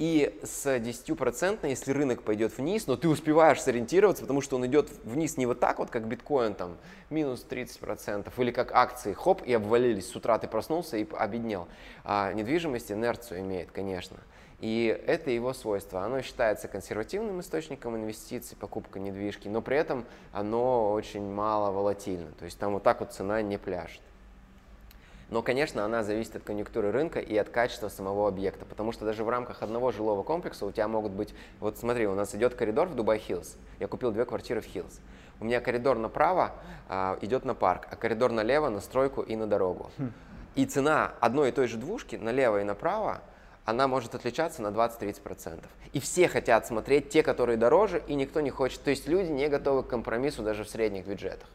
и 0.00 0.40
с 0.42 0.66
10%, 0.66 1.68
если 1.68 1.92
рынок 1.92 2.22
пойдет 2.22 2.56
вниз, 2.56 2.86
но 2.86 2.96
ты 2.96 3.06
успеваешь 3.06 3.60
сориентироваться, 3.60 4.22
потому 4.22 4.40
что 4.40 4.56
он 4.56 4.64
идет 4.64 4.88
вниз 5.04 5.36
не 5.36 5.44
вот 5.44 5.60
так 5.60 5.78
вот, 5.78 5.90
как 5.90 6.06
биткоин, 6.08 6.54
там, 6.54 6.78
минус 7.10 7.46
30%, 7.48 8.32
или 8.38 8.50
как 8.50 8.72
акции, 8.72 9.12
хоп, 9.12 9.42
и 9.42 9.52
обвалились, 9.52 10.08
с 10.08 10.16
утра 10.16 10.38
ты 10.38 10.48
проснулся 10.48 10.96
и 10.96 11.06
обеднел. 11.12 11.68
А 12.02 12.32
недвижимость 12.32 12.90
инерцию 12.90 13.40
имеет, 13.40 13.72
конечно. 13.72 14.16
И 14.60 14.86
это 15.06 15.30
его 15.30 15.52
свойство. 15.52 16.02
Оно 16.02 16.22
считается 16.22 16.66
консервативным 16.66 17.38
источником 17.40 17.94
инвестиций, 17.94 18.56
покупка 18.56 18.98
недвижки, 18.98 19.48
но 19.48 19.60
при 19.60 19.76
этом 19.76 20.06
оно 20.32 20.92
очень 20.92 21.30
мало 21.30 21.72
волатильно. 21.72 22.32
То 22.38 22.46
есть 22.46 22.58
там 22.58 22.72
вот 22.72 22.82
так 22.82 23.00
вот 23.00 23.12
цена 23.12 23.42
не 23.42 23.58
пляшет. 23.58 24.00
Но, 25.30 25.42
конечно, 25.42 25.84
она 25.84 26.02
зависит 26.02 26.36
от 26.36 26.42
конъюнктуры 26.42 26.90
рынка 26.90 27.20
и 27.20 27.36
от 27.36 27.48
качества 27.48 27.88
самого 27.88 28.26
объекта, 28.26 28.64
потому 28.64 28.90
что 28.90 29.04
даже 29.04 29.22
в 29.22 29.28
рамках 29.28 29.62
одного 29.62 29.92
жилого 29.92 30.24
комплекса 30.24 30.66
у 30.66 30.72
тебя 30.72 30.88
могут 30.88 31.12
быть... 31.12 31.32
Вот 31.60 31.78
смотри, 31.78 32.08
у 32.08 32.14
нас 32.14 32.34
идет 32.34 32.54
коридор 32.54 32.88
в 32.88 32.96
Дубай 32.96 33.18
Хиллз. 33.18 33.56
Я 33.78 33.86
купил 33.86 34.10
две 34.10 34.24
квартиры 34.24 34.60
в 34.60 34.64
Хиллз. 34.64 35.00
У 35.38 35.44
меня 35.44 35.60
коридор 35.60 35.98
направо 35.98 36.52
а, 36.88 37.16
идет 37.20 37.44
на 37.44 37.54
парк, 37.54 37.86
а 37.90 37.96
коридор 37.96 38.32
налево 38.32 38.68
на 38.68 38.80
стройку 38.80 39.22
и 39.22 39.36
на 39.36 39.46
дорогу. 39.46 39.90
Хм. 39.98 40.12
И 40.56 40.66
цена 40.66 41.12
одной 41.20 41.50
и 41.50 41.52
той 41.52 41.68
же 41.68 41.78
двушки 41.78 42.16
налево 42.16 42.60
и 42.60 42.64
направо 42.64 43.22
она 43.64 43.86
может 43.86 44.16
отличаться 44.16 44.62
на 44.62 44.68
20-30%. 44.68 45.64
И 45.92 46.00
все 46.00 46.26
хотят 46.26 46.66
смотреть 46.66 47.08
те, 47.08 47.22
которые 47.22 47.56
дороже, 47.56 48.02
и 48.08 48.14
никто 48.14 48.40
не 48.40 48.50
хочет. 48.50 48.82
То 48.82 48.90
есть 48.90 49.06
люди 49.06 49.30
не 49.30 49.48
готовы 49.48 49.84
к 49.84 49.86
компромиссу 49.86 50.42
даже 50.42 50.64
в 50.64 50.68
средних 50.68 51.06
бюджетах 51.06 51.48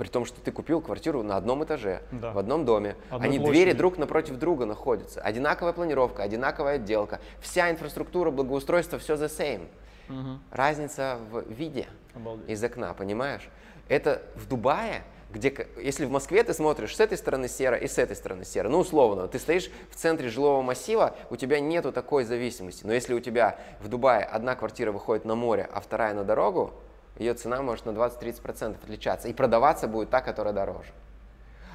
при 0.00 0.08
том, 0.08 0.24
что 0.24 0.40
ты 0.40 0.50
купил 0.50 0.80
квартиру 0.80 1.22
на 1.22 1.36
одном 1.36 1.62
этаже, 1.62 2.00
да. 2.10 2.32
в 2.32 2.38
одном 2.38 2.64
доме. 2.64 2.96
Одной 3.10 3.28
Они 3.28 3.38
площади. 3.38 3.58
двери 3.58 3.72
друг 3.76 3.98
напротив 3.98 4.38
друга 4.38 4.64
находятся. 4.64 5.20
Одинаковая 5.20 5.74
планировка, 5.74 6.22
одинаковая 6.22 6.76
отделка. 6.76 7.20
Вся 7.42 7.70
инфраструктура, 7.70 8.30
благоустройство, 8.30 8.98
все 8.98 9.16
the 9.16 9.28
same. 9.28 9.68
Угу. 10.08 10.38
Разница 10.52 11.18
в 11.30 11.42
виде 11.52 11.86
Обалдеть. 12.14 12.48
из 12.48 12.64
окна, 12.64 12.94
понимаешь? 12.94 13.46
Это 13.88 14.22
в 14.36 14.48
Дубае, 14.48 15.02
где, 15.30 15.66
если 15.76 16.06
в 16.06 16.10
Москве 16.10 16.42
ты 16.44 16.54
смотришь 16.54 16.96
с 16.96 17.00
этой 17.00 17.18
стороны 17.18 17.46
серо 17.46 17.76
и 17.76 17.86
с 17.86 17.98
этой 17.98 18.16
стороны 18.16 18.46
серо, 18.46 18.70
ну 18.70 18.78
условно, 18.78 19.28
ты 19.28 19.38
стоишь 19.38 19.70
в 19.90 19.96
центре 19.96 20.30
жилого 20.30 20.62
массива, 20.62 21.14
у 21.28 21.36
тебя 21.36 21.60
нету 21.60 21.92
такой 21.92 22.24
зависимости. 22.24 22.86
Но 22.86 22.94
если 22.94 23.12
у 23.12 23.20
тебя 23.20 23.58
в 23.80 23.88
Дубае 23.88 24.24
одна 24.24 24.56
квартира 24.56 24.92
выходит 24.92 25.26
на 25.26 25.34
море, 25.34 25.68
а 25.70 25.82
вторая 25.82 26.14
на 26.14 26.24
дорогу, 26.24 26.72
ее 27.20 27.34
цена 27.34 27.62
может 27.62 27.84
на 27.84 27.90
20-30% 27.90 28.82
отличаться. 28.82 29.28
И 29.28 29.32
продаваться 29.32 29.86
будет 29.86 30.10
та, 30.10 30.22
которая 30.22 30.54
дороже. 30.54 30.88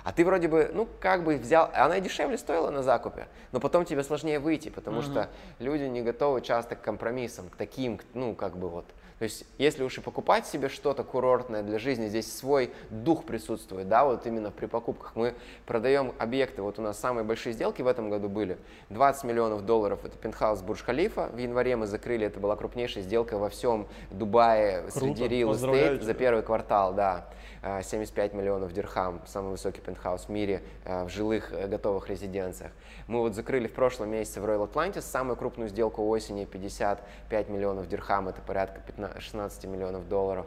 А 0.03 0.11
ты 0.11 0.25
вроде 0.25 0.47
бы, 0.47 0.71
ну, 0.73 0.87
как 0.99 1.23
бы 1.23 1.37
взял, 1.37 1.69
она 1.73 1.97
и 1.97 2.01
дешевле 2.01 2.37
стоила 2.37 2.69
на 2.69 2.83
закупе, 2.83 3.27
но 3.51 3.59
потом 3.59 3.85
тебе 3.85 4.03
сложнее 4.03 4.39
выйти, 4.39 4.69
потому 4.69 4.99
mm-hmm. 4.99 5.03
что 5.03 5.29
люди 5.59 5.83
не 5.83 6.01
готовы 6.01 6.41
часто 6.41 6.75
к 6.75 6.81
компромиссам, 6.81 7.49
к 7.49 7.55
таким, 7.55 7.99
ну, 8.13 8.35
как 8.35 8.57
бы 8.57 8.69
вот, 8.69 8.85
то 9.17 9.23
есть, 9.23 9.45
если 9.57 9.83
уж 9.83 9.97
и 9.97 10.01
покупать 10.01 10.45
себе 10.45 10.67
что-то 10.67 11.03
курортное 11.03 11.63
для 11.63 11.79
жизни, 11.79 12.07
здесь 12.07 12.31
свой 12.31 12.71
дух 12.89 13.23
присутствует, 13.23 13.87
да, 13.87 14.03
вот 14.03 14.27
именно 14.27 14.51
при 14.51 14.65
покупках. 14.65 15.15
Мы 15.15 15.35
продаем 15.65 16.13
объекты, 16.19 16.61
вот 16.61 16.79
у 16.79 16.81
нас 16.81 16.99
самые 16.99 17.23
большие 17.23 17.53
сделки 17.53 17.81
в 17.81 17.87
этом 17.87 18.09
году 18.09 18.27
были. 18.27 18.57
20 18.89 19.23
миллионов 19.23 19.65
долларов, 19.65 20.03
это 20.03 20.17
пентхаус 20.17 20.61
Бурж-Халифа, 20.61 21.29
в 21.33 21.37
январе 21.37 21.77
мы 21.77 21.87
закрыли, 21.87 22.27
это 22.27 22.41
была 22.41 22.57
крупнейшая 22.57 23.03
сделка 23.03 23.37
во 23.37 23.49
всем 23.49 23.87
Дубае 24.11 24.81
Круто. 24.81 24.99
среди 24.99 25.23
real 25.23 25.51
estate 25.51 26.01
за 26.01 26.13
первый 26.13 26.43
квартал, 26.43 26.93
да. 26.93 27.29
75 27.65 28.33
а, 28.33 28.35
миллионов 28.35 28.73
дирхам, 28.73 29.21
самый 29.25 29.51
высокий 29.51 29.81
пентхаус 29.81 30.25
в 30.25 30.29
мире 30.29 30.61
а, 30.85 31.05
в 31.05 31.09
жилых 31.09 31.51
э, 31.51 31.67
готовых 31.67 32.09
резиденциях. 32.09 32.71
Мы 33.07 33.19
вот 33.19 33.33
закрыли 33.33 33.67
в 33.67 33.73
прошлом 33.73 34.11
месяце 34.11 34.39
в 34.39 34.45
Royal 34.45 34.71
Atlantis 34.71 35.01
самую 35.01 35.35
крупную 35.35 35.69
сделку 35.69 36.07
осени, 36.07 36.45
55 36.45 37.49
миллионов 37.49 37.87
дирхам, 37.87 38.27
это 38.27 38.41
порядка 38.41 38.81
15, 38.81 39.21
16 39.21 39.65
миллионов 39.65 40.07
долларов. 40.07 40.45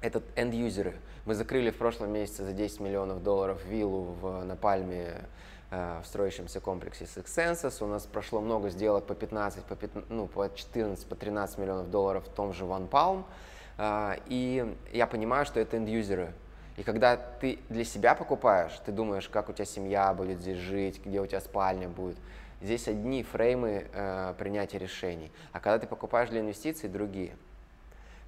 Это 0.00 0.22
end-юзеры. 0.36 0.94
Мы 1.24 1.34
закрыли 1.34 1.70
в 1.70 1.76
прошлом 1.76 2.12
месяце 2.12 2.44
за 2.44 2.52
10 2.52 2.78
миллионов 2.80 3.24
долларов 3.24 3.64
виллу 3.64 4.14
в, 4.20 4.44
на 4.44 4.54
Пальме 4.54 5.26
э, 5.72 6.00
в 6.04 6.06
строящемся 6.06 6.60
комплексе 6.60 7.04
Six 7.04 7.24
Senses. 7.24 7.82
У 7.82 7.88
нас 7.88 8.06
прошло 8.06 8.40
много 8.40 8.70
сделок 8.70 9.06
по 9.06 9.16
15, 9.16 9.64
по, 9.64 9.74
15, 9.74 10.08
ну, 10.08 10.28
по 10.28 10.48
14, 10.48 11.04
по 11.08 11.16
13 11.16 11.58
миллионов 11.58 11.90
долларов 11.90 12.24
в 12.26 12.28
том 12.28 12.52
же 12.52 12.64
One 12.64 12.88
Palm. 12.88 13.24
Э, 13.78 14.16
и 14.26 14.76
я 14.92 15.06
понимаю, 15.06 15.46
что 15.46 15.60
это 15.60 15.76
end-юзеры. 15.76 16.32
И 16.76 16.82
когда 16.82 17.16
ты 17.16 17.58
для 17.68 17.84
себя 17.84 18.14
покупаешь, 18.14 18.78
ты 18.84 18.92
думаешь, 18.92 19.28
как 19.28 19.48
у 19.48 19.52
тебя 19.52 19.64
семья 19.64 20.12
будет 20.12 20.40
здесь 20.40 20.58
жить, 20.58 21.00
где 21.04 21.20
у 21.20 21.26
тебя 21.26 21.40
спальня 21.40 21.88
будет. 21.88 22.18
Здесь 22.60 22.88
одни 22.88 23.22
фреймы 23.22 23.86
э, 23.92 24.34
принятия 24.38 24.78
решений. 24.78 25.30
А 25.52 25.60
когда 25.60 25.78
ты 25.78 25.86
покупаешь 25.86 26.30
для 26.30 26.40
инвестиций, 26.40 26.88
другие. 26.88 27.36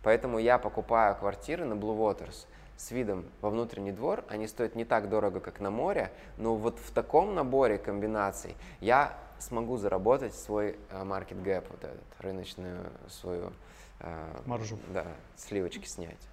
Поэтому 0.03 0.39
я 0.39 0.59
покупаю 0.59 1.15
квартиры 1.17 1.65
на 1.65 1.75
Blue 1.75 1.97
Waters 1.97 2.47
с 2.77 2.91
видом 2.91 3.27
во 3.41 3.51
внутренний 3.51 3.93
двор. 3.93 4.25
Они 4.29 4.47
стоят 4.47 4.75
не 4.77 4.85
так 4.85 5.09
дорого, 5.09 5.41
как 5.41 5.61
на 5.61 5.71
море, 5.71 6.11
но 6.37 6.55
вот 6.55 6.79
в 6.79 6.93
таком 6.93 7.35
наборе 7.35 7.79
комбинаций 7.79 8.55
я 8.81 9.19
смогу 9.39 9.77
заработать 9.77 10.35
свой 10.35 10.79
э, 10.91 11.03
market 11.03 11.43
gap, 11.43 11.65
вот 11.71 11.85
этот, 11.85 12.21
рыночную 12.21 12.87
свою... 13.09 13.53
Э, 14.01 14.41
Маржу. 14.47 14.79
Да, 14.93 15.07
сливочки 15.37 15.87
снять. 15.87 16.29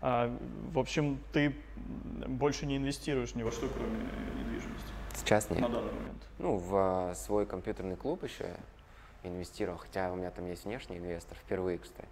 А, 0.00 0.34
в 0.72 0.78
общем, 0.78 1.18
ты 1.32 1.54
больше 1.76 2.66
не 2.66 2.76
инвестируешь 2.76 3.34
ни 3.34 3.42
во 3.42 3.50
что, 3.50 3.68
кроме 3.68 3.98
недвижимости? 4.38 4.92
Сейчас 5.14 5.50
нет. 5.50 5.60
На 5.60 5.68
данный 5.68 5.92
момент? 5.92 6.22
Ну, 6.38 6.56
в 6.56 6.76
а, 6.76 7.14
свой 7.14 7.46
компьютерный 7.46 7.96
клуб 7.96 8.22
еще 8.22 8.54
инвестировал, 9.24 9.78
хотя 9.78 10.12
у 10.12 10.16
меня 10.16 10.30
там 10.30 10.46
есть 10.46 10.64
внешний 10.64 10.98
инвестор, 10.98 11.36
впервые, 11.36 11.78
кстати. 11.78 12.08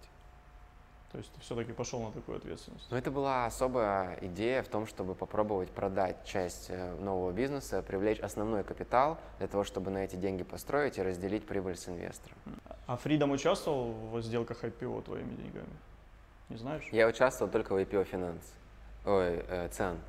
То 1.11 1.19
есть 1.19 1.31
ты 1.31 1.39
все-таки 1.39 1.71
пошел 1.71 2.01
на 2.01 2.11
такую 2.11 2.37
ответственность? 2.37 2.85
Ну, 2.91 2.97
это 2.97 3.09
была 3.09 3.45
особая 3.45 4.17
идея 4.21 4.61
в 4.61 4.67
том, 4.67 4.85
чтобы 4.85 5.15
попробовать 5.15 5.71
продать 5.71 6.25
часть 6.25 6.65
э, 6.69 6.95
нового 6.99 7.31
бизнеса, 7.31 7.81
привлечь 7.81 8.19
основной 8.19 8.65
капитал 8.65 9.17
для 9.37 9.47
того, 9.47 9.63
чтобы 9.63 9.89
на 9.89 9.99
эти 9.99 10.17
деньги 10.17 10.43
построить 10.43 10.97
и 10.97 11.01
разделить 11.01 11.47
прибыль 11.47 11.77
с 11.77 11.87
инвестором. 11.87 12.37
А 12.87 12.95
Фридом 12.95 13.31
участвовал 13.31 13.91
в 14.11 14.21
сделках 14.21 14.63
IPO 14.63 15.03
твоими 15.03 15.35
деньгами? 15.35 15.67
Не 16.47 16.55
знаешь? 16.55 16.87
Я 16.93 17.07
участвовал 17.07 17.51
только 17.51 17.73
в 17.73 17.77
IPO 17.77 18.09
Finance. 18.09 18.43
Ой, 19.05 19.43
э, 19.45 19.67
ЦИАН. 19.69 19.99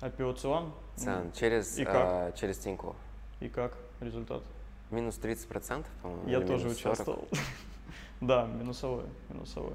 IPO 0.00 0.36
ЦИАН? 0.36 0.72
ЦИАН, 0.96 1.32
через, 1.32 1.78
И 1.78 1.84
как? 1.84 1.94
Э, 1.96 2.32
через 2.36 2.58
Тинькофф. 2.58 2.94
И 3.40 3.48
как 3.48 3.76
результат? 4.00 4.42
Минус 4.90 5.18
30%, 5.18 5.84
по-моему. 6.00 6.28
Я 6.28 6.40
тоже 6.40 6.68
участвовал. 6.68 7.26
да, 8.20 8.46
минусовой, 8.46 9.06
минусовой. 9.28 9.74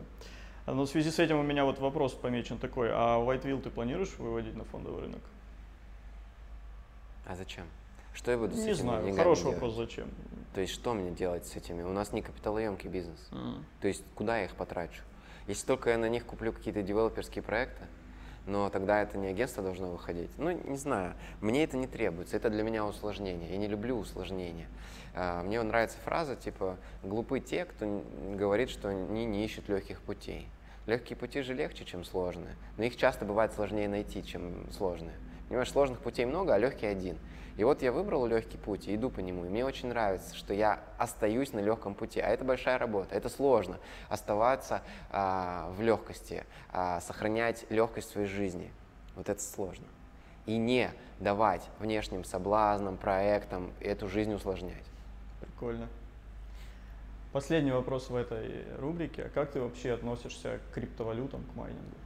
Но 0.66 0.84
в 0.84 0.88
связи 0.88 1.12
с 1.12 1.20
этим 1.20 1.40
у 1.40 1.44
меня 1.44 1.66
вот 1.66 1.80
вопрос 1.80 2.14
помечен 2.14 2.58
такой. 2.58 2.90
А 2.94 3.20
Whiteville 3.20 3.62
ты 3.62 3.70
планируешь 3.70 4.18
выводить 4.18 4.56
на 4.56 4.64
фондовый 4.64 5.02
рынок? 5.02 5.22
А 7.26 7.36
зачем? 7.36 7.66
Что 8.14 8.32
я 8.32 8.38
буду 8.38 8.54
с 8.54 8.58
не 8.58 8.64
этими 8.64 8.74
знаю, 8.74 9.16
хороший 9.16 9.44
делать? 9.44 9.56
вопрос, 9.56 9.76
зачем? 9.76 10.08
То 10.54 10.62
есть 10.62 10.74
что 10.74 10.94
мне 10.94 11.12
делать 11.12 11.46
с 11.48 11.56
этими? 11.56 11.82
У 11.84 11.92
нас 11.92 12.14
не 12.14 12.22
капиталоемкий 12.22 12.90
бизнес. 12.90 13.20
Mm. 13.32 13.64
То 13.82 13.88
есть 13.88 14.04
куда 14.16 14.38
я 14.38 14.46
их 14.46 14.56
потрачу? 14.56 15.02
Если 15.48 15.66
только 15.66 15.90
я 15.90 15.98
на 15.98 16.08
них 16.08 16.26
куплю 16.26 16.54
какие-то 16.54 16.84
девелоперские 16.84 17.44
проекты, 17.44 17.84
но 18.46 18.70
тогда 18.70 19.02
это 19.02 19.18
не 19.18 19.28
агентство 19.28 19.64
должно 19.64 19.90
выходить. 19.90 20.30
Ну, 20.38 20.52
не 20.52 20.78
знаю, 20.78 21.16
мне 21.42 21.64
это 21.64 21.78
не 21.78 21.88
требуется, 21.88 22.36
это 22.38 22.50
для 22.50 22.64
меня 22.64 22.86
усложнение, 22.86 23.50
я 23.50 23.58
не 23.58 23.68
люблю 23.68 23.98
усложнения. 23.98 24.68
А, 25.16 25.44
мне 25.44 25.62
нравится 25.62 25.98
фраза 26.04 26.36
типа 26.36 26.78
«глупы 27.04 27.40
те, 27.40 27.66
кто 27.66 28.04
говорит, 28.36 28.70
что 28.70 28.90
они 28.90 29.26
не 29.26 29.46
ищут 29.46 29.70
легких 29.70 30.02
путей». 30.02 30.48
Легкие 30.86 31.16
пути 31.16 31.42
же 31.42 31.54
легче, 31.54 31.86
чем 31.86 32.04
сложные, 32.04 32.58
но 32.78 32.84
их 32.84 32.98
часто 32.98 33.24
бывает 33.24 33.54
сложнее 33.54 33.88
найти, 33.88 34.22
чем 34.22 34.70
сложные. 34.72 35.16
Понимаешь, 35.48 35.72
сложных 35.72 36.00
путей 36.00 36.26
много, 36.26 36.54
а 36.54 36.58
легкий 36.58 36.88
один. 36.88 37.18
И 37.56 37.64
вот 37.64 37.84
я 37.84 37.92
выбрал 37.92 38.26
легкий 38.26 38.58
путь 38.58 38.88
и 38.88 38.96
иду 38.96 39.10
по 39.10 39.20
нему. 39.20 39.46
И 39.46 39.50
мне 39.50 39.64
очень 39.64 39.90
нравится, 39.90 40.36
что 40.36 40.54
я 40.54 40.80
остаюсь 40.98 41.54
на 41.54 41.60
легком 41.60 41.94
пути. 41.94 42.20
А 42.20 42.28
это 42.28 42.44
большая 42.44 42.80
работа, 42.80 43.14
это 43.14 43.30
сложно. 43.30 43.78
Оставаться 44.10 44.82
а, 45.12 45.72
в 45.78 45.82
легкости, 45.82 46.46
а, 46.72 47.00
сохранять 47.02 47.66
легкость 47.70 48.10
своей 48.10 48.28
жизни. 48.28 48.72
Вот 49.16 49.30
это 49.30 49.42
сложно. 49.42 49.86
И 50.48 50.58
не 50.58 50.92
давать 51.20 51.62
внешним 51.80 52.24
соблазнам, 52.24 52.98
проектам 52.98 53.72
эту 53.80 54.08
жизнь 54.08 54.34
усложнять. 54.34 54.86
Прикольно. 55.40 55.88
Последний 57.32 57.72
вопрос 57.72 58.10
в 58.10 58.16
этой 58.16 58.64
рубрике. 58.78 59.30
Как 59.34 59.52
ты 59.52 59.62
вообще 59.62 59.94
относишься 59.94 60.60
к 60.60 60.74
криптовалютам, 60.74 61.44
к 61.44 61.56
майнингу? 61.56 61.98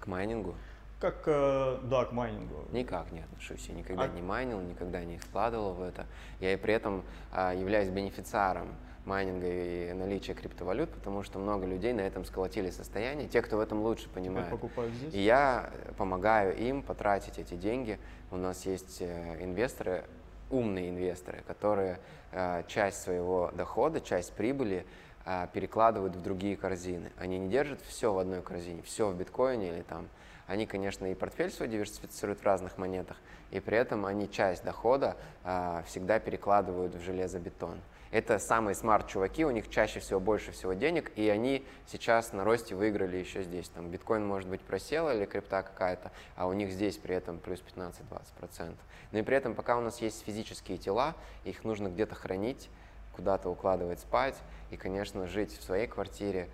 К 0.00 0.06
майнингу? 0.06 0.54
Как, 0.98 1.22
э, 1.26 1.78
да, 1.84 2.04
к 2.06 2.12
майнингу. 2.12 2.64
Никак 2.72 3.12
не 3.12 3.20
отношусь. 3.20 3.68
Я 3.68 3.74
никогда 3.74 4.04
а... 4.04 4.08
не 4.08 4.20
майнил, 4.20 4.60
никогда 4.60 5.04
не 5.04 5.18
вкладывал 5.18 5.74
в 5.74 5.82
это. 5.82 6.06
Я 6.40 6.52
и 6.52 6.56
при 6.56 6.74
этом 6.74 7.04
а, 7.32 7.54
являюсь 7.54 7.88
бенефициаром 7.88 8.74
майнинга 9.08 9.46
и 9.48 9.92
наличия 9.92 10.34
криптовалют, 10.34 10.90
потому 10.90 11.22
что 11.22 11.38
много 11.38 11.66
людей 11.66 11.92
на 11.92 12.02
этом 12.02 12.24
сколотили 12.24 12.70
состояние, 12.70 13.26
те, 13.26 13.42
кто 13.42 13.56
в 13.56 13.60
этом 13.60 13.80
лучше 13.80 14.08
понимает. 14.08 14.52
здесь? 14.94 15.14
И 15.14 15.20
я 15.20 15.70
помогаю 15.96 16.56
им 16.56 16.82
потратить 16.82 17.38
эти 17.38 17.54
деньги. 17.54 17.98
У 18.30 18.36
нас 18.36 18.66
есть 18.66 18.98
э, 19.00 19.42
инвесторы, 19.42 20.04
умные 20.50 20.90
инвесторы, 20.90 21.42
которые 21.46 21.98
э, 22.32 22.62
часть 22.68 23.02
своего 23.02 23.50
дохода, 23.54 24.00
часть 24.00 24.32
прибыли 24.34 24.84
э, 25.24 25.46
перекладывают 25.52 26.14
в 26.14 26.22
другие 26.22 26.56
корзины. 26.56 27.10
Они 27.18 27.38
не 27.38 27.48
держат 27.48 27.80
все 27.82 28.12
в 28.12 28.18
одной 28.18 28.42
корзине, 28.42 28.82
все 28.82 29.08
в 29.08 29.16
биткоине 29.16 29.68
или 29.68 29.82
там 29.82 30.08
они, 30.48 30.66
конечно, 30.66 31.06
и 31.06 31.14
портфель 31.14 31.50
свой 31.50 31.68
диверсифицируют 31.68 32.40
в 32.40 32.44
разных 32.44 32.78
монетах, 32.78 33.18
и 33.50 33.60
при 33.60 33.76
этом 33.76 34.06
они 34.06 34.28
часть 34.28 34.64
дохода 34.64 35.16
а, 35.44 35.84
всегда 35.86 36.18
перекладывают 36.18 36.94
в 36.94 37.00
железобетон. 37.00 37.78
Это 38.10 38.38
самые 38.38 38.74
смарт-чуваки, 38.74 39.44
у 39.44 39.50
них 39.50 39.68
чаще 39.68 40.00
всего 40.00 40.18
больше 40.18 40.52
всего 40.52 40.72
денег, 40.72 41.12
и 41.16 41.28
они 41.28 41.66
сейчас 41.86 42.32
на 42.32 42.42
росте 42.42 42.74
выиграли 42.74 43.18
еще 43.18 43.42
здесь. 43.42 43.68
Там 43.68 43.90
биткоин, 43.90 44.26
может 44.26 44.48
быть, 44.48 44.62
просел 44.62 45.10
или 45.10 45.26
крипта 45.26 45.62
какая-то, 45.62 46.10
а 46.34 46.46
у 46.46 46.54
них 46.54 46.72
здесь 46.72 46.96
при 46.96 47.14
этом 47.14 47.38
плюс 47.38 47.62
15-20%. 47.76 48.74
Но 49.12 49.18
и 49.18 49.22
при 49.22 49.36
этом, 49.36 49.54
пока 49.54 49.76
у 49.76 49.82
нас 49.82 50.00
есть 50.00 50.24
физические 50.24 50.78
тела, 50.78 51.14
их 51.44 51.64
нужно 51.64 51.88
где-то 51.88 52.14
хранить, 52.14 52.70
куда-то 53.14 53.50
укладывать 53.50 54.00
спать, 54.00 54.36
и, 54.70 54.78
конечно, 54.78 55.26
жить 55.26 55.52
в 55.58 55.62
своей 55.62 55.86
квартире 55.86 56.48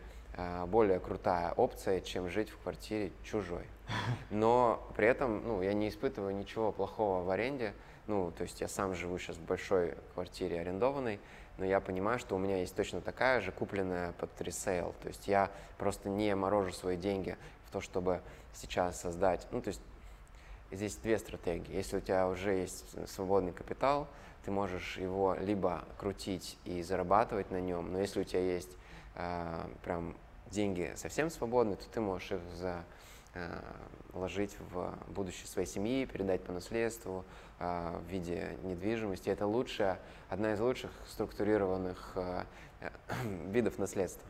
более 0.66 0.98
крутая 1.00 1.52
опция, 1.52 2.00
чем 2.00 2.28
жить 2.28 2.50
в 2.50 2.58
квартире 2.58 3.12
чужой. 3.22 3.66
Но 4.30 4.86
при 4.96 5.06
этом 5.06 5.42
ну, 5.46 5.62
я 5.62 5.72
не 5.72 5.88
испытываю 5.88 6.34
ничего 6.34 6.72
плохого 6.72 7.22
в 7.22 7.30
аренде. 7.30 7.74
Ну, 8.06 8.32
то 8.32 8.42
есть 8.42 8.60
я 8.60 8.68
сам 8.68 8.94
живу 8.94 9.18
сейчас 9.18 9.36
в 9.36 9.44
большой 9.44 9.94
квартире 10.12 10.60
арендованной, 10.60 11.20
но 11.56 11.64
я 11.64 11.80
понимаю, 11.80 12.18
что 12.18 12.34
у 12.34 12.38
меня 12.38 12.58
есть 12.58 12.76
точно 12.76 13.00
такая 13.00 13.40
же, 13.40 13.50
купленная 13.50 14.12
под 14.12 14.38
ресейл. 14.42 14.94
То 15.00 15.08
есть 15.08 15.26
я 15.26 15.50
просто 15.78 16.10
не 16.10 16.34
морожу 16.34 16.72
свои 16.72 16.98
деньги 16.98 17.38
в 17.64 17.70
то, 17.70 17.80
чтобы 17.80 18.20
сейчас 18.52 19.00
создать. 19.00 19.46
Ну, 19.52 19.62
то 19.62 19.68
есть 19.68 19.80
здесь 20.70 20.96
две 20.96 21.18
стратегии. 21.18 21.74
Если 21.74 21.96
у 21.96 22.00
тебя 22.00 22.28
уже 22.28 22.52
есть 22.52 23.08
свободный 23.08 23.52
капитал, 23.52 24.06
ты 24.44 24.50
можешь 24.50 24.98
его 24.98 25.34
либо 25.40 25.84
крутить 25.96 26.58
и 26.64 26.82
зарабатывать 26.82 27.50
на 27.50 27.60
нем, 27.60 27.92
но 27.92 28.00
если 28.00 28.20
у 28.20 28.24
тебя 28.24 28.40
есть 28.40 28.76
э, 29.14 29.66
прям 29.82 30.16
деньги 30.50 30.92
совсем 30.96 31.30
свободны, 31.30 31.76
то 31.76 31.84
ты 31.88 32.00
можешь 32.00 32.32
их 32.32 32.40
за 32.56 32.84
Э, 33.34 33.60
ложить 34.12 34.56
в 34.70 34.96
будущее 35.08 35.48
своей 35.48 35.66
семьи, 35.66 36.04
передать 36.04 36.44
по 36.44 36.52
наследству 36.52 37.24
э, 37.58 37.98
в 37.98 38.08
виде 38.08 38.56
недвижимости. 38.62 39.28
Это 39.28 39.44
лучшая, 39.44 39.98
одна 40.28 40.52
из 40.52 40.60
лучших 40.60 40.92
структурированных 41.08 42.12
э, 42.14 42.44
видов 43.50 43.76
наследства. 43.78 44.28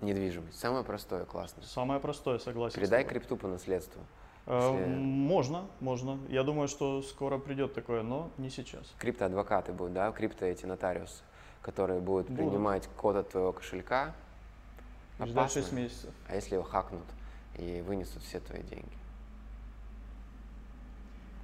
Недвижимость. 0.00 0.58
Самое 0.58 0.82
простое, 0.82 1.26
классно. 1.26 1.62
Самое 1.62 2.00
простое, 2.00 2.38
согласен. 2.38 2.80
Передай 2.80 3.04
крипту 3.04 3.36
по 3.36 3.48
наследству. 3.48 4.00
Если... 4.46 4.86
Можно, 4.86 5.66
можно. 5.80 6.18
Я 6.30 6.42
думаю, 6.42 6.68
что 6.68 7.02
скоро 7.02 7.36
придет 7.36 7.74
такое, 7.74 8.02
но 8.02 8.30
не 8.38 8.48
сейчас. 8.48 8.94
Криптоадвокаты 8.98 9.72
будут, 9.72 9.92
да, 9.92 10.10
крипто 10.10 10.46
эти 10.46 10.64
нотариусы, 10.64 11.22
которые 11.62 12.00
будут, 12.00 12.28
будут. 12.28 12.38
принимать 12.38 12.88
код 12.96 13.16
от 13.16 13.30
твоего 13.30 13.52
кошелька, 13.52 14.14
Ждать 15.20 15.52
6 15.52 15.72
месяцев. 15.72 16.10
А 16.26 16.34
если 16.34 16.54
его 16.54 16.64
хакнут 16.64 17.04
и 17.56 17.82
вынесут 17.86 18.22
все 18.22 18.40
твои 18.40 18.62
деньги? 18.62 18.96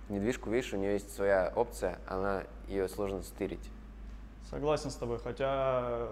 Недвижку, 0.08 0.50
видишь, 0.50 0.72
у 0.72 0.76
нее 0.76 0.94
есть 0.94 1.14
своя 1.14 1.52
опция, 1.54 1.98
она 2.06 2.44
ее 2.66 2.88
сложно 2.88 3.22
стырить. 3.22 3.70
Согласен 4.48 4.90
с 4.90 4.96
тобой, 4.96 5.18
хотя 5.18 6.08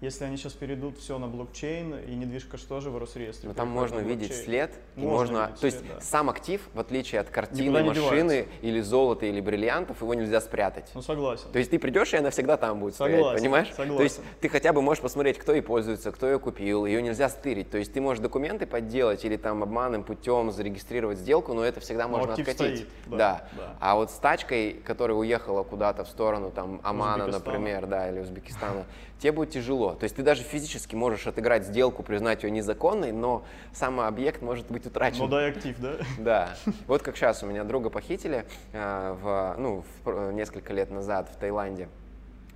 если 0.00 0.24
они 0.24 0.36
сейчас 0.36 0.52
перейдут 0.52 0.96
все 0.98 1.18
на 1.18 1.26
блокчейн, 1.26 1.96
и 2.06 2.14
недвижка 2.14 2.56
что 2.56 2.80
же 2.80 2.90
в 2.90 2.98
Росреестре? 2.98 3.48
Но 3.48 3.54
там 3.54 3.68
можно 3.68 3.98
видеть 3.98 4.32
след, 4.32 4.70
и 4.94 5.00
можно, 5.00 5.40
можно 5.40 5.56
то 5.56 5.66
есть 5.66 5.86
да. 5.88 6.00
сам 6.00 6.30
актив, 6.30 6.60
в 6.72 6.78
отличие 6.78 7.20
от 7.20 7.30
картины, 7.30 7.82
машины 7.82 8.46
или 8.62 8.80
золота 8.80 9.26
или 9.26 9.40
бриллиантов, 9.40 10.00
его 10.00 10.14
нельзя 10.14 10.40
спрятать. 10.40 10.88
Ну 10.94 11.02
согласен. 11.02 11.50
То 11.50 11.58
есть 11.58 11.72
ты 11.72 11.80
придешь, 11.80 12.14
и 12.14 12.16
она 12.16 12.30
всегда 12.30 12.56
там 12.56 12.78
будет 12.78 12.94
согласен, 12.94 13.24
стоять, 13.24 13.40
понимаешь? 13.40 13.68
Согласен. 13.70 13.96
То 13.96 14.02
есть 14.04 14.20
ты 14.40 14.48
хотя 14.48 14.72
бы 14.72 14.82
можешь 14.82 15.02
посмотреть, 15.02 15.36
кто 15.38 15.52
ей 15.52 15.62
пользуется, 15.62 16.12
кто 16.12 16.28
ее 16.28 16.38
купил, 16.38 16.86
ее 16.86 17.02
нельзя 17.02 17.28
стырить. 17.28 17.70
То 17.70 17.78
есть 17.78 17.92
ты 17.92 18.00
можешь 18.00 18.22
документы 18.22 18.66
подделать 18.66 19.24
или 19.24 19.36
там 19.36 19.64
обманным 19.64 20.04
путем 20.04 20.52
зарегистрировать 20.52 21.18
сделку, 21.18 21.54
но 21.54 21.64
это 21.64 21.80
всегда 21.80 22.06
но 22.06 22.18
можно 22.18 22.34
откатить. 22.34 22.54
Стоит, 22.54 22.88
да, 23.06 23.16
да. 23.16 23.48
да. 23.56 23.76
А 23.80 23.96
вот 23.96 24.12
с 24.12 24.14
тачкой, 24.14 24.80
которая 24.84 25.16
уехала 25.16 25.64
куда-то 25.64 26.04
в 26.04 26.08
сторону 26.08 26.52
там 26.52 26.80
Омана, 26.84 27.26
например, 27.26 27.86
да, 27.86 28.08
или 28.08 28.20
Узбекистана, 28.20 28.84
тебе 29.18 29.32
будет 29.32 29.50
тяжело. 29.50 29.94
То 29.94 30.04
есть 30.04 30.16
ты 30.16 30.22
даже 30.22 30.42
физически 30.42 30.94
можешь 30.94 31.26
отыграть 31.26 31.66
сделку, 31.66 32.02
признать 32.02 32.42
ее 32.42 32.50
незаконной, 32.50 33.12
но 33.12 33.44
сам 33.72 34.00
объект 34.00 34.42
может 34.42 34.70
быть 34.70 34.86
утрачен. 34.86 35.20
Ну 35.20 35.28
да, 35.28 35.46
актив, 35.46 35.76
да? 35.78 35.96
Да. 36.18 36.56
Вот 36.86 37.02
как 37.02 37.16
сейчас 37.16 37.42
у 37.42 37.46
меня 37.46 37.64
друга 37.64 37.90
похитили 37.90 38.44
э, 38.72 39.16
в, 39.20 39.54
ну, 39.58 39.84
в, 40.04 40.32
несколько 40.32 40.72
лет 40.72 40.90
назад 40.90 41.30
в 41.34 41.36
Таиланде. 41.36 41.88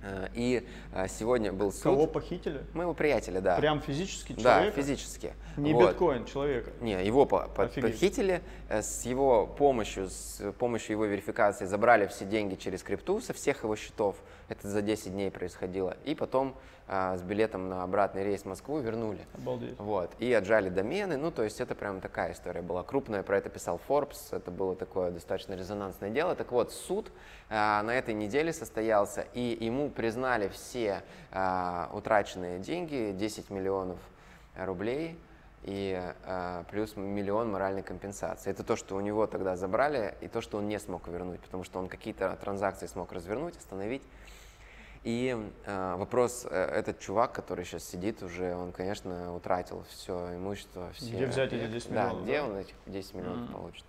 Э, 0.03 0.27
и 0.33 0.67
э, 0.93 1.07
сегодня 1.07 1.53
был 1.53 1.71
суд. 1.71 1.83
Кого 1.83 2.07
похитили? 2.07 2.61
Моего 2.73 2.93
приятеля, 2.93 3.39
да. 3.39 3.55
Прям 3.55 3.81
физически 3.81 4.33
человека? 4.33 4.75
Да, 4.75 4.81
физически. 4.81 5.33
Не 5.55 5.73
вот. 5.73 5.91
биткоин 5.91 6.25
человека? 6.25 6.71
Не, 6.81 7.03
его 7.05 7.25
по 7.25 7.47
по 7.47 7.67
похитили. 7.67 8.41
Э, 8.67 8.81
с 8.81 9.05
его 9.05 9.47
помощью, 9.47 10.09
с 10.09 10.51
помощью 10.59 10.93
его 10.93 11.05
верификации 11.05 11.65
забрали 11.65 12.07
все 12.07 12.25
деньги 12.25 12.55
через 12.55 12.83
крипту 12.83 13.21
со 13.21 13.33
всех 13.33 13.63
его 13.63 13.75
счетов. 13.75 14.17
Это 14.53 14.67
за 14.67 14.83
10 14.83 15.11
дней 15.11 15.31
происходило. 15.31 15.97
И 16.05 16.13
потом 16.13 16.55
а, 16.87 17.17
с 17.17 17.23
билетом 17.23 17.69
на 17.69 17.81
обратный 17.81 18.23
рейс 18.23 18.43
в 18.43 18.45
Москву 18.45 18.79
вернули. 18.79 19.25
Обалдеть. 19.33 19.79
Вот. 19.79 20.11
И 20.19 20.31
отжали 20.31 20.69
домены. 20.69 21.17
Ну, 21.17 21.31
то 21.31 21.41
есть 21.41 21.59
это 21.59 21.73
прям 21.73 22.01
такая 22.01 22.33
история 22.33 22.61
была 22.61 22.83
крупная. 22.83 23.23
Про 23.23 23.37
это 23.37 23.49
писал 23.49 23.81
Forbes. 23.87 24.19
Это 24.31 24.51
было 24.51 24.75
такое 24.75 25.09
достаточно 25.09 25.53
резонансное 25.53 26.11
дело. 26.11 26.35
Так 26.35 26.51
вот, 26.51 26.71
суд 26.71 27.11
а, 27.49 27.81
на 27.81 27.95
этой 27.95 28.13
неделе 28.13 28.53
состоялся, 28.53 29.25
и 29.33 29.57
ему 29.59 29.89
признали 29.89 30.49
все 30.49 31.01
а, 31.31 31.89
утраченные 31.91 32.59
деньги, 32.59 33.11
10 33.17 33.49
миллионов 33.49 33.97
рублей 34.55 35.17
и 35.63 36.13
э, 36.25 36.63
плюс 36.69 36.95
миллион 36.95 37.51
моральной 37.51 37.83
компенсации. 37.83 38.51
Это 38.51 38.63
то, 38.63 38.75
что 38.75 38.95
у 38.95 38.99
него 38.99 39.27
тогда 39.27 39.55
забрали, 39.55 40.15
и 40.21 40.27
то, 40.27 40.41
что 40.41 40.57
он 40.57 40.67
не 40.67 40.77
смог 40.79 41.07
вернуть, 41.07 41.39
потому 41.39 41.63
что 41.63 41.79
он 41.79 41.87
какие-то 41.87 42.37
транзакции 42.41 42.85
смог 42.87 43.11
развернуть, 43.11 43.57
остановить. 43.57 44.01
И 45.03 45.37
э, 45.65 45.95
вопрос, 45.97 46.47
э, 46.49 46.55
этот 46.55 46.99
чувак, 46.99 47.33
который 47.33 47.65
сейчас 47.65 47.83
сидит 47.83 48.23
уже, 48.23 48.55
он, 48.55 48.71
конечно, 48.71 49.35
утратил 49.35 49.83
все 49.89 50.35
имущество. 50.35 50.91
Все, 50.93 51.11
где 51.11 51.27
взять 51.27 51.51
эти 51.51 51.67
10 51.67 51.89
миллионов? 51.89 52.17
Да, 52.17 52.23
где 52.23 52.41
он 52.41 52.57
этих 52.57 52.75
10 52.85 53.13
миллионов 53.15 53.49
mm-hmm. 53.49 53.53
получит? 53.53 53.85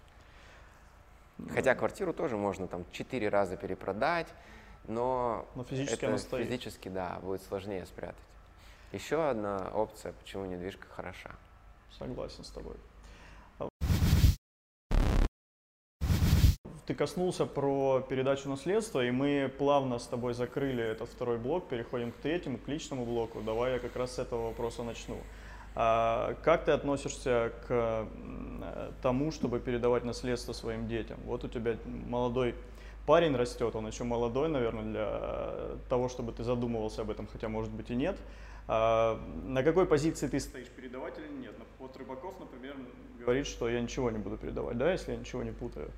Хотя 1.52 1.74
квартиру 1.76 2.12
тоже 2.12 2.36
можно 2.36 2.66
там 2.66 2.84
4 2.90 3.28
раза 3.28 3.56
перепродать, 3.56 4.26
но, 4.88 5.46
но 5.54 5.64
физически, 5.64 6.04
это 6.04 6.18
физически 6.18 6.88
да, 6.88 7.18
будет 7.22 7.42
сложнее 7.42 7.86
спрятать. 7.86 8.16
Еще 8.92 9.28
одна 9.28 9.70
опция, 9.72 10.12
почему 10.12 10.46
недвижка 10.46 10.86
хороша. 10.88 11.30
Согласен 11.96 12.42
с 12.42 12.50
тобой. 12.50 12.76
Ты 16.87 16.95
коснулся 16.95 17.47
про 17.47 18.01
передачу 18.01 18.49
наследства, 18.49 19.05
и 19.05 19.11
мы 19.11 19.51
плавно 19.59 19.99
с 19.99 20.07
тобой 20.07 20.35
закрыли 20.35 20.85
этот 20.85 21.09
второй 21.09 21.39
блок, 21.39 21.68
переходим 21.68 22.12
к 22.12 22.16
третьему, 22.16 22.59
к 22.59 22.68
личному 22.68 23.07
блоку. 23.07 23.41
Давай 23.41 23.74
я 23.74 23.78
как 23.78 23.97
раз 23.97 24.16
с 24.16 24.18
этого 24.18 24.49
вопроса 24.49 24.82
начну. 24.82 25.16
А 25.76 26.35
как 26.45 26.66
ты 26.66 26.72
относишься 26.72 27.53
к 27.66 28.07
тому, 29.03 29.32
чтобы 29.32 29.61
передавать 29.61 30.05
наследство 30.05 30.53
своим 30.53 30.87
детям? 30.87 31.18
Вот 31.24 31.43
у 31.45 31.49
тебя 31.49 31.76
молодой 32.07 32.55
парень 33.07 33.35
растет, 33.35 33.74
он 33.74 33.87
еще 33.87 34.05
молодой, 34.05 34.49
наверное, 34.49 34.85
для 34.85 35.78
того, 35.89 36.09
чтобы 36.09 36.32
ты 36.32 36.45
задумывался 36.45 37.03
об 37.03 37.11
этом, 37.11 37.26
хотя, 37.26 37.49
может 37.49 37.72
быть, 37.72 37.91
и 37.91 37.97
нет. 37.97 38.16
А 38.68 39.18
на 39.45 39.62
какой 39.62 39.87
позиции 39.87 40.28
ты 40.28 40.39
стоишь, 40.39 40.68
передавать 40.68 41.18
или 41.18 41.28
нет? 41.28 41.55
Вот 41.78 41.97
Рыбаков, 41.97 42.39
например, 42.41 42.76
говорит, 43.18 43.47
что 43.47 43.68
я 43.68 43.80
ничего 43.80 44.11
не 44.11 44.18
буду 44.18 44.37
передавать, 44.37 44.78
да, 44.78 44.93
если 44.93 45.12
я 45.12 45.18
ничего 45.18 45.43
не 45.43 45.51
путаю. 45.51 45.91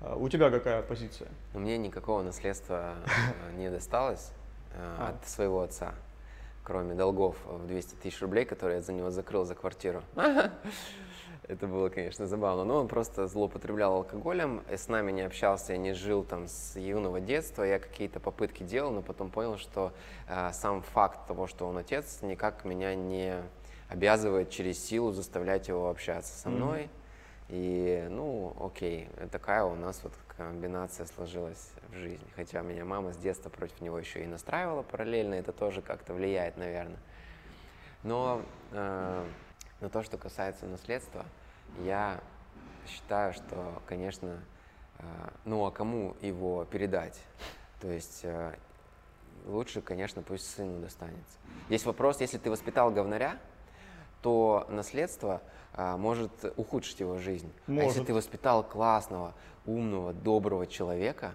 А 0.00 0.16
у 0.16 0.28
тебя 0.28 0.50
какая 0.50 0.82
позиция? 0.82 1.28
Мне 1.54 1.78
никакого 1.78 2.22
наследства 2.22 2.94
э, 3.06 3.56
не 3.56 3.70
досталось 3.70 4.32
э, 4.72 4.76
а. 4.80 5.08
от 5.10 5.28
своего 5.28 5.62
отца 5.62 5.94
кроме 6.68 6.94
долгов 6.94 7.34
в 7.46 7.66
200 7.66 7.94
тысяч 7.94 8.20
рублей, 8.20 8.44
которые 8.44 8.76
я 8.76 8.82
за 8.82 8.92
него 8.92 9.10
закрыл 9.10 9.46
за 9.46 9.54
квартиру. 9.54 10.02
Это 11.48 11.66
было, 11.66 11.88
конечно, 11.88 12.26
забавно. 12.26 12.64
Но 12.64 12.76
он 12.76 12.88
просто 12.88 13.26
злоупотреблял 13.26 13.94
алкоголем, 13.94 14.62
с 14.68 14.86
нами 14.88 15.10
не 15.10 15.22
общался, 15.22 15.72
я 15.72 15.78
не 15.78 15.94
жил 15.94 16.24
там 16.24 16.46
с 16.46 16.76
юного 16.76 17.20
детства. 17.20 17.62
Я 17.62 17.78
какие-то 17.78 18.20
попытки 18.20 18.64
делал, 18.64 18.90
но 18.92 19.00
потом 19.00 19.30
понял, 19.30 19.56
что 19.56 19.94
э, 20.28 20.50
сам 20.52 20.82
факт 20.82 21.26
того, 21.26 21.46
что 21.46 21.66
он 21.66 21.78
отец, 21.78 22.18
никак 22.20 22.66
меня 22.66 22.94
не 22.94 23.36
обязывает 23.88 24.50
через 24.50 24.78
силу 24.84 25.12
заставлять 25.12 25.68
его 25.68 25.88
общаться 25.88 26.38
со 26.38 26.50
мной. 26.50 26.82
Mm-hmm. 26.82 26.88
И, 27.48 28.06
ну, 28.10 28.54
окей, 28.60 29.08
такая 29.32 29.64
у 29.64 29.74
нас 29.74 30.00
вот 30.02 30.12
комбинация 30.36 31.06
сложилась 31.06 31.72
в 31.88 31.94
жизни. 31.94 32.26
Хотя 32.36 32.60
меня 32.60 32.84
мама 32.84 33.12
с 33.12 33.16
детства 33.16 33.48
против 33.48 33.80
него 33.80 33.98
еще 33.98 34.22
и 34.22 34.26
настраивала 34.26 34.82
параллельно, 34.82 35.34
это 35.34 35.52
тоже 35.52 35.80
как-то 35.80 36.12
влияет, 36.12 36.58
наверное. 36.58 36.98
Но 38.02 38.42
э, 38.72 39.26
на 39.80 39.88
то, 39.88 40.02
что 40.02 40.18
касается 40.18 40.66
наследства, 40.66 41.24
я 41.80 42.20
считаю, 42.86 43.32
что, 43.32 43.82
конечно, 43.86 44.40
э, 44.98 45.02
ну 45.44 45.64
а 45.64 45.70
кому 45.70 46.16
его 46.20 46.66
передать? 46.66 47.18
То 47.80 47.90
есть 47.90 48.20
э, 48.24 48.54
лучше, 49.46 49.80
конечно, 49.80 50.22
пусть 50.22 50.50
сыну 50.54 50.80
достанется. 50.80 51.38
Есть 51.70 51.86
вопрос, 51.86 52.20
если 52.20 52.36
ты 52.36 52.50
воспитал 52.50 52.90
говнаря, 52.90 53.38
то 54.22 54.66
наследство 54.68 55.42
может 55.78 56.30
ухудшить 56.56 57.00
его 57.00 57.18
жизнь. 57.18 57.52
Может. 57.66 57.82
А 57.82 57.86
если 57.86 58.04
ты 58.04 58.14
воспитал 58.14 58.62
классного, 58.62 59.34
умного, 59.64 60.12
доброго 60.12 60.66
человека, 60.66 61.34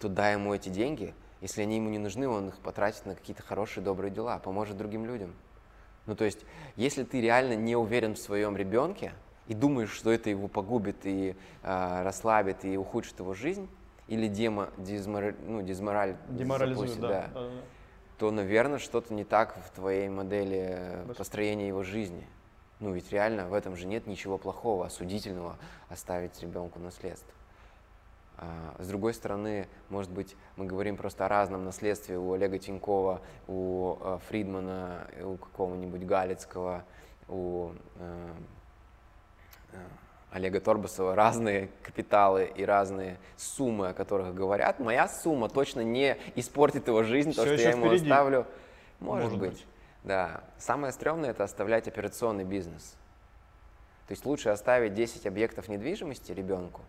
то 0.00 0.08
дай 0.08 0.32
ему 0.32 0.54
эти 0.54 0.68
деньги. 0.68 1.14
Если 1.40 1.62
они 1.62 1.76
ему 1.76 1.90
не 1.90 1.98
нужны, 1.98 2.28
он 2.28 2.48
их 2.48 2.58
потратит 2.58 3.06
на 3.06 3.14
какие-то 3.14 3.42
хорошие, 3.42 3.84
добрые 3.84 4.10
дела, 4.10 4.38
поможет 4.38 4.76
другим 4.76 5.06
людям. 5.06 5.34
Ну, 6.06 6.14
то 6.14 6.24
есть, 6.24 6.44
если 6.76 7.04
ты 7.04 7.20
реально 7.20 7.54
не 7.54 7.76
уверен 7.76 8.14
в 8.14 8.18
своем 8.18 8.56
ребенке 8.56 9.12
и 9.48 9.54
думаешь, 9.54 9.90
что 9.90 10.10
это 10.10 10.30
его 10.30 10.48
погубит 10.48 11.04
и 11.04 11.36
э, 11.62 12.02
расслабит 12.02 12.64
и 12.64 12.76
ухудшит 12.76 13.18
его 13.18 13.34
жизнь, 13.34 13.68
или 14.08 14.28
демо, 14.28 14.70
дизмораль, 14.76 15.34
ну, 15.46 15.62
дизмораль, 15.62 16.16
деморализует, 16.28 16.90
запустит, 16.90 17.02
да, 17.02 17.30
да, 17.34 17.40
да, 17.40 17.48
да. 17.48 17.60
то, 18.18 18.30
наверное, 18.30 18.78
что-то 18.78 19.12
не 19.12 19.24
так 19.24 19.56
в 19.66 19.70
твоей 19.74 20.08
модели 20.08 21.04
построения 21.18 21.68
его 21.68 21.82
жизни. 21.82 22.26
Ну 22.80 22.92
ведь 22.92 23.10
реально 23.10 23.46
в 23.48 23.54
этом 23.54 23.76
же 23.76 23.86
нет 23.86 24.06
ничего 24.06 24.36
плохого, 24.38 24.86
осудительного 24.86 25.56
оставить 25.88 26.40
ребенку 26.42 26.78
наследство. 26.78 27.32
А, 28.38 28.74
с 28.78 28.88
другой 28.88 29.14
стороны, 29.14 29.66
может 29.88 30.10
быть, 30.10 30.36
мы 30.56 30.66
говорим 30.66 30.96
просто 30.96 31.24
о 31.24 31.28
разном 31.28 31.64
наследстве 31.64 32.18
у 32.18 32.34
Олега 32.34 32.58
Тинькова, 32.58 33.22
у 33.48 33.96
а, 34.00 34.18
Фридмана, 34.28 35.06
у 35.22 35.36
какого-нибудь 35.36 36.04
Галицкого, 36.04 36.84
у 37.28 37.70
э, 37.98 38.32
э, 39.72 39.76
Олега 40.30 40.60
Торбасова 40.60 41.14
разные 41.14 41.70
капиталы 41.82 42.44
и 42.54 42.64
разные 42.64 43.18
суммы, 43.36 43.88
о 43.88 43.94
которых 43.94 44.34
говорят. 44.34 44.78
Моя 44.80 45.08
сумма 45.08 45.48
точно 45.48 45.80
не 45.80 46.16
испортит 46.34 46.88
его 46.88 47.02
жизнь, 47.02 47.32
Все 47.32 47.42
то, 47.42 47.46
что 47.48 47.62
я 47.62 47.70
ему 47.70 47.86
впереди. 47.86 48.04
оставлю. 48.04 48.46
Может, 49.00 49.24
Может 49.24 49.38
быть. 49.38 49.50
быть. 49.50 49.66
Да, 50.06 50.40
самое 50.56 50.92
стрёмное– 50.92 51.30
это 51.32 51.42
оставлять 51.42 51.88
операционный 51.88 52.44
бизнес. 52.44 52.94
То 54.06 54.12
есть 54.12 54.24
лучше 54.24 54.50
оставить 54.50 54.94
10 54.94 55.26
объектов 55.26 55.68
недвижимости 55.68 56.30
ребенку, 56.30 56.82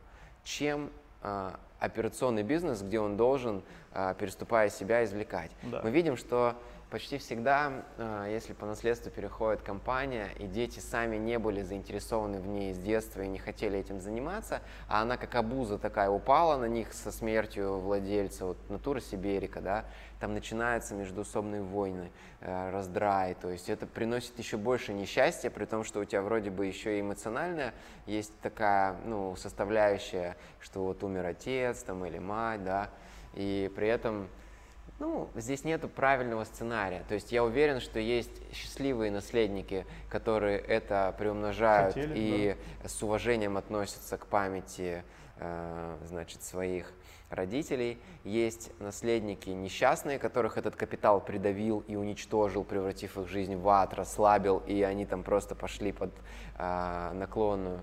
чем 0.43 0.91
э, 1.23 1.51
операционный 1.79 2.43
бизнес, 2.43 2.83
где 2.83 2.99
он 2.99 3.17
должен, 3.17 3.63
э, 3.93 4.13
переступая 4.19 4.69
себя, 4.69 5.03
извлекать. 5.03 5.49
Да. 5.63 5.81
Мы 5.83 5.89
видим, 5.89 6.15
что 6.15 6.55
почти 6.89 7.17
всегда, 7.17 7.83
э, 7.97 8.29
если 8.31 8.53
по 8.53 8.65
наследству 8.65 9.11
переходит 9.11 9.61
компания, 9.61 10.29
и 10.39 10.47
дети 10.47 10.79
сами 10.79 11.17
не 11.17 11.37
были 11.37 11.61
заинтересованы 11.61 12.39
в 12.39 12.47
ней 12.47 12.73
с 12.73 12.77
детства 12.77 13.21
и 13.21 13.27
не 13.27 13.39
хотели 13.39 13.77
этим 13.77 13.99
заниматься, 13.99 14.61
а 14.87 15.01
она 15.01 15.17
как 15.17 15.35
обуза 15.35 15.77
такая 15.77 16.09
упала 16.09 16.57
на 16.57 16.65
них 16.65 16.93
со 16.93 17.11
смертью 17.11 17.79
владельца, 17.79 18.45
вот 18.45 18.57
натура 18.69 19.01
Сибирика, 19.01 19.59
да, 19.59 19.85
там 20.19 20.33
начинаются 20.33 20.95
междуусобные 20.95 21.61
войны, 21.61 22.11
э, 22.39 22.69
раздрай, 22.71 23.35
то 23.35 23.49
есть 23.49 23.69
это 23.69 23.85
приносит 23.85 24.39
еще 24.39 24.57
больше 24.57 24.93
несчастья, 24.93 25.49
при 25.49 25.65
том, 25.65 25.83
что 25.83 25.99
у 25.99 26.05
тебя 26.05 26.21
вроде 26.21 26.51
бы 26.51 26.65
еще 26.65 26.97
и 26.97 27.01
эмоциональная 27.01 27.73
есть 28.05 28.31
такая, 28.41 28.95
ну, 29.05 29.35
составляющая, 29.35 30.37
что 30.61 30.83
вот 30.83 31.03
умер 31.03 31.25
отец 31.25 31.83
там 31.83 32.05
или 32.05 32.19
мать, 32.19 32.63
да, 32.63 32.89
и 33.33 33.69
при 33.75 33.89
этом 33.89 34.29
ну, 34.99 35.29
здесь 35.35 35.63
нет 35.63 35.89
правильного 35.93 36.43
сценария. 36.43 37.03
То 37.07 37.13
есть 37.13 37.31
я 37.31 37.43
уверен, 37.43 37.79
что 37.79 37.99
есть 37.99 38.31
счастливые 38.51 39.11
наследники, 39.11 39.85
которые 40.09 40.57
это 40.57 41.13
приумножают 41.17 41.93
Хотели, 41.93 42.13
и 42.15 42.55
да. 42.81 42.89
с 42.89 43.03
уважением 43.03 43.57
относятся 43.57 44.17
к 44.17 44.25
памяти 44.25 45.03
э, 45.37 45.97
значит, 46.05 46.41
своих 46.41 46.91
родителей. 47.29 47.99
Есть 48.23 48.71
наследники 48.79 49.49
несчастные, 49.49 50.17
которых 50.17 50.57
этот 50.57 50.75
капитал 50.75 51.21
придавил 51.21 51.83
и 51.87 51.95
уничтожил, 51.95 52.63
превратив 52.63 53.17
их 53.17 53.27
жизнь 53.27 53.55
в 53.55 53.67
ад, 53.69 53.93
расслабил, 53.93 54.63
и 54.65 54.81
они 54.81 55.05
там 55.05 55.23
просто 55.23 55.53
пошли 55.53 55.91
под 55.91 56.11
э, 56.57 57.11
наклонную. 57.13 57.81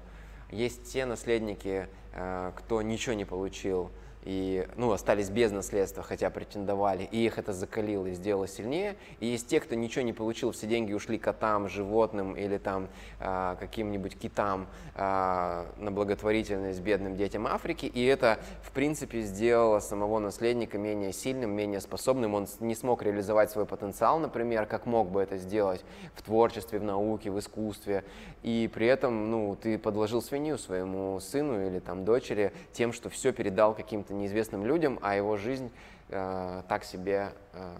Есть 0.50 0.92
те 0.92 1.06
наследники, 1.06 1.88
э, 2.12 2.52
кто 2.56 2.82
ничего 2.82 3.14
не 3.14 3.24
получил, 3.24 3.92
и 4.24 4.66
ну, 4.76 4.90
остались 4.92 5.30
без 5.30 5.52
наследства, 5.52 6.02
хотя 6.02 6.30
претендовали, 6.30 7.08
и 7.10 7.24
их 7.24 7.38
это 7.38 7.52
закалило 7.52 8.06
и 8.06 8.14
сделало 8.14 8.48
сильнее. 8.48 8.96
И 9.20 9.26
есть 9.26 9.48
те, 9.48 9.60
кто 9.60 9.74
ничего 9.74 10.04
не 10.04 10.12
получил, 10.12 10.52
все 10.52 10.66
деньги 10.66 10.92
ушли 10.92 11.18
котам, 11.18 11.68
животным 11.68 12.34
или 12.34 12.58
там 12.58 12.88
э, 13.20 13.56
каким-нибудь 13.60 14.18
китам 14.18 14.66
э, 14.94 15.64
на 15.76 15.90
благотворительность 15.90 16.80
бедным 16.80 17.16
детям 17.16 17.46
Африки, 17.46 17.86
и 17.86 18.04
это, 18.04 18.38
в 18.62 18.72
принципе, 18.72 19.20
сделало 19.20 19.80
самого 19.80 20.18
наследника 20.18 20.78
менее 20.78 21.12
сильным, 21.12 21.50
менее 21.50 21.80
способным. 21.80 22.34
Он 22.34 22.46
не 22.60 22.74
смог 22.74 23.02
реализовать 23.02 23.50
свой 23.50 23.66
потенциал, 23.66 24.18
например, 24.18 24.66
как 24.66 24.86
мог 24.86 25.10
бы 25.10 25.22
это 25.22 25.36
сделать 25.36 25.84
в 26.14 26.22
творчестве, 26.22 26.78
в 26.78 26.84
науке, 26.84 27.30
в 27.30 27.38
искусстве. 27.38 28.04
И 28.44 28.70
при 28.72 28.86
этом 28.86 29.30
ну, 29.30 29.56
ты 29.56 29.78
подложил 29.78 30.20
свинью 30.20 30.58
своему 30.58 31.18
сыну 31.18 31.66
или 31.66 31.78
там 31.78 32.04
дочери 32.04 32.52
тем, 32.72 32.92
что 32.92 33.08
все 33.08 33.32
передал 33.32 33.74
каким-то 33.74 34.12
неизвестным 34.12 34.66
людям, 34.66 34.98
а 35.00 35.16
его 35.16 35.38
жизнь 35.38 35.72
э, 36.10 36.62
так 36.68 36.84
себе 36.84 37.32
э, 37.54 37.76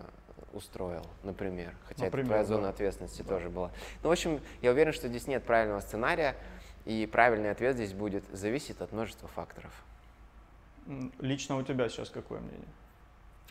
устроил, 0.55 1.05
например. 1.23 1.75
Хотя 1.87 2.07
например, 2.07 2.25
это 2.25 2.29
твоя 2.29 2.43
да. 2.45 2.49
зона 2.49 2.69
ответственности 2.71 3.21
да. 3.21 3.29
тоже 3.29 3.51
была. 3.51 3.73
Ну, 4.03 4.09
в 4.09 4.13
общем, 4.13 4.41
я 4.63 4.71
уверен, 4.71 4.95
что 4.95 5.07
здесь 5.07 5.27
нет 5.27 5.45
правильного 5.45 5.81
сценария, 5.81 6.35
и 6.87 7.07
правильный 7.13 7.51
ответ 7.51 7.75
здесь 7.77 7.93
будет 7.93 8.25
зависит 8.33 8.81
от 8.81 8.91
множества 8.91 9.29
факторов. 9.29 9.85
Лично 11.21 11.59
у 11.59 11.63
тебя 11.63 11.91
сейчас 11.91 12.09
какое 12.09 12.41
мнение? 12.41 12.69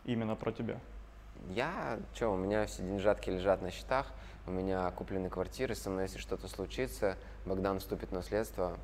Именно 0.06 0.36
про 0.36 0.52
тебя. 0.52 0.80
Я, 1.50 2.00
что, 2.16 2.30
у 2.30 2.38
меня 2.38 2.66
все 2.66 2.82
деньжатки 2.82 3.30
лежат 3.30 3.62
на 3.62 3.70
счетах, 3.70 4.12
у 4.46 4.52
меня 4.52 4.90
куплены 4.92 5.30
квартиры, 5.30 5.76
со 5.76 5.90
мной, 5.90 6.04
если 6.04 6.20
что-то 6.20 6.48
случится, 6.48 7.18
Богдан 7.46 7.80
вступит 7.80 8.10
в 8.10 8.14
наследство, 8.14 8.78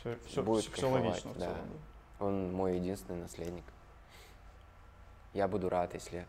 все, 0.00 0.16
все, 0.26 0.42
будет 0.42 0.64
все, 0.64 0.72
все 0.72 0.90
логично 0.90 1.32
да. 1.34 1.40
целом, 1.40 1.56
да. 1.56 2.24
Он 2.24 2.52
мой 2.52 2.76
единственный 2.76 3.20
наследник. 3.20 3.64
Я 5.34 5.48
буду 5.48 5.68
рад, 5.68 5.94
если 5.94 6.26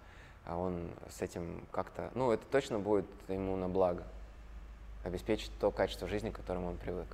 он 0.47 0.89
с 1.09 1.21
этим 1.21 1.65
как-то... 1.71 2.11
Ну, 2.15 2.31
это 2.31 2.45
точно 2.45 2.79
будет 2.79 3.05
ему 3.27 3.55
на 3.55 3.69
благо. 3.69 4.03
Обеспечить 5.03 5.51
то 5.59 5.71
качество 5.71 6.07
жизни, 6.07 6.29
к 6.29 6.35
которому 6.35 6.69
он 6.69 6.77
привык. 6.77 7.07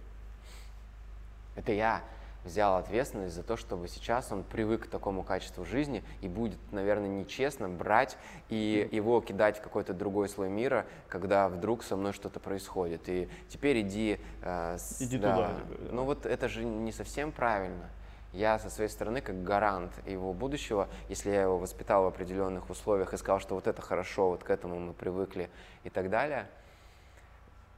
Это 1.56 1.72
я 1.72 2.04
взял 2.44 2.78
ответственность 2.78 3.36
за 3.36 3.44
то, 3.44 3.58
чтобы 3.58 3.88
сейчас 3.88 4.32
он 4.32 4.44
привык 4.44 4.86
к 4.86 4.88
такому 4.88 5.24
качеству 5.24 5.66
жизни 5.66 6.04
и 6.22 6.28
будет, 6.28 6.60
наверное, 6.72 7.10
нечестно 7.10 7.70
брать 7.70 8.18
и 8.50 8.88
его 8.92 9.22
кидать 9.22 9.58
в 9.58 9.62
какой-то 9.62 9.94
другой 9.94 10.30
слой 10.30 10.50
мира, 10.50 10.86
когда 11.08 11.50
вдруг 11.50 11.84
со 11.84 11.96
мной 11.96 12.14
что-то 12.14 12.40
происходит. 12.40 13.10
И 13.10 13.30
теперь 13.50 13.82
иди... 13.82 14.20
Э, 14.42 14.78
с, 14.78 15.02
иди 15.02 15.18
да. 15.18 15.36
туда. 15.36 15.52
Ну 15.92 16.04
вот 16.04 16.26
это 16.26 16.48
же 16.48 16.64
не 16.64 16.92
совсем 16.92 17.32
правильно 17.32 17.90
я 18.34 18.60
со 18.60 18.70
своей 18.70 18.90
стороны 18.90 19.22
как 19.22 19.44
гарант 19.44 19.92
его 20.06 20.34
будущего, 20.34 20.88
если 21.08 21.32
я 21.32 21.44
его 21.44 21.58
воспитал 21.58 22.04
в 22.04 22.08
определенных 22.08 22.70
условиях 22.70 23.14
и 23.14 23.18
сказал, 23.18 23.40
что 23.40 23.56
вот 23.56 23.68
это 23.68 23.82
хорошо, 23.82 24.30
вот 24.30 24.44
к 24.44 24.50
этому 24.50 24.80
мы 24.80 24.94
привыкли 24.94 25.50
и 25.84 25.90
так 25.90 26.10
далее, 26.10 26.48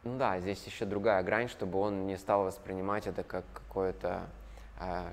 Ну 0.03 0.17
да, 0.17 0.39
здесь 0.39 0.65
еще 0.65 0.85
другая 0.85 1.21
грань, 1.23 1.47
чтобы 1.47 1.77
он 1.79 2.07
не 2.07 2.17
стал 2.17 2.43
воспринимать 2.43 3.05
это 3.05 3.23
как 3.23 3.45
какое-то, 3.53 4.27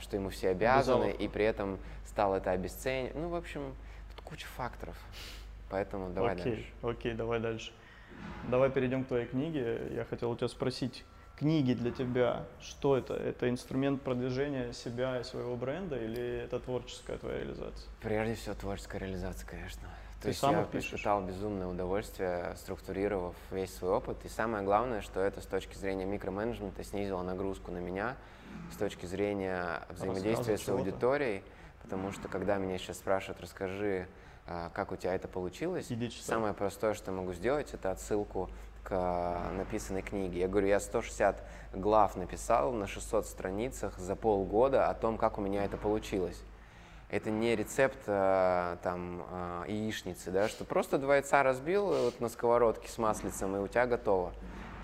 что 0.00 0.16
ему 0.16 0.30
все 0.30 0.50
обязаны, 0.50 1.10
и 1.10 1.28
при 1.28 1.44
этом 1.44 1.78
стал 2.06 2.34
это 2.34 2.50
обесценивать. 2.52 3.14
Ну, 3.14 3.28
в 3.28 3.34
общем, 3.34 3.74
тут 4.14 4.24
куча 4.24 4.46
факторов. 4.46 4.96
Поэтому 5.70 6.10
давай 6.10 6.34
окей, 6.34 6.52
дальше. 6.52 6.72
окей, 6.82 7.14
давай 7.14 7.40
дальше. 7.40 7.72
Давай 8.48 8.70
перейдем 8.70 9.04
к 9.04 9.08
твоей 9.08 9.26
книге. 9.26 9.88
Я 9.94 10.04
хотел 10.04 10.30
у 10.30 10.36
тебя 10.36 10.48
спросить, 10.48 11.04
книги 11.38 11.72
для 11.72 11.90
тебя, 11.92 12.46
что 12.60 12.96
это? 12.96 13.14
Это 13.14 13.48
инструмент 13.48 14.02
продвижения 14.02 14.72
себя 14.72 15.20
и 15.20 15.24
своего 15.24 15.56
бренда 15.56 15.96
или 15.96 16.42
это 16.44 16.58
творческая 16.58 17.18
твоя 17.18 17.38
реализация? 17.38 17.88
Прежде 18.00 18.34
всего, 18.34 18.54
творческая 18.54 18.98
реализация, 18.98 19.46
конечно. 19.46 19.88
То 20.16 20.22
Ты 20.22 20.28
есть 20.30 20.40
сам 20.40 20.56
я 20.56 20.64
пишешь? 20.64 20.94
испытал 20.94 21.22
безумное 21.22 21.68
удовольствие, 21.68 22.54
структурировав 22.56 23.36
весь 23.52 23.72
свой 23.72 23.92
опыт. 23.92 24.16
И 24.24 24.28
самое 24.28 24.64
главное, 24.64 25.00
что 25.00 25.20
это 25.20 25.40
с 25.40 25.46
точки 25.46 25.76
зрения 25.76 26.06
микроменеджмента 26.06 26.82
снизило 26.82 27.22
нагрузку 27.22 27.70
на 27.70 27.78
меня, 27.78 28.16
с 28.72 28.76
точки 28.76 29.06
зрения 29.06 29.82
взаимодействия 29.90 30.58
с 30.58 30.68
аудиторией. 30.68 31.42
Потому 31.82 32.12
что 32.12 32.28
когда 32.28 32.58
меня 32.58 32.76
сейчас 32.78 32.98
спрашивают, 32.98 33.40
расскажи, 33.40 34.08
а, 34.46 34.70
как 34.70 34.92
у 34.92 34.96
тебя 34.96 35.14
это 35.14 35.28
получилось, 35.28 35.90
самое 36.20 36.54
простое, 36.54 36.94
что 36.94 37.10
я 37.10 37.16
могу 37.16 37.32
сделать, 37.32 37.72
это 37.72 37.90
отсылку 37.90 38.50
к 38.82 38.90
а, 38.92 39.52
написанной 39.52 40.02
книге. 40.02 40.40
Я 40.40 40.48
говорю, 40.48 40.68
я 40.68 40.80
160 40.80 41.42
глав 41.74 42.16
написал 42.16 42.72
на 42.72 42.86
600 42.86 43.26
страницах 43.26 43.98
за 43.98 44.16
полгода 44.16 44.88
о 44.88 44.94
том, 44.94 45.18
как 45.18 45.38
у 45.38 45.40
меня 45.40 45.64
это 45.64 45.76
получилось. 45.76 46.42
Это 47.10 47.30
не 47.30 47.56
рецепт 47.56 48.00
э, 48.06 48.76
там 48.82 49.22
яичницы, 49.66 50.30
да, 50.30 50.46
что 50.46 50.66
просто 50.66 50.98
два 50.98 51.16
яйца 51.16 51.42
разбил 51.42 51.86
вот 51.86 52.20
на 52.20 52.28
сковородке 52.28 52.90
с 52.90 52.98
маслицем, 52.98 53.56
и 53.56 53.60
у 53.60 53.66
тебя 53.66 53.86
готово. 53.86 54.34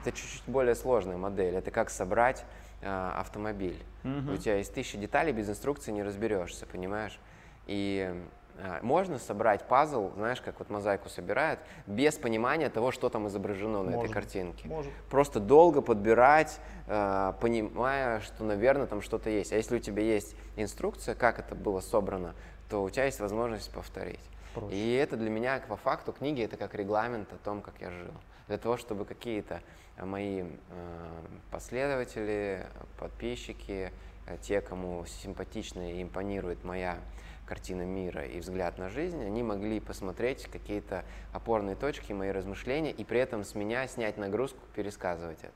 Это 0.00 0.16
чуть-чуть 0.16 0.44
более 0.46 0.74
сложная 0.74 1.18
модель. 1.18 1.54
Это 1.54 1.70
как 1.70 1.90
собрать 1.90 2.46
э, 2.84 3.10
автомобиль. 3.16 3.78
У 4.04 4.36
тебя 4.36 4.56
есть 4.56 4.74
тысяча 4.74 4.98
деталей, 4.98 5.32
без 5.32 5.48
инструкции 5.48 5.90
не 5.90 6.02
разберешься, 6.02 6.66
понимаешь? 6.66 7.18
И 7.66 8.14
э, 8.58 8.78
можно 8.82 9.18
собрать 9.18 9.66
пазл, 9.66 10.10
знаешь, 10.14 10.42
как 10.42 10.58
вот 10.58 10.68
мозаику 10.68 11.08
собирают, 11.08 11.60
без 11.86 12.16
понимания 12.16 12.68
того, 12.68 12.90
что 12.90 13.08
там 13.08 13.26
изображено 13.28 13.82
на 13.82 13.96
этой 13.96 14.10
картинке 14.10 14.68
Может. 14.68 14.92
просто 15.08 15.40
долго 15.40 15.80
подбирать, 15.80 16.60
э, 16.86 17.32
понимая, 17.40 18.20
что, 18.20 18.44
наверное, 18.44 18.86
там 18.86 19.00
что-то 19.00 19.30
есть. 19.30 19.52
А 19.52 19.56
если 19.56 19.76
у 19.76 19.80
тебя 19.80 20.02
есть 20.02 20.36
инструкция, 20.56 21.14
как 21.14 21.38
это 21.38 21.54
было 21.54 21.80
собрано, 21.80 22.34
то 22.68 22.82
у 22.82 22.90
тебя 22.90 23.06
есть 23.06 23.20
возможность 23.20 23.72
повторить. 23.72 24.20
Проще. 24.54 24.76
И 24.76 24.94
это 24.94 25.16
для 25.16 25.30
меня, 25.30 25.60
по 25.66 25.76
факту, 25.76 26.12
книги 26.12 26.42
это 26.42 26.56
как 26.56 26.74
регламент 26.74 27.32
о 27.32 27.36
том, 27.36 27.60
как 27.60 27.74
я 27.80 27.90
жил. 27.90 28.12
Для 28.46 28.58
того, 28.58 28.76
чтобы 28.76 29.04
какие-то 29.04 29.62
мои 29.98 30.42
э, 30.42 31.26
последователи, 31.50 32.66
подписчики, 32.98 33.92
э, 34.26 34.36
те, 34.40 34.60
кому 34.60 35.04
симпатична 35.06 35.92
и 35.92 36.02
импонирует 36.02 36.64
моя 36.64 36.98
картина 37.46 37.82
мира 37.82 38.24
и 38.24 38.40
взгляд 38.40 38.78
на 38.78 38.88
жизнь, 38.88 39.22
они 39.22 39.42
могли 39.42 39.80
посмотреть 39.80 40.46
какие-то 40.46 41.04
опорные 41.32 41.76
точки, 41.76 42.12
мои 42.12 42.30
размышления, 42.30 42.90
и 42.90 43.04
при 43.04 43.20
этом 43.20 43.44
с 43.44 43.54
меня 43.54 43.86
снять 43.86 44.16
нагрузку, 44.16 44.58
пересказывать 44.74 45.40
это. 45.42 45.52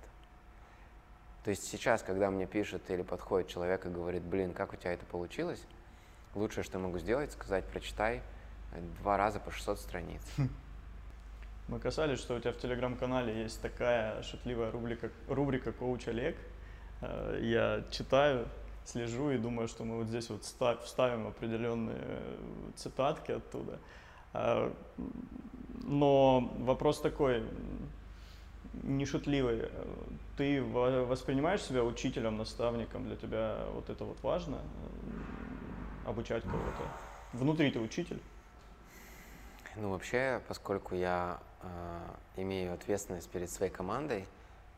То 1.45 1.51
есть 1.51 1.65
сейчас, 1.65 2.03
когда 2.03 2.31
мне 2.31 2.47
пишет 2.47 2.91
или 2.91 3.03
подходит 3.03 3.49
человек 3.49 3.87
и 3.87 3.89
говорит, 3.89 4.23
блин, 4.23 4.53
как 4.53 4.73
у 4.75 4.77
тебя 4.77 4.93
это 4.93 5.07
получилось, 5.07 5.65
лучшее, 6.35 6.63
что 6.63 6.79
могу 6.79 6.99
сделать, 6.99 7.33
сказать, 7.33 7.65
прочитай 7.65 8.23
э, 8.73 8.81
два 9.01 9.17
раза 9.17 9.41
по 9.41 9.51
600 9.51 9.81
страниц. 9.81 10.23
Мы 11.69 11.79
касались, 11.81 12.19
что 12.19 12.35
у 12.37 12.41
тебя 12.41 12.53
в 12.53 12.57
телеграм-канале 12.57 13.43
есть 13.43 13.61
такая 13.61 14.23
шутливая 14.23 14.71
рубрика, 14.71 15.11
рубрика 15.29 15.73
«Коуч 15.73 16.09
Олег». 16.09 16.37
Э, 17.03 17.39
Я 17.43 17.85
читаю, 17.91 18.49
слежу 18.87 19.31
и 19.31 19.37
думаю, 19.39 19.69
что 19.69 19.85
мы 19.85 19.99
вот 19.99 20.07
здесь 20.07 20.31
вот 20.31 20.45
ста- 20.45 20.79
вставим 20.79 21.27
определенные 21.27 21.99
э, 22.01 22.37
цитатки 22.77 23.33
оттуда. 23.33 23.79
М, 24.33 24.75
Но 25.91 26.41
вопрос 26.59 27.01
такой, 27.01 27.43
не 28.83 29.05
шутливый. 29.05 29.59
Э, 29.63 29.69
Ты 30.39 30.63
во- 30.63 31.05
воспринимаешь 31.05 31.61
себя 31.63 31.83
учителем, 31.85 32.37
наставником? 32.39 33.05
Для 33.05 33.17
тебя 33.17 33.59
вот 33.75 33.91
это 33.91 34.05
вот 34.05 34.23
важно? 34.23 34.59
Обучать 36.07 36.43
кого-то? 36.45 36.83
Внутри 37.35 37.71
ты 37.71 37.79
учитель? 37.81 38.21
Ну, 39.81 39.91
вообще, 39.91 40.41
поскольку 40.49 40.97
я 40.97 41.39
э, 41.63 42.41
имею 42.43 42.75
ответственность 42.75 43.31
перед 43.31 43.49
своей 43.49 43.71
командой, 43.71 44.27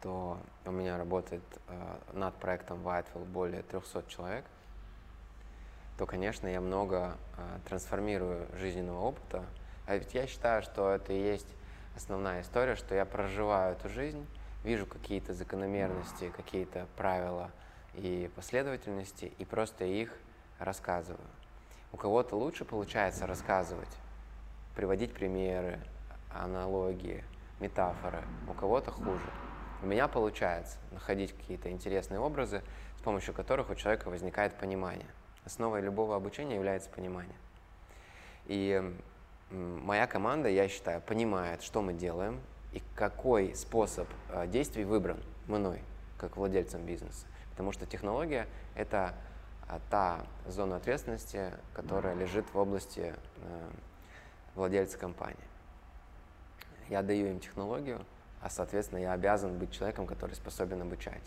то 0.02 0.36
у 0.66 0.70
меня 0.70 0.98
работает 0.98 1.42
э, 1.68 1.96
над 2.12 2.34
проектом 2.34 2.86
Whiteville 2.86 3.24
более 3.24 3.62
300 3.62 4.04
человек, 4.08 4.44
то, 5.96 6.04
конечно, 6.04 6.46
я 6.48 6.60
много 6.60 7.16
э, 7.38 7.58
трансформирую 7.66 8.46
жизненного 8.58 9.00
опыта. 9.00 9.42
А 9.86 9.96
ведь 9.96 10.12
я 10.12 10.26
считаю, 10.26 10.62
что 10.62 10.90
это 10.90 11.14
и 11.14 11.18
есть 11.18 11.48
основная 11.96 12.42
история, 12.42 12.76
что 12.76 12.94
я 12.94 13.06
проживаю 13.06 13.76
эту 13.76 13.88
жизнь, 13.88 14.26
вижу 14.64 14.84
какие-то 14.84 15.32
закономерности, 15.32 16.30
какие-то 16.36 16.86
правила 16.98 17.50
и 17.94 18.30
последовательности, 18.36 19.32
и 19.38 19.46
просто 19.46 19.86
их 19.86 20.12
рассказываю. 20.58 21.24
У 21.90 21.96
кого-то 21.96 22.36
лучше 22.36 22.66
получается 22.66 23.26
рассказывать, 23.26 23.88
приводить 24.80 25.12
примеры, 25.12 25.78
аналогии, 26.30 27.22
метафоры, 27.60 28.24
у 28.48 28.54
кого-то 28.54 28.90
хуже. 28.90 29.30
У 29.82 29.86
меня 29.86 30.08
получается 30.08 30.78
находить 30.90 31.36
какие-то 31.36 31.70
интересные 31.70 32.18
образы, 32.18 32.62
с 32.96 33.02
помощью 33.02 33.34
которых 33.34 33.68
у 33.68 33.74
человека 33.74 34.08
возникает 34.08 34.54
понимание. 34.54 35.06
Основой 35.44 35.82
любого 35.82 36.16
обучения 36.16 36.54
является 36.54 36.88
понимание. 36.88 37.36
И 38.46 38.82
моя 39.50 40.06
команда, 40.06 40.48
я 40.48 40.66
считаю, 40.66 41.02
понимает, 41.02 41.62
что 41.62 41.82
мы 41.82 41.92
делаем 41.92 42.40
и 42.72 42.82
какой 42.94 43.54
способ 43.54 44.08
э, 44.30 44.46
действий 44.46 44.84
выбран 44.84 45.22
мной, 45.46 45.82
как 46.16 46.38
владельцем 46.38 46.86
бизнеса. 46.86 47.26
Потому 47.50 47.72
что 47.72 47.84
технология— 47.84 48.46
это 48.74 49.14
а, 49.68 49.78
та 49.90 50.24
зона 50.46 50.76
ответственности, 50.76 51.50
которая 51.74 52.14
лежит 52.14 52.46
в 52.54 52.56
области 52.56 53.14
э, 53.42 53.70
владельца 54.60 54.98
компании. 54.98 55.36
Я 56.90 57.02
даю 57.02 57.28
им 57.28 57.40
технологию, 57.40 58.04
а, 58.42 58.50
соответственно, 58.50 58.98
я 58.98 59.12
обязан 59.12 59.58
быть 59.58 59.72
человеком, 59.72 60.06
который 60.06 60.34
способен 60.34 60.82
обучать. 60.82 61.22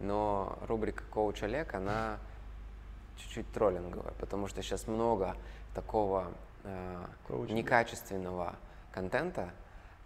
Но 0.00 0.58
рубрика 0.68 1.02
«Коуч 1.10 1.42
Олег», 1.42 1.72
она 1.74 2.18
чуть-чуть 3.16 3.50
троллинговая, 3.52 4.12
потому 4.20 4.48
что 4.48 4.62
сейчас 4.62 4.86
много 4.86 5.34
такого 5.74 6.32
э, 6.64 7.06
Коучинга. 7.26 7.54
некачественного 7.54 8.56
контента, 8.92 9.50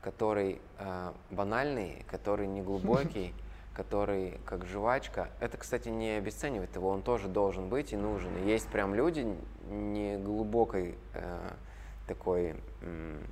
который 0.00 0.60
э, 0.78 1.12
банальный, 1.30 2.04
который 2.08 2.46
неглубокий, 2.46 3.34
который 3.74 4.38
как 4.44 4.66
жвачка. 4.66 5.30
Это, 5.40 5.56
кстати, 5.56 5.88
не 5.88 6.10
обесценивает 6.10 6.76
его, 6.76 6.90
он 6.90 7.02
тоже 7.02 7.26
должен 7.26 7.68
быть 7.68 7.92
и 7.92 7.96
нужен. 7.96 8.36
И 8.36 8.48
есть 8.48 8.68
прям 8.68 8.94
люди 8.94 9.26
не 9.68 10.16
глубокой 10.18 10.96
э, 11.14 11.50
такой 12.08 12.56
э, 12.80 13.22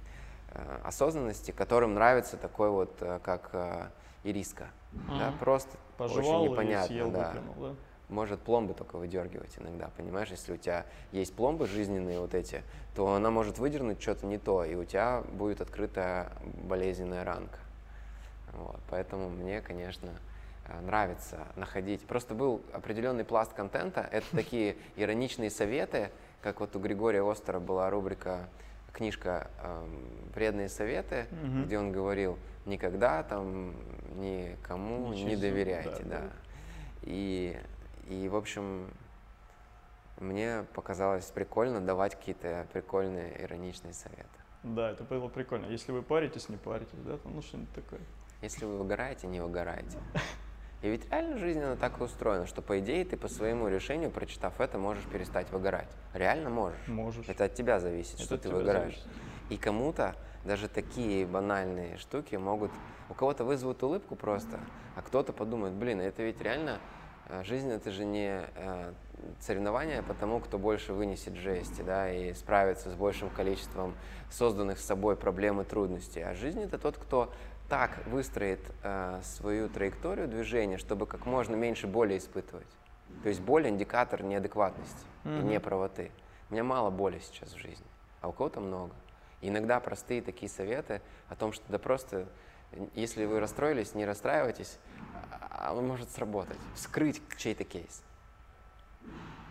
осознанности, 0.84 1.50
которым 1.50 1.94
нравится 1.94 2.36
такой 2.36 2.70
вот, 2.70 2.96
э, 3.00 3.18
как 3.24 3.50
э, 3.52 3.88
ириска. 4.22 4.68
Да, 4.92 5.30
Мгм. 5.30 5.38
просто 5.38 5.76
Пожевал 5.98 6.42
очень 6.42 6.52
непонятно, 6.52 6.86
съел, 6.86 7.10
да. 7.10 7.32
выплюнул, 7.32 7.54
да? 7.56 7.74
Может 8.08 8.40
пломбы 8.40 8.72
только 8.72 8.96
выдергивать 8.96 9.58
иногда, 9.58 9.90
понимаешь? 9.96 10.28
Если 10.30 10.52
у 10.52 10.56
тебя 10.56 10.86
есть 11.10 11.34
пломбы 11.34 11.66
жизненные 11.66 12.20
вот 12.20 12.34
эти, 12.34 12.62
то 12.94 13.12
она 13.14 13.30
может 13.30 13.58
выдернуть 13.58 14.00
что-то 14.00 14.26
не 14.26 14.38
то, 14.38 14.64
и 14.64 14.76
у 14.76 14.84
тебя 14.84 15.22
будет 15.32 15.60
открытая 15.60 16.30
болезненная 16.62 17.24
ранка. 17.24 17.58
Вот, 18.52 18.78
поэтому 18.88 19.28
мне, 19.28 19.60
конечно, 19.60 20.10
нравится 20.82 21.48
находить. 21.56 22.06
Просто 22.06 22.34
был 22.34 22.62
определенный 22.72 23.24
пласт 23.24 23.52
контента. 23.52 24.08
Это 24.12 24.26
такие 24.32 24.76
ироничные 24.94 25.50
советы, 25.50 26.10
как 26.42 26.60
вот 26.60 26.76
у 26.76 26.78
Григория 26.78 27.28
Остера 27.28 27.58
была 27.58 27.90
рубрика 27.90 28.48
книжка 28.96 29.50
эм, 29.62 30.08
«Вредные 30.34 30.68
советы», 30.68 31.26
Мгм. 31.30 31.64
где 31.66 31.78
он 31.78 31.92
говорил 31.92 32.38
«никогда 32.64 33.22
там 33.22 33.74
никому 34.18 35.12
Ничего, 35.12 35.28
не 35.28 35.36
доверяйте». 35.36 36.02
да, 36.04 36.18
Да, 36.18 36.20
да. 36.22 36.30
И, 37.02 37.60
и, 38.08 38.28
в 38.28 38.36
общем, 38.36 38.90
мне 40.18 40.64
показалось 40.74 41.26
прикольно 41.26 41.80
давать 41.80 42.14
какие-то 42.16 42.66
прикольные 42.72 43.42
ироничные 43.42 43.92
советы. 43.92 44.24
Да, 44.62 44.90
это 44.90 45.04
было 45.04 45.28
прикольно. 45.28 45.66
Если 45.66 45.92
вы 45.92 46.02
паритесь, 46.02 46.48
не 46.48 46.56
паритесь, 46.56 46.98
да, 47.04 47.18
там, 47.18 47.34
ну 47.34 47.42
что-нибудь 47.42 47.72
такое. 47.74 48.00
Если 48.40 48.64
вы 48.64 48.78
выгораете, 48.78 49.26
не 49.26 49.40
выгорайте. 49.40 49.98
И 50.86 50.88
ведь 50.88 51.10
реально 51.10 51.36
жизнь, 51.38 51.60
она 51.60 51.74
так 51.74 52.00
и 52.00 52.04
устроена, 52.04 52.46
что, 52.46 52.62
по 52.62 52.78
идее, 52.78 53.04
ты 53.04 53.16
по 53.16 53.26
своему 53.26 53.66
решению, 53.66 54.08
прочитав 54.08 54.60
это, 54.60 54.78
можешь 54.78 55.02
перестать 55.06 55.50
выгорать. 55.50 55.88
Реально 56.14 56.48
можешь. 56.48 56.86
Можешь. 56.86 57.28
Это 57.28 57.46
от 57.46 57.54
тебя 57.54 57.80
зависит, 57.80 58.14
Это 58.14 58.22
что 58.22 58.38
ты 58.38 58.50
выгораешь. 58.50 58.94
зависит. 58.94 59.06
И 59.50 59.56
кому-то 59.56 60.14
даже 60.44 60.68
такие 60.68 61.26
банальные 61.26 61.96
штуки 61.96 62.36
могут... 62.36 62.70
У 63.08 63.14
кого-то 63.14 63.42
вызовут 63.42 63.82
улыбку 63.82 64.14
просто, 64.14 64.60
а 64.94 65.02
кто-то 65.02 65.32
подумает, 65.32 65.74
блин, 65.74 66.00
это 66.00 66.22
ведь 66.22 66.40
реально 66.40 66.78
э, 67.28 67.42
жизнь 67.42 67.70
это 67.70 67.90
же 67.90 68.04
не 68.04 68.42
э, 68.54 68.92
соревнование 69.40 70.04
по 70.04 70.14
тому, 70.14 70.38
кто 70.38 70.56
больше 70.56 70.92
вынесет 70.92 71.34
жести, 71.34 71.82
да, 71.82 72.12
и 72.12 72.32
справится 72.32 72.90
с 72.90 72.94
большим 72.94 73.28
количеством 73.30 73.96
созданных 74.30 74.78
с 74.78 74.84
собой 74.84 75.16
проблем 75.16 75.60
и 75.60 75.64
трудностей. 75.64 76.20
А 76.20 76.34
жизнь 76.34 76.62
это 76.62 76.78
тот, 76.78 76.96
кто 76.96 77.32
так 77.68 78.06
выстроит 78.06 78.60
э, 78.82 79.20
свою 79.22 79.68
траекторию 79.68 80.28
движения, 80.28 80.78
чтобы 80.78 81.06
как 81.06 81.26
можно 81.26 81.54
меньше 81.56 81.86
боли 81.86 82.16
испытывать. 82.18 82.66
То 83.22 83.28
есть 83.28 83.40
боль 83.40 83.68
индикатор 83.68 84.22
неадекватности 84.22 85.06
mm-hmm. 85.24 85.40
и 85.40 85.44
неправоты. 85.44 86.10
У 86.48 86.54
меня 86.54 86.64
мало 86.64 86.90
боли 86.90 87.18
сейчас 87.18 87.52
в 87.52 87.58
жизни, 87.58 87.86
а 88.20 88.28
у 88.28 88.32
кого-то 88.32 88.60
много. 88.60 88.94
И 89.40 89.48
иногда 89.48 89.80
простые 89.80 90.22
такие 90.22 90.48
советы 90.48 91.02
о 91.28 91.34
том, 91.34 91.52
что 91.52 91.64
да 91.68 91.78
просто, 91.78 92.26
если 92.94 93.24
вы 93.24 93.40
расстроились, 93.40 93.94
не 93.94 94.04
расстраивайтесь, 94.04 94.78
а 95.50 95.74
он 95.74 95.86
может 95.86 96.10
сработать. 96.10 96.58
Скрыть 96.74 97.20
чей-то 97.36 97.64
кейс. 97.64 98.02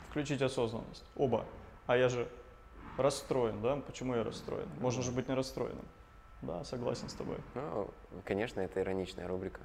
Включить 0.10 0.42
осознанность. 0.42 1.04
Оба. 1.16 1.46
А 1.88 1.98
я 1.98 2.10
же 2.10 2.28
расстроен, 2.98 3.62
да? 3.62 3.76
Почему 3.78 4.16
я 4.16 4.24
расстроен? 4.24 4.70
Можно 4.80 5.04
же 5.04 5.12
быть 5.12 5.28
не 5.28 5.36
расстроенным. 5.36 5.86
Да, 6.46 6.64
согласен 6.64 7.10
с 7.10 7.14
тобой. 7.14 7.38
Ну, 7.56 7.90
конечно, 8.24 8.60
это 8.60 8.80
ироничная 8.82 9.28
рубрика. 9.28 9.62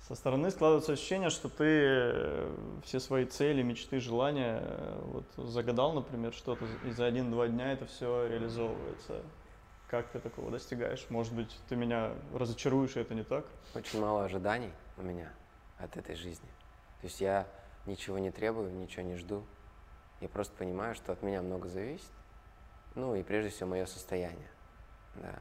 Со 0.00 0.16
стороны 0.16 0.50
складывается 0.50 0.92
ощущение, 0.92 1.30
что 1.30 1.48
ты 1.48 1.64
э, 1.64 2.56
все 2.84 2.98
свои 2.98 3.24
цели, 3.24 3.62
мечты, 3.62 4.00
желания 4.00 4.58
э, 4.60 5.00
вот 5.04 5.48
загадал, 5.48 5.92
например, 5.92 6.32
что-то, 6.32 6.66
и 6.84 6.90
за 6.90 7.06
один-два 7.06 7.46
дня 7.46 7.72
это 7.72 7.86
все 7.86 8.26
реализовывается. 8.26 9.22
Как 9.88 10.08
ты 10.08 10.18
такого 10.18 10.50
достигаешь? 10.50 11.06
Может 11.08 11.32
быть, 11.34 11.56
ты 11.68 11.76
меня 11.76 12.14
разочаруешь, 12.34 12.96
и 12.96 13.00
это 13.00 13.14
не 13.14 13.22
так? 13.22 13.46
Очень 13.74 14.00
мало 14.00 14.24
ожиданий 14.24 14.72
у 14.96 15.02
меня 15.02 15.32
от 15.78 15.96
этой 15.96 16.16
жизни. 16.16 16.48
То 17.00 17.06
есть 17.06 17.20
я 17.20 17.46
ничего 17.86 18.18
не 18.18 18.32
требую, 18.32 18.72
ничего 18.72 19.04
не 19.04 19.16
жду. 19.16 19.44
Я 20.20 20.28
просто 20.28 20.54
понимаю, 20.56 20.96
что 20.96 21.12
от 21.12 21.22
меня 21.22 21.42
много 21.42 21.68
зависит. 21.68 22.10
Ну 22.96 23.14
и 23.14 23.22
прежде 23.22 23.50
всего 23.50 23.70
мое 23.70 23.86
состояние. 23.86 24.50
Да. 25.14 25.34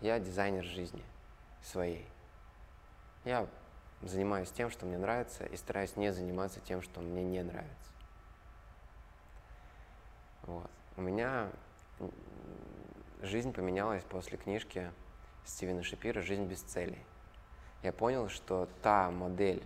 Я 0.00 0.18
дизайнер 0.20 0.64
жизни 0.64 1.02
своей. 1.62 2.06
Я 3.24 3.46
занимаюсь 4.02 4.50
тем, 4.50 4.70
что 4.70 4.86
мне 4.86 4.98
нравится, 4.98 5.44
и 5.44 5.56
стараюсь 5.56 5.96
не 5.96 6.12
заниматься 6.12 6.60
тем, 6.60 6.82
что 6.82 7.00
мне 7.00 7.24
не 7.24 7.42
нравится. 7.42 7.92
Вот. 10.42 10.70
У 10.96 11.02
меня 11.02 11.50
жизнь 13.22 13.52
поменялась 13.52 14.04
после 14.04 14.38
книжки 14.38 14.90
Стивена 15.44 15.82
Шапира 15.82 16.22
«Жизнь 16.22 16.44
без 16.44 16.60
целей». 16.62 16.98
Я 17.82 17.92
понял, 17.92 18.28
что 18.28 18.68
та 18.82 19.10
модель 19.10 19.62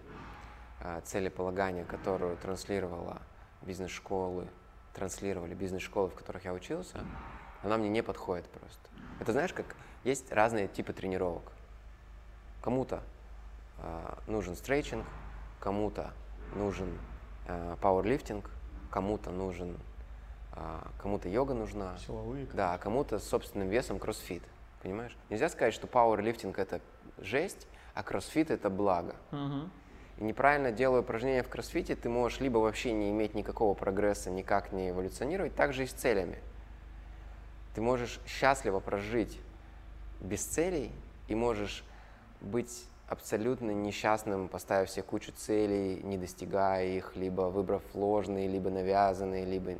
э, 0.80 1.00
целеполагания, 1.04 1.84
которую 1.84 2.36
транслировала 2.36 3.22
бизнес-школы, 3.62 4.48
транслировали 4.92 5.54
бизнес-школы, 5.54 6.10
в 6.10 6.14
которых 6.14 6.44
я 6.44 6.52
учился, 6.52 7.04
она 7.62 7.78
мне 7.78 7.88
не 7.88 8.02
подходит 8.02 8.48
просто. 8.50 8.91
Это 9.22 9.30
знаешь, 9.30 9.52
как 9.52 9.76
есть 10.02 10.32
разные 10.32 10.66
типы 10.66 10.92
тренировок. 10.92 11.52
Кому-то 12.60 13.04
э, 13.78 14.14
нужен 14.26 14.56
стрейчинг, 14.56 15.06
кому-то 15.60 16.10
нужен 16.56 16.98
э, 17.46 17.76
пауэрлифтинг, 17.80 18.50
кому-то 18.90 19.30
нужен, 19.30 19.78
э, 20.56 20.78
кому-то 21.00 21.28
йога 21.28 21.54
нужна. 21.54 21.96
Силовые. 21.98 22.48
Да, 22.52 22.74
а 22.74 22.78
кому-то 22.78 23.20
с 23.20 23.28
собственным 23.28 23.68
весом 23.68 24.00
кроссфит. 24.00 24.42
Понимаешь? 24.82 25.16
Нельзя 25.30 25.48
сказать, 25.48 25.72
что 25.72 25.86
пауэрлифтинг 25.86 26.58
это 26.58 26.80
жесть, 27.18 27.68
а 27.94 28.02
кроссфит 28.02 28.50
это 28.50 28.70
благо. 28.70 29.14
Угу. 29.30 29.70
И 30.18 30.24
неправильно 30.24 30.72
делая 30.72 31.02
упражнения 31.02 31.44
в 31.44 31.48
кроссфите, 31.48 31.94
ты 31.94 32.08
можешь 32.08 32.40
либо 32.40 32.58
вообще 32.58 32.90
не 32.92 33.10
иметь 33.10 33.34
никакого 33.34 33.74
прогресса, 33.74 34.32
никак 34.32 34.72
не 34.72 34.90
эволюционировать, 34.90 35.54
так 35.54 35.72
же 35.74 35.84
и 35.84 35.86
с 35.86 35.92
целями. 35.92 36.40
Ты 37.74 37.80
можешь 37.80 38.20
счастливо 38.26 38.80
прожить 38.80 39.40
без 40.20 40.44
целей 40.44 40.92
и 41.28 41.34
можешь 41.34 41.84
быть 42.40 42.86
абсолютно 43.08 43.70
несчастным, 43.70 44.48
поставив 44.48 44.90
себе 44.90 45.02
кучу 45.02 45.32
целей, 45.32 46.02
не 46.02 46.16
достигая 46.16 46.86
их, 46.86 47.16
либо 47.16 47.42
выбрав 47.42 47.82
ложные, 47.94 48.48
либо 48.48 48.70
навязанные, 48.70 49.44
либо 49.44 49.74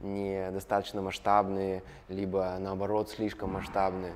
недостаточно 0.00 1.02
масштабные, 1.02 1.82
либо 2.08 2.56
наоборот 2.58 3.10
слишком 3.10 3.52
масштабные. 3.52 4.14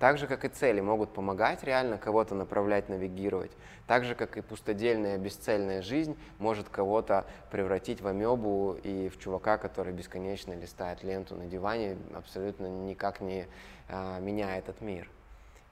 Так 0.00 0.16
же, 0.16 0.26
как 0.26 0.46
и 0.46 0.48
цели 0.48 0.80
могут 0.80 1.12
помогать 1.12 1.62
реально 1.62 1.98
кого-то 1.98 2.34
направлять, 2.34 2.88
навигировать. 2.88 3.50
Так 3.86 4.06
же, 4.06 4.14
как 4.14 4.38
и 4.38 4.40
пустодельная, 4.40 5.18
бесцельная 5.18 5.82
жизнь 5.82 6.16
может 6.38 6.70
кого-то 6.70 7.26
превратить 7.50 8.00
в 8.00 8.06
амебу 8.06 8.78
и 8.82 9.10
в 9.10 9.18
чувака, 9.18 9.58
который 9.58 9.92
бесконечно 9.92 10.54
листает 10.54 11.02
ленту 11.04 11.36
на 11.36 11.44
диване, 11.44 11.98
абсолютно 12.14 12.66
никак 12.66 13.20
не 13.20 13.46
а, 13.90 14.18
меняет 14.20 14.70
этот 14.70 14.80
мир. 14.80 15.06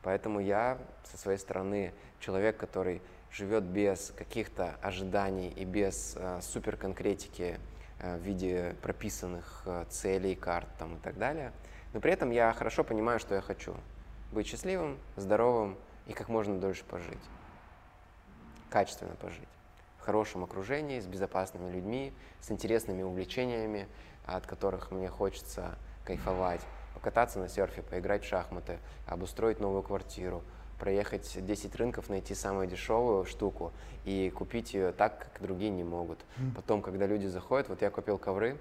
Поэтому 0.03 0.41
я 0.41 0.77
со 1.05 1.17
своей 1.17 1.39
стороны 1.39 1.95
человек, 2.21 2.59
который 2.59 3.01
живет 3.33 3.65
без 3.65 4.13
каких-то 4.15 4.77
ожиданий 4.83 5.49
и 5.49 5.65
без 5.65 6.19
а, 6.19 6.43
суперконкретики 6.43 7.59
а, 7.99 8.19
в 8.19 8.21
виде 8.21 8.77
прописанных 8.83 9.63
а, 9.65 9.87
целей, 9.87 10.35
карт 10.35 10.69
там, 10.79 10.97
и 10.97 10.99
так 10.99 11.17
далее. 11.17 11.51
Но 11.95 12.01
при 12.01 12.13
этом 12.13 12.31
я 12.31 12.53
хорошо 12.53 12.85
понимаю, 12.85 13.19
что 13.21 13.35
я 13.35 13.41
хочу 13.41 13.75
быть 14.33 14.47
счастливым, 14.47 14.99
здоровым 15.17 15.77
и 16.07 16.13
как 16.13 16.29
можно 16.29 16.59
дольше 16.59 16.85
пожить. 16.85 17.19
Качественно 18.71 19.15
пожить. 19.17 19.49
В 19.99 20.03
хорошем 20.03 20.45
окружении, 20.45 21.01
с 21.01 21.07
безопасными 21.07 21.71
людьми, 21.71 22.13
с 22.41 22.51
интересными 22.51 23.03
увлечениями, 23.03 23.89
от 24.25 24.47
которых 24.47 24.91
мне 24.91 25.09
хочется 25.09 25.77
кайфовать. 26.05 26.61
Покататься 26.95 27.39
на 27.39 27.49
серфе, 27.49 27.83
поиграть 27.83 28.25
в 28.25 28.29
шахматы, 28.29 28.79
обустроить 29.07 29.61
новую 29.61 29.83
квартиру, 29.83 30.43
проехать 30.79 31.45
10 31.45 31.75
рынков, 31.77 32.09
найти 32.09 32.35
самую 32.35 32.67
дешевую 32.67 33.25
штуку 33.25 33.73
и 34.05 34.31
купить 34.31 34.75
ее 34.75 34.93
так, 34.93 35.19
как 35.19 35.43
другие 35.43 35.71
не 35.71 35.85
могут. 35.85 36.19
Потом, 36.55 36.83
когда 36.83 37.07
люди 37.07 37.27
заходят, 37.27 37.69
вот 37.69 37.83
я 37.83 37.91
купил 37.91 38.19
ковры 38.19 38.59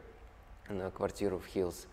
на 0.69 0.91
квартиру 0.91 1.39
в 1.39 1.45
Хиллз, 1.45 1.87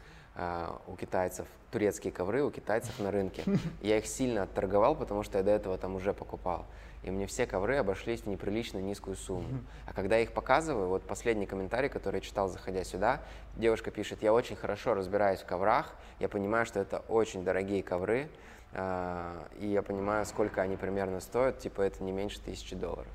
у 0.86 0.96
китайцев, 0.96 1.46
турецкие 1.70 2.12
ковры 2.12 2.42
у 2.42 2.50
китайцев 2.50 2.98
на 2.98 3.10
рынке. 3.10 3.44
Я 3.82 3.98
их 3.98 4.06
сильно 4.06 4.42
отторговал, 4.42 4.96
потому 4.96 5.22
что 5.22 5.38
я 5.38 5.44
до 5.44 5.50
этого 5.52 5.78
там 5.78 5.94
уже 5.94 6.12
покупал. 6.12 6.66
И 7.04 7.10
мне 7.10 7.26
все 7.26 7.46
ковры 7.46 7.76
обошлись 7.76 8.22
в 8.22 8.26
неприлично 8.26 8.78
низкую 8.78 9.16
сумму. 9.16 9.60
А 9.86 9.92
когда 9.92 10.16
я 10.16 10.22
их 10.22 10.32
показываю, 10.32 10.88
вот 10.88 11.02
последний 11.02 11.44
комментарий, 11.44 11.90
который 11.90 12.16
я 12.16 12.20
читал, 12.22 12.48
заходя 12.48 12.82
сюда, 12.82 13.20
девушка 13.56 13.90
пишет, 13.90 14.22
я 14.22 14.32
очень 14.32 14.56
хорошо 14.56 14.94
разбираюсь 14.94 15.40
в 15.40 15.44
коврах, 15.44 15.94
я 16.18 16.30
понимаю, 16.30 16.64
что 16.64 16.80
это 16.80 17.00
очень 17.08 17.44
дорогие 17.44 17.82
ковры, 17.82 18.30
а, 18.72 19.46
и 19.60 19.66
я 19.66 19.82
понимаю, 19.82 20.24
сколько 20.24 20.62
они 20.62 20.76
примерно 20.76 21.20
стоят, 21.20 21.58
типа 21.58 21.82
это 21.82 22.02
не 22.02 22.10
меньше 22.10 22.40
тысячи 22.40 22.74
долларов. 22.74 23.12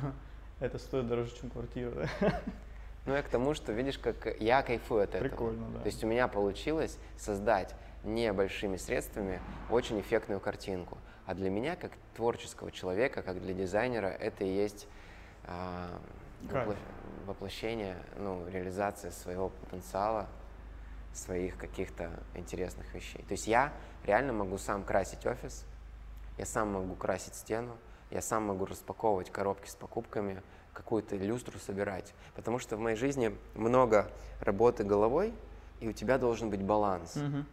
Это 0.60 0.78
стоит 0.78 1.08
дороже, 1.08 1.34
чем 1.34 1.50
квартира, 1.50 1.90
да? 1.90 2.08
Ну, 3.04 3.14
я 3.14 3.22
к 3.22 3.28
тому, 3.28 3.54
что 3.54 3.72
видишь, 3.72 3.98
как 3.98 4.40
я 4.40 4.62
кайфую 4.62 5.02
от 5.04 5.14
этого. 5.14 5.28
Прикольно, 5.28 5.68
да. 5.70 5.80
То 5.80 5.86
есть 5.86 6.04
у 6.04 6.06
меня 6.06 6.28
получилось 6.28 6.98
создать 7.16 7.74
небольшими 8.04 8.76
средствами 8.76 9.40
очень 9.70 10.00
эффектную 10.00 10.40
картинку. 10.40 10.98
А 11.26 11.34
для 11.34 11.50
меня, 11.50 11.76
как 11.76 11.92
творческого 12.14 12.70
человека, 12.70 13.22
как 13.22 13.40
для 13.40 13.54
дизайнера, 13.54 14.06
это 14.06 14.44
и 14.44 14.48
есть 14.48 14.86
э, 15.44 15.88
вопло- 16.42 16.76
воплощение, 17.26 17.96
ну, 18.18 18.46
реализация 18.48 19.10
своего 19.10 19.48
потенциала, 19.48 20.28
своих 21.12 21.56
каких-то 21.58 22.10
интересных 22.34 22.92
вещей. 22.94 23.22
То 23.28 23.32
есть 23.32 23.46
я 23.46 23.72
реально 24.04 24.32
могу 24.32 24.58
сам 24.58 24.82
красить 24.82 25.26
офис, 25.26 25.64
я 26.38 26.46
сам 26.46 26.72
могу 26.72 26.94
красить 26.94 27.34
стену, 27.34 27.76
я 28.10 28.22
сам 28.22 28.44
могу 28.44 28.64
распаковывать 28.64 29.30
коробки 29.30 29.68
с 29.68 29.74
покупками, 29.74 30.42
какую-то 30.72 31.16
люстру 31.16 31.58
собирать. 31.58 32.14
Потому 32.34 32.58
что 32.58 32.76
в 32.76 32.80
моей 32.80 32.96
жизни 32.96 33.36
много 33.54 34.10
работы 34.40 34.84
головой, 34.84 35.34
и 35.80 35.88
у 35.88 35.92
тебя 35.92 36.18
должен 36.18 36.50
быть 36.50 36.62
баланс. 36.62 37.16
Мгм. 37.16 37.46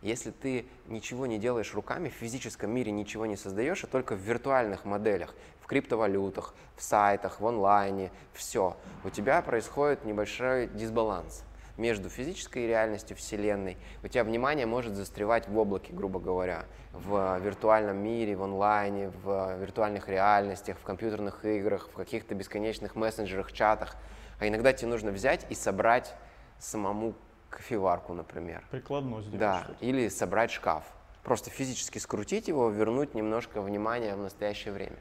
Если 0.00 0.30
ты 0.30 0.66
ничего 0.86 1.26
не 1.26 1.38
делаешь 1.38 1.74
руками, 1.74 2.08
в 2.08 2.12
физическом 2.12 2.70
мире 2.70 2.92
ничего 2.92 3.26
не 3.26 3.36
создаешь, 3.36 3.82
а 3.82 3.88
только 3.88 4.14
в 4.14 4.20
виртуальных 4.20 4.84
моделях, 4.84 5.34
в 5.60 5.66
криптовалютах, 5.66 6.54
в 6.76 6.82
сайтах, 6.82 7.40
в 7.40 7.46
онлайне, 7.46 8.12
все, 8.32 8.76
у 9.04 9.10
тебя 9.10 9.42
происходит 9.42 10.04
небольшой 10.04 10.68
дисбаланс 10.68 11.44
между 11.78 12.10
физической 12.10 12.66
реальностью 12.66 13.16
Вселенной. 13.16 13.78
У 14.02 14.08
тебя 14.08 14.24
внимание 14.24 14.66
может 14.66 14.94
застревать 14.94 15.48
в 15.48 15.56
облаке, 15.56 15.92
грубо 15.92 16.20
говоря, 16.20 16.66
в 16.92 17.38
виртуальном 17.38 17.96
мире, 17.96 18.36
в 18.36 18.42
онлайне, 18.42 19.10
в 19.22 19.56
виртуальных 19.58 20.08
реальностях, 20.08 20.76
в 20.78 20.82
компьютерных 20.82 21.44
играх, 21.44 21.88
в 21.88 21.94
каких-то 21.94 22.34
бесконечных 22.34 22.96
мессенджерах, 22.96 23.52
чатах. 23.52 23.96
А 24.40 24.46
иногда 24.46 24.72
тебе 24.72 24.88
нужно 24.90 25.12
взять 25.12 25.46
и 25.50 25.54
собрать 25.54 26.14
самому 26.58 27.14
кофеварку, 27.48 28.12
например. 28.12 28.64
Прикладно 28.70 29.22
сделать 29.22 29.38
Да, 29.38 29.66
или 29.80 30.08
собрать 30.08 30.50
шкаф. 30.50 30.84
Просто 31.22 31.50
физически 31.50 31.98
скрутить 31.98 32.48
его, 32.48 32.68
вернуть 32.70 33.14
немножко 33.14 33.60
внимания 33.60 34.14
в 34.14 34.18
настоящее 34.18 34.72
время. 34.72 34.96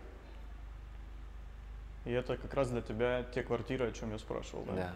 И 2.05 2.11
это 2.11 2.37
как 2.37 2.53
раз 2.53 2.69
для 2.69 2.81
тебя 2.81 3.23
те 3.33 3.43
квартиры, 3.43 3.89
о 3.89 3.91
чем 3.91 4.11
я 4.11 4.17
спрашивал, 4.17 4.63
да? 4.63 4.73
Да. 4.73 4.95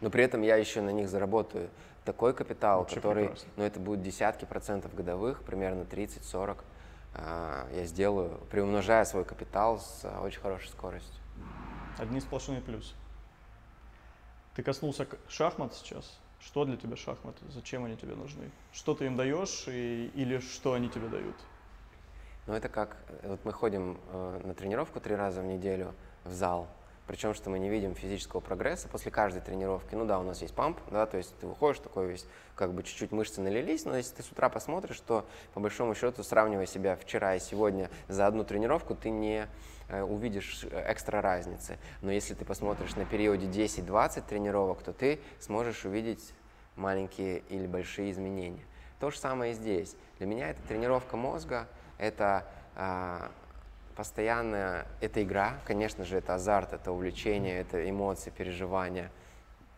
Но 0.00 0.10
при 0.10 0.24
этом 0.24 0.42
я 0.42 0.56
еще 0.56 0.80
на 0.80 0.90
них 0.90 1.08
заработаю 1.08 1.68
такой 2.04 2.32
капитал, 2.32 2.80
Вообще 2.80 2.96
который, 2.96 3.24
прекрасно. 3.28 3.50
ну 3.56 3.64
это 3.64 3.80
будет 3.80 4.02
десятки 4.02 4.44
процентов 4.44 4.94
годовых, 4.94 5.42
примерно 5.42 5.82
30-40. 5.82 6.58
а, 7.14 7.68
Я 7.72 7.84
сделаю, 7.84 8.38
приумножая 8.50 9.04
свой 9.04 9.24
капитал 9.24 9.78
с 9.78 10.04
очень 10.22 10.40
хорошей 10.40 10.68
скоростью. 10.68 11.14
Одни 11.98 12.20
сплошные 12.20 12.60
плюсы. 12.62 12.94
Ты 14.54 14.62
коснулся 14.62 15.06
шахмат 15.28 15.74
сейчас. 15.74 16.18
Что 16.40 16.64
для 16.64 16.78
тебя 16.78 16.96
шахматы? 16.96 17.44
Зачем 17.50 17.84
они 17.84 17.96
тебе 17.96 18.14
нужны? 18.14 18.50
Что 18.72 18.94
ты 18.94 19.04
им 19.04 19.16
даешь 19.16 19.64
и, 19.68 20.10
или 20.14 20.38
что 20.38 20.72
они 20.72 20.88
тебе 20.88 21.08
дают? 21.08 21.36
Ну, 22.46 22.54
это 22.54 22.70
как, 22.70 22.96
вот 23.22 23.44
мы 23.44 23.52
ходим 23.52 23.98
э, 24.10 24.40
на 24.44 24.54
тренировку 24.54 24.98
три 25.00 25.14
раза 25.14 25.42
в 25.42 25.44
неделю 25.44 25.94
в 26.24 26.32
зал, 26.32 26.66
причем, 27.06 27.34
что 27.34 27.50
мы 27.50 27.58
не 27.58 27.68
видим 27.68 27.94
физического 27.94 28.40
прогресса 28.40 28.88
после 28.88 29.10
каждой 29.10 29.42
тренировки. 29.42 29.94
Ну 29.94 30.04
да, 30.04 30.18
у 30.18 30.22
нас 30.22 30.42
есть 30.42 30.54
памп, 30.54 30.78
да, 30.90 31.06
то 31.06 31.16
есть 31.16 31.36
ты 31.38 31.46
выходишь 31.46 31.80
такой 31.80 32.06
весь, 32.06 32.26
как 32.54 32.72
бы 32.72 32.82
чуть-чуть 32.82 33.10
мышцы 33.10 33.40
налились, 33.40 33.84
но 33.84 33.96
если 33.96 34.14
ты 34.14 34.22
с 34.22 34.30
утра 34.30 34.48
посмотришь, 34.48 35.00
то 35.00 35.26
по 35.52 35.60
большому 35.60 35.94
счету, 35.94 36.22
сравнивая 36.22 36.66
себя 36.66 36.96
вчера 36.96 37.34
и 37.34 37.40
сегодня 37.40 37.90
за 38.08 38.26
одну 38.26 38.44
тренировку, 38.44 38.94
ты 38.94 39.10
не 39.10 39.48
э, 39.88 40.02
увидишь 40.02 40.64
э, 40.70 40.92
экстра 40.92 41.20
разницы. 41.20 41.78
Но 42.00 42.12
если 42.12 42.34
ты 42.34 42.44
посмотришь 42.44 42.94
на 42.96 43.04
периоде 43.04 43.46
10-20 43.46 44.22
тренировок, 44.28 44.82
то 44.82 44.92
ты 44.92 45.20
сможешь 45.40 45.84
увидеть 45.84 46.32
маленькие 46.76 47.40
или 47.48 47.66
большие 47.66 48.12
изменения. 48.12 48.64
То 49.00 49.10
же 49.10 49.18
самое 49.18 49.52
и 49.52 49.54
здесь. 49.54 49.96
Для 50.18 50.26
меня 50.26 50.50
это 50.50 50.60
тренировка 50.68 51.16
мозга, 51.16 51.66
это 51.98 52.44
а, 54.00 54.02
постоянная, 54.02 54.86
это 55.00 55.22
игра, 55.22 55.58
конечно 55.66 56.04
же, 56.04 56.16
это 56.16 56.34
азарт, 56.34 56.72
это 56.72 56.90
увлечение, 56.90 57.60
это 57.60 57.88
эмоции, 57.88 58.30
переживания 58.30 59.10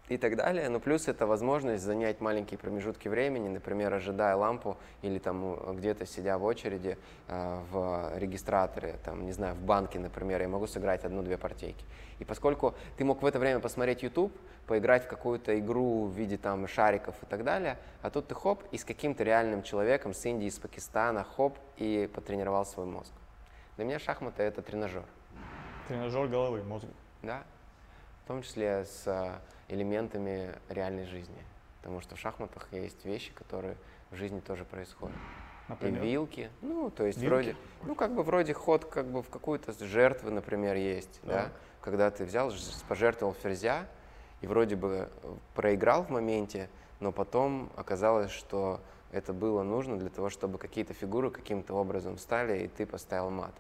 и 0.08 0.16
так 0.16 0.36
далее. 0.36 0.68
Но 0.68 0.78
плюс 0.78 1.08
это 1.08 1.26
возможность 1.26 1.82
занять 1.82 2.20
маленькие 2.20 2.58
промежутки 2.58 3.08
времени, 3.08 3.48
например, 3.48 3.92
ожидая 3.92 4.36
лампу 4.36 4.76
или 5.02 5.18
там 5.18 5.54
э, 5.54 5.74
где-то 5.74 6.06
сидя 6.06 6.38
в 6.38 6.44
очереди 6.44 6.98
э, 7.26 7.62
в 7.72 8.12
регистраторе, 8.16 8.96
там, 9.04 9.26
не 9.26 9.32
знаю, 9.32 9.56
в 9.56 9.62
банке, 9.62 9.98
например, 9.98 10.40
я 10.40 10.48
могу 10.48 10.68
сыграть 10.68 11.04
одну-две 11.04 11.36
партийки. 11.36 11.84
И 12.20 12.24
поскольку 12.24 12.74
ты 12.96 13.04
мог 13.04 13.22
в 13.22 13.26
это 13.26 13.40
время 13.40 13.58
посмотреть 13.58 14.04
YouTube, 14.04 14.32
поиграть 14.68 15.04
в 15.04 15.08
какую-то 15.08 15.58
игру 15.58 16.06
в 16.06 16.12
виде 16.12 16.36
там 16.36 16.68
шариков 16.68 17.16
и 17.22 17.26
так 17.26 17.42
далее, 17.42 17.76
а 18.02 18.10
тут 18.10 18.28
ты 18.28 18.36
хоп, 18.36 18.62
и 18.70 18.78
с 18.78 18.84
каким-то 18.84 19.24
реальным 19.24 19.64
человеком 19.64 20.14
с 20.14 20.24
Индии, 20.24 20.46
из 20.46 20.60
Пакистана, 20.60 21.24
хоп, 21.24 21.58
и 21.76 22.08
потренировал 22.14 22.64
свой 22.64 22.86
мозг. 22.86 23.12
Для 23.76 23.84
меня 23.84 23.98
шахматы— 23.98 24.42
это 24.44 24.62
тренажер. 24.62 25.04
Тренажер 25.88 26.28
головы, 26.28 26.62
мозга. 26.62 26.90
Да, 27.22 27.42
в 28.24 28.28
том 28.28 28.42
числе 28.42 28.84
с 28.84 29.04
а, 29.06 29.40
элементами 29.68 30.54
реальной 30.68 31.06
жизни. 31.06 31.42
Потому 31.80 32.00
что 32.00 32.14
в 32.14 32.20
шахматах 32.20 32.68
есть 32.72 33.04
вещи, 33.04 33.32
которые 33.32 33.76
в 34.10 34.16
жизни 34.16 34.40
тоже 34.40 34.64
происходят. 34.64 35.16
И 35.16 35.72
Например, 35.72 36.02
вилки, 36.02 36.50
ну, 36.60 36.90
то 36.90 37.04
есть 37.06 37.18
Вилки? 37.18 37.28
вроде, 37.32 37.56
ну, 37.84 37.94
как 37.94 38.14
бы 38.14 38.22
вроде 38.22 38.52
ход 38.52 38.84
как 38.84 39.06
бы 39.06 39.22
в 39.22 39.30
какую-то 39.30 39.72
жертву, 39.86 40.30
например, 40.30 40.76
есть, 40.76 41.20
да, 41.22 41.44
Так. 41.44 41.52
когда 41.80 42.10
ты 42.10 42.24
взял, 42.24 42.52
пожертвовал 42.88 43.32
ферзя 43.34 43.86
и 44.42 44.46
вроде 44.46 44.76
бы 44.76 45.08
э, 45.22 45.34
проиграл 45.54 46.02
в 46.02 46.10
моменте, 46.10 46.68
но 47.00 47.10
потом 47.10 47.70
оказалось, 47.76 48.30
что 48.32 48.80
это 49.12 49.32
было 49.32 49.62
нужно 49.62 49.98
для 49.98 50.10
того, 50.10 50.30
чтобы 50.30 50.58
какие-то 50.58 50.94
фигуры 50.94 51.30
каким-то 51.30 51.74
образом 51.74 52.16
встали, 52.16 52.64
и 52.64 52.68
ты 52.68 52.86
поставил 52.86 53.30
мат. 53.30 53.52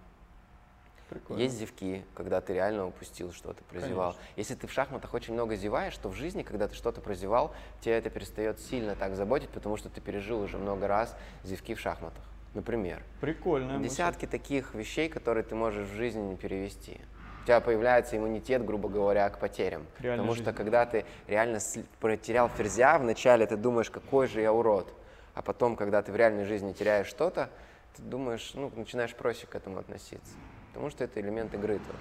прикольно. 1.08 1.40
Есть 1.42 1.58
зевки, 1.58 2.04
когда 2.14 2.40
ты 2.40 2.54
реально 2.54 2.86
упустил 2.86 3.32
что-то, 3.32 3.62
прозевал. 3.64 4.12
Конечно. 4.12 4.32
Если 4.36 4.54
ты 4.54 4.66
в 4.66 4.72
шахматах 4.72 5.12
очень 5.14 5.34
много 5.34 5.56
зеваешь, 5.56 5.96
то 5.98 6.08
в 6.08 6.14
жизни, 6.14 6.42
когда 6.42 6.68
ты 6.68 6.74
что-то 6.74 7.00
прозевал, 7.02 7.54
тебя 7.82 7.98
это 7.98 8.08
перестает 8.08 8.58
сильно 8.60 8.96
так 8.96 9.14
заботить, 9.14 9.50
потому 9.50 9.76
что 9.76 9.90
ты 9.90 10.00
пережил 10.00 10.40
уже 10.40 10.56
много 10.58 10.88
раз 10.88 11.14
зевки 11.44 11.74
в 11.74 11.80
шахматах. 11.80 12.24
Например, 12.54 13.02
Прикольная 13.20 13.78
мысль. 13.78 13.90
десятки 13.90 14.26
таких 14.26 14.74
вещей, 14.74 15.08
которые 15.08 15.44
ты 15.44 15.54
можешь 15.54 15.88
в 15.88 15.94
жизни 15.94 16.20
не 16.20 16.36
перевести. 16.36 17.00
У 17.42 17.46
тебя 17.46 17.60
появляется 17.60 18.16
иммунитет, 18.16 18.64
грубо 18.64 18.88
говоря, 18.88 19.28
к 19.30 19.38
потерям. 19.40 19.84
К 19.98 20.00
реальной 20.02 20.22
Потому 20.22 20.34
что 20.36 20.44
жизни. 20.44 20.56
когда 20.56 20.86
ты 20.86 21.04
реально 21.26 21.58
потерял 21.98 22.48
ферзя, 22.48 22.98
вначале 22.98 23.46
ты 23.46 23.56
думаешь, 23.56 23.90
какой 23.90 24.26
же 24.28 24.40
я 24.42 24.52
урод. 24.52 24.94
А 25.34 25.42
потом, 25.42 25.76
когда 25.76 26.02
ты 26.02 26.12
в 26.12 26.16
реальной 26.16 26.44
жизни 26.44 26.72
теряешь 26.72 27.06
что-то, 27.06 27.50
ты 27.96 28.02
думаешь, 28.02 28.52
ну, 28.54 28.72
начинаешь 28.74 29.14
проще 29.14 29.46
к 29.46 29.54
этому 29.54 29.78
относиться. 29.78 30.34
Потому 30.68 30.90
что 30.90 31.04
это 31.04 31.20
элемент 31.20 31.54
игры 31.54 31.78
тоже. 31.78 31.98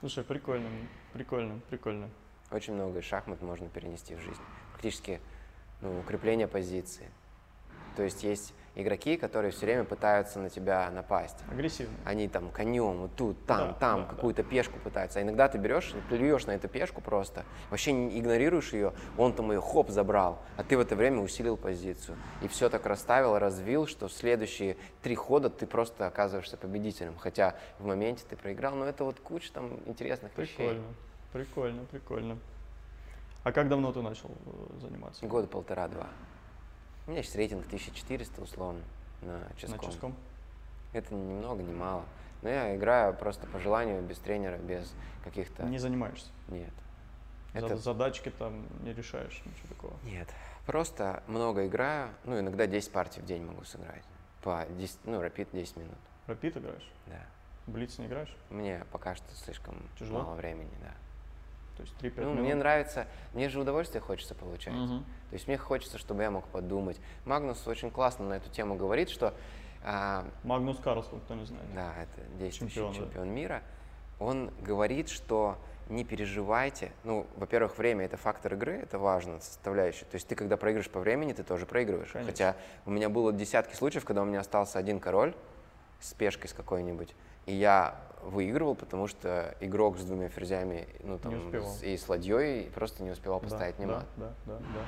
Слушай, 0.00 0.24
прикольно, 0.24 0.68
прикольно, 1.12 1.60
прикольно. 1.68 2.10
Очень 2.50 2.74
много 2.74 3.02
шахмат 3.02 3.42
можно 3.42 3.68
перенести 3.68 4.14
в 4.14 4.20
жизнь. 4.20 4.40
Практически 4.72 5.20
ну, 5.80 5.98
укрепление 6.00 6.46
позиции. 6.46 7.10
То 7.96 8.02
есть 8.02 8.22
есть 8.22 8.54
игроки, 8.76 9.16
которые 9.16 9.50
все 9.50 9.66
время 9.66 9.84
пытаются 9.84 10.38
на 10.38 10.50
тебя 10.50 10.88
напасть. 10.90 11.36
Агрессивно. 11.50 11.94
Они 12.04 12.28
там 12.28 12.50
конем, 12.50 12.98
вот 12.98 13.16
тут, 13.16 13.44
там, 13.46 13.68
Да, 13.68 13.74
там, 13.74 14.00
да, 14.02 14.14
какую-то 14.14 14.42
пешку 14.42 14.78
пытаются. 14.78 15.18
А 15.18 15.22
иногда 15.22 15.48
ты 15.48 15.58
берешь, 15.58 15.94
плюешь 16.08 16.46
на 16.46 16.52
эту 16.52 16.68
пешку 16.68 17.00
просто, 17.00 17.44
вообще 17.70 17.92
не 17.92 18.20
игнорируешь 18.20 18.72
ее, 18.72 18.92
он 19.16 19.32
там 19.32 19.50
ее 19.50 19.60
хоп 19.60 19.90
забрал, 19.90 20.38
а 20.56 20.62
ты 20.62 20.76
в 20.76 20.80
это 20.80 20.94
время 20.94 21.20
усилил 21.20 21.56
позицию. 21.56 22.16
И 22.42 22.48
все 22.48 22.68
так 22.68 22.86
расставил, 22.86 23.38
развил, 23.38 23.86
что 23.86 24.08
в 24.08 24.12
следующие 24.12 24.76
три 25.02 25.14
хода 25.14 25.50
ты 25.50 25.66
просто 25.66 26.06
оказываешься 26.06 26.56
победителем. 26.56 27.16
Хотя 27.18 27.56
в 27.78 27.86
моменте 27.86 28.24
ты 28.28 28.36
проиграл, 28.36 28.74
но 28.74 28.84
это 28.84 29.04
вот 29.04 29.18
куча 29.20 29.52
там 29.52 29.80
интересных 29.86 30.36
вещей. 30.36 30.56
Прикольно, 30.56 30.84
прикольно, 31.32 31.84
прикольно. 31.90 32.38
А 33.42 33.52
как 33.52 33.68
давно 33.68 33.92
ты 33.92 34.02
начал 34.02 34.28
э, 34.28 34.80
заниматься? 34.80 35.24
Года 35.24 35.46
полтора-два. 35.46 36.08
У 37.06 37.10
меня 37.12 37.22
сейчас 37.22 37.36
рейтинг 37.36 37.64
1400 37.66 38.42
условно 38.42 38.80
на 39.22 39.38
На 39.38 39.48
ческом. 39.56 39.78
ческом? 39.90 40.14
Это 40.92 41.14
ни 41.14 41.32
много, 41.34 41.62
ни 41.62 41.72
мало. 41.72 42.04
Но 42.42 42.48
я 42.48 42.76
играю 42.76 43.14
просто 43.14 43.46
по 43.46 43.58
желанию, 43.60 44.02
без 44.02 44.18
тренера, 44.18 44.56
без 44.58 44.92
каких-то... 45.24 45.64
Не 45.64 45.78
занимаешься? 45.78 46.28
Нет. 46.48 46.72
Это... 47.54 47.76
Задачки 47.76 48.30
там 48.30 48.66
не 48.82 48.92
решаешь, 48.92 49.40
ничего 49.46 49.68
такого. 49.68 49.94
Нет. 50.02 50.28
Просто 50.66 51.22
много 51.26 51.66
играю. 51.66 52.10
Ну, 52.24 52.38
иногда 52.38 52.66
10 52.66 52.90
партий 52.92 53.20
в 53.20 53.24
день 53.24 53.44
могу 53.44 53.64
сыграть. 53.64 54.04
По 54.42 54.66
10, 54.68 54.98
ну, 55.04 55.20
рапид 55.22 55.48
10 55.52 55.76
минут. 55.76 55.96
Рапид 56.26 56.56
играешь? 56.56 56.90
Да. 57.06 57.24
Блиц 57.66 57.98
не 57.98 58.06
играешь? 58.06 58.34
Мне 58.50 58.84
пока 58.92 59.14
что 59.14 59.32
слишком 59.34 59.76
Тяжело? 59.98 60.22
мало 60.22 60.34
времени, 60.34 60.70
да. 60.82 60.92
То 61.76 61.82
есть 61.82 61.94
3-5 62.00 62.12
Ну, 62.24 62.30
минут? 62.32 62.44
мне 62.44 62.54
нравится, 62.54 63.06
мне 63.32 63.48
же 63.48 63.60
удовольствие 63.60 64.00
хочется 64.00 64.34
получать. 64.34 64.74
Мгм. 64.74 65.04
То 65.30 65.34
есть 65.34 65.48
мне 65.48 65.56
хочется, 65.58 65.98
чтобы 65.98 66.22
я 66.22 66.30
мог 66.30 66.46
подумать. 66.48 67.00
Магнус 67.24 67.66
очень 67.66 67.90
классно 67.90 68.28
на 68.28 68.34
эту 68.34 68.48
тему 68.50 68.76
говорит, 68.76 69.08
что 69.10 69.34
а, 69.82 70.24
Магнус 70.44 70.78
Карлсон, 70.78 71.20
кто 71.20 71.34
не 71.34 71.44
знает. 71.44 71.64
Да, 71.74 71.92
это 72.00 72.20
действующий 72.38 72.74
Чемпион, 72.76 72.94
чемпион, 72.94 73.28
да. 73.28 73.32
мира. 73.34 73.62
Он 74.18 74.50
говорит, 74.62 75.08
что 75.08 75.58
не 75.88 76.04
переживайте. 76.04 76.90
Ну, 77.04 77.26
во-первых, 77.36 77.78
время 77.78 78.04
это 78.06 78.16
фактор 78.16 78.54
игры, 78.54 78.72
это 78.72 78.98
важно, 78.98 79.40
составляющая. 79.40 80.04
То 80.06 80.14
есть 80.16 80.26
ты, 80.26 80.34
когда 80.34 80.56
проигрываешь 80.56 80.90
по 80.90 80.98
времени, 81.00 81.32
ты 81.32 81.42
тоже 81.44 81.66
проигрываешь. 81.66 82.10
Конечно. 82.12 82.32
Хотя 82.32 82.56
у 82.86 82.90
меня 82.90 83.08
было 83.08 83.32
десятки 83.32 83.74
случаев, 83.74 84.04
когда 84.04 84.22
у 84.22 84.24
меня 84.24 84.40
остался 84.40 84.78
один 84.78 84.98
король 84.98 85.34
с 86.00 86.12
пешкой 86.14 86.48
с 86.48 86.52
какой-нибудь, 86.52 87.14
и 87.46 87.54
я 87.54 87.94
выигрывал, 88.22 88.74
потому 88.74 89.06
что 89.06 89.54
игрок 89.60 89.98
с 89.98 90.04
двумя 90.04 90.28
ферзями, 90.28 90.88
ну 91.04 91.18
там, 91.18 91.52
с- 91.62 91.82
и 91.84 91.96
с 91.96 92.08
ладьей 92.08 92.70
просто 92.74 93.02
не 93.04 93.10
успевал 93.10 93.38
Да, 93.40 93.44
поставить 93.44 93.76
да, 93.78 93.86
мат. 93.86 94.06
Да, 94.16 94.34
да, 94.46 94.58
да, 94.58 94.80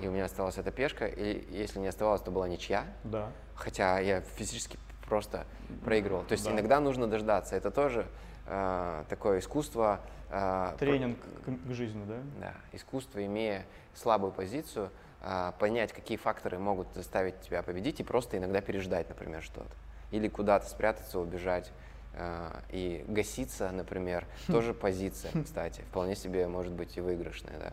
И 0.00 0.08
у 0.08 0.10
меня 0.10 0.24
осталась 0.24 0.58
эта 0.58 0.70
пешка, 0.72 1.06
и 1.06 1.44
если 1.56 1.78
не 1.78 1.86
оставалось, 1.88 2.20
то 2.22 2.30
была 2.30 2.48
ничья. 2.48 2.84
да. 3.04 3.30
Хотя 3.54 4.00
я 4.00 4.20
физически 4.20 4.78
просто 5.06 5.46
проигрывал. 5.84 6.24
То 6.24 6.32
есть 6.32 6.44
Да. 6.44 6.50
иногда 6.50 6.80
нужно 6.80 7.06
дождаться. 7.06 7.54
Это 7.54 7.70
тоже 7.70 8.06
э, 8.46 9.04
такое 9.08 9.38
искусство. 9.38 10.00
э, 10.30 10.74
Тренинг 10.78 11.18
к, 11.44 11.68
к 11.68 11.72
жизни, 11.72 12.04
да? 12.04 12.16
Да, 12.40 12.54
искусство, 12.72 13.24
имея 13.24 13.64
слабую 13.94 14.32
позицию, 14.32 14.90
э, 15.22 15.52
понять, 15.60 15.92
какие 15.92 16.18
факторы 16.18 16.58
могут 16.58 16.92
заставить 16.94 17.40
тебя 17.42 17.62
победить, 17.62 18.00
и 18.00 18.02
просто 18.02 18.36
иногда 18.38 18.60
переждать, 18.60 19.08
например, 19.08 19.40
что-то. 19.42 19.70
Или 20.10 20.26
куда-то 20.28 20.66
спрятаться, 20.68 21.20
убежать. 21.20 21.70
э, 22.14 22.50
И 22.70 23.04
гаситься, 23.06 23.70
например, 23.70 24.26
тоже 24.48 24.74
позиция, 24.74 25.30
кстати, 25.44 25.82
вполне 25.82 26.16
себе 26.16 26.48
может 26.48 26.72
быть 26.72 26.96
и 26.96 27.00
выигрышная, 27.00 27.58
да. 27.60 27.72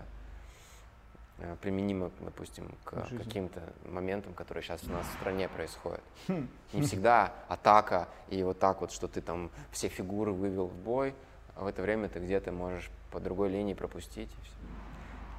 Э, 1.41 1.55
Применимо, 1.59 2.11
допустим, 2.19 2.71
к 2.83 3.07
каким-то 3.17 3.61
моментам, 3.85 4.33
которые 4.33 4.63
сейчас 4.63 4.83
у 4.83 4.91
нас 4.91 5.07
в 5.07 5.13
стране 5.13 5.49
происходят. 5.49 6.03
Хм. 6.27 6.47
Не 6.73 6.81
всегда 6.83 7.33
атака 7.47 8.07
и 8.29 8.43
вот 8.43 8.59
так 8.59 8.81
вот, 8.81 8.91
что 8.91 9.07
ты 9.07 9.21
там 9.21 9.49
все 9.71 9.89
фигуры 9.89 10.31
вывел 10.31 10.67
в 10.67 10.75
бой, 10.75 11.15
а 11.55 11.63
в 11.63 11.67
это 11.67 11.81
время 11.81 12.09
ты 12.09 12.19
где-то 12.19 12.51
можешь 12.51 12.91
по 13.11 13.19
другой 13.19 13.49
линии 13.49 13.73
пропустить. 13.73 14.29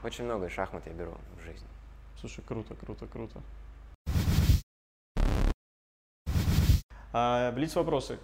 Очень 0.03 0.25
много 0.25 0.49
шахмат 0.49 0.85
я 0.87 0.93
беру 0.93 1.15
в 1.39 1.43
жизни. 1.43 1.69
Слушай, 2.19 2.43
круто, 2.45 2.75
круто, 2.75 3.07
круто. 3.07 3.41
А, 7.13 7.53
Блиц 7.53 7.77
вопросы. 7.77 8.19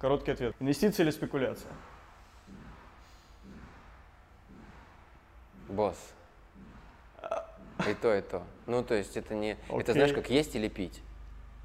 Короткий 0.00 0.30
ответ. 0.30 0.54
Инвестиции 0.60 1.02
или 1.02 1.10
спекуляция? 1.10 1.70
Босс. 5.68 6.15
И 7.88 7.94
то, 7.94 8.14
и 8.14 8.20
то. 8.20 8.42
Ну, 8.66 8.82
то 8.82 8.94
есть 8.94 9.16
это 9.16 9.34
не... 9.34 9.52
Это 9.68 9.76
Окей. 9.76 9.92
знаешь, 9.92 10.12
как 10.12 10.30
есть 10.30 10.54
или 10.56 10.68
пить. 10.68 11.00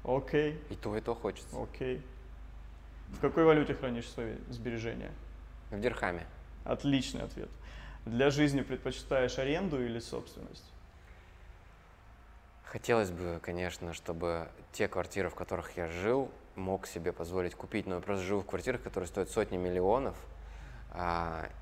Окей, 0.04 0.58
И 0.70 0.74
то, 0.74 0.96
и 0.96 1.00
то 1.00 1.14
хочется. 1.14 1.60
окей. 1.62 2.02
В 3.08 3.20
какой 3.20 3.44
валюте 3.44 3.74
хранишь 3.74 4.08
свои 4.08 4.34
сбережения? 4.48 5.12
В 5.70 5.80
Дирхаме. 5.80 6.26
Отличный 6.64 7.22
ответ. 7.22 7.50
Для 8.06 8.30
жизни 8.30 8.62
предпочитаешь 8.62 9.38
аренду 9.38 9.84
или 9.84 9.98
собственность? 10.00 10.64
Хотелось 12.64 13.10
бы, 13.10 13.38
конечно, 13.42 13.92
чтобы 13.92 14.48
те 14.72 14.88
квартиры, 14.88 15.28
в 15.28 15.34
которых 15.34 15.76
я 15.76 15.88
жил, 15.88 16.30
мог 16.56 16.86
себе 16.86 17.12
позволить 17.12 17.54
купить, 17.54 17.86
но 17.86 17.96
я 17.96 18.00
просто 18.00 18.24
живу 18.24 18.40
в 18.40 18.46
квартирах, 18.46 18.82
которые 18.82 19.08
стоят 19.08 19.28
сотни 19.30 19.56
миллионов, 19.56 20.16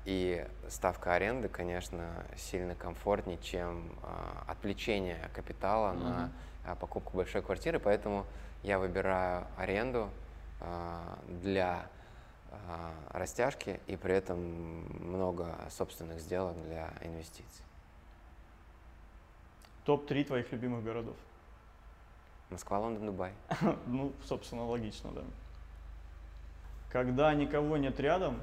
и 0.05 0.45
ставка 0.67 1.13
аренды, 1.13 1.47
конечно, 1.47 2.25
сильно 2.35 2.75
комфортнее, 2.75 3.37
чем 3.37 3.97
а, 4.03 4.43
отвлечение 4.47 5.29
капитала 5.33 5.93
на 5.93 6.09
Мгм. 6.09 6.31
а, 6.65 6.75
покупку 6.75 7.15
большой 7.17 7.41
квартиры, 7.41 7.79
поэтому 7.79 8.25
я 8.63 8.77
выбираю 8.77 9.47
аренду 9.57 10.09
а, 10.59 11.17
для 11.27 11.87
а, 12.51 12.91
растяжки 13.11 13.79
и 13.87 13.95
при 13.95 14.15
этом 14.15 14.37
много 14.99 15.55
собственных 15.69 16.19
сделок 16.19 16.61
для 16.65 16.89
инвестиций. 17.01 17.63
Топ-3 19.85 20.25
твоих 20.25 20.51
любимых 20.51 20.83
городов? 20.83 21.15
Москва, 22.49 22.79
Лондон, 22.79 23.05
Дубай. 23.05 23.31
Ну, 23.87 24.11
собственно, 24.25 24.65
логично, 24.65 25.11
да. 25.11 25.21
Когда 26.91 27.33
никого 27.33 27.77
нет 27.77 27.97
рядом, 28.01 28.41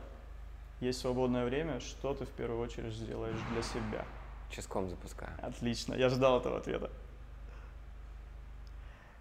есть 0.81 1.01
свободное 1.01 1.45
время, 1.45 1.81
что 1.81 2.15
ты 2.15 2.25
в 2.25 2.31
первую 2.31 2.61
очередь 2.61 2.95
сделаешь 2.95 3.39
для 3.53 3.63
себя? 3.63 4.05
Ческом 4.51 4.89
запускаю. 4.89 5.33
Отлично, 5.43 5.95
я 5.95 6.09
ждал 6.09 6.39
этого 6.41 6.59
ответа. 6.59 6.91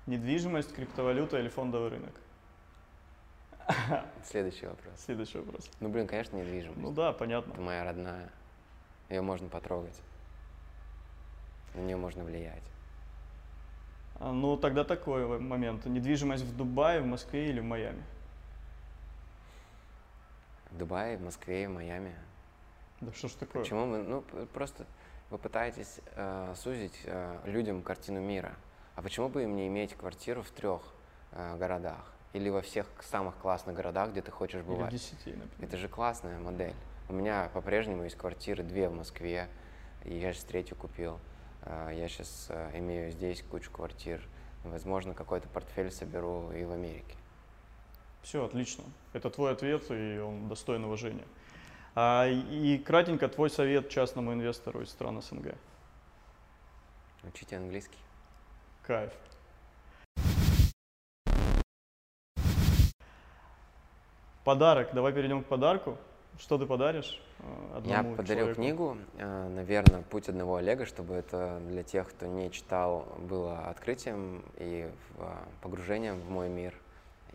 Недвижимость, 0.06 0.74
криптовалюта 0.74 1.40
или 1.40 1.50
фондовый 1.50 1.90
рынок? 1.90 2.14
Следующий 4.24 4.68
вопрос. 4.68 4.94
Следующий 4.98 5.40
вопрос. 5.40 5.70
Ну, 5.82 5.90
блин, 5.90 6.08
конечно, 6.08 6.38
недвижимость. 6.38 6.80
Ну 6.80 6.92
да, 6.92 7.12
понятно. 7.12 7.52
Это 7.52 7.62
моя 7.62 7.84
родная. 7.84 8.30
Ее 9.10 9.22
можно 9.22 9.50
потрогать. 9.50 10.00
На 11.74 11.82
нее 11.82 11.98
можно 11.98 12.24
влиять. 12.24 12.64
А, 14.20 14.32
Ну, 14.32 14.56
тогда 14.56 14.84
такой 14.84 15.40
момент. 15.40 15.86
Недвижимость 15.86 16.44
в 16.44 16.56
Дубае, 16.56 17.02
в 17.02 17.06
Москве 17.06 17.50
или 17.50 17.60
в 17.60 17.66
Майами? 17.66 18.04
В 20.72 20.78
Дубае, 20.78 21.18
в 21.18 21.22
Москве, 21.22 21.68
в 21.68 21.72
Майами. 21.72 22.16
Да 23.02 23.12
что 23.14 23.28
ж 23.28 23.34
такое? 23.34 23.62
Почему 23.62 23.88
вы, 23.88 24.04
ну, 24.04 24.22
просто 24.54 24.86
вы 25.30 25.38
пытаетесь 25.38 26.00
э, 26.16 26.54
сузить 26.56 27.00
э, 27.04 27.40
людям 27.46 27.82
картину 27.82 28.22
мира. 28.22 28.54
А 28.96 29.02
почему 29.02 29.30
бы 29.30 29.44
им 29.44 29.56
не 29.56 29.68
иметь 29.68 29.94
квартиру 29.94 30.42
в 30.42 30.50
трех 30.52 30.82
э, 31.32 31.58
городах? 31.58 32.14
Или 32.34 32.50
во 32.50 32.62
всех 32.62 32.88
самых 33.02 33.36
классных 33.38 33.76
городах, 33.76 34.12
где 34.12 34.22
ты 34.22 34.32
хочешь 34.32 34.56
Или 34.56 34.62
в 34.62 34.68
бывать? 34.68 34.92
10, 34.92 35.14
например. 35.26 35.48
Это 35.60 35.78
же 35.78 35.90
классная 35.90 36.40
модель. 36.40 36.74
У 37.10 37.14
меня 37.14 37.50
по-прежнему 37.54 38.04
есть 38.04 38.16
квартиры, 38.18 38.64
две 38.64 38.90
в 38.90 38.94
Москве, 38.94 39.50
и 40.04 40.18
я 40.18 40.34
сейчас 40.34 40.46
третью 40.46 40.78
купил. 40.78 41.20
А, 41.64 41.90
Я 41.90 42.08
сейчас 42.08 42.50
имею 42.74 43.12
здесь 43.12 43.44
кучу 43.44 43.72
квартир. 43.72 44.22
Возможно, 44.64 45.14
какой-то 45.14 45.48
портфель 45.48 45.92
соберу 45.92 46.52
и 46.52 46.64
в 46.64 46.72
Америке. 46.72 47.16
Все, 48.28 48.44
отлично. 48.44 48.84
Это 49.14 49.30
твой 49.30 49.54
ответ, 49.54 49.90
и 49.90 50.20
он 50.20 50.50
достоин 50.50 50.84
уважения. 50.84 51.24
А, 51.96 52.28
и 52.28 52.78
кратенько 52.78 53.30
твой 53.30 53.50
совет 53.50 53.88
частному 53.88 54.34
инвестору 54.34 54.82
из 54.82 54.90
стран 54.90 55.22
СНГ. 55.22 55.56
Учите 57.24 57.56
английский. 57.56 57.98
Кайф. 58.86 59.14
Подарок. 64.44 64.90
Давай 64.94 65.14
перейдем 65.14 65.42
к 65.42 65.46
подарку. 65.46 65.98
Что 66.38 66.58
ты 66.58 66.66
подаришь 66.66 67.22
э, 67.40 67.82
Я 67.86 68.00
одному 68.00 68.18
подарил 68.18 68.54
человеку? 68.54 68.62
книгу, 68.62 68.98
э, 69.20 69.48
наверное, 69.48 70.02
«Путь 70.02 70.28
одного 70.28 70.58
Олега», 70.58 70.86
чтобы 70.86 71.14
это 71.14 71.62
для 71.66 71.82
тех, 71.82 72.10
кто 72.10 72.26
не 72.26 72.52
читал, 72.52 73.08
было 73.20 73.70
открытием 73.70 74.44
и 74.58 74.92
э, 75.18 75.36
погружением 75.62 76.20
в 76.20 76.30
мой 76.30 76.50
мир. 76.50 76.74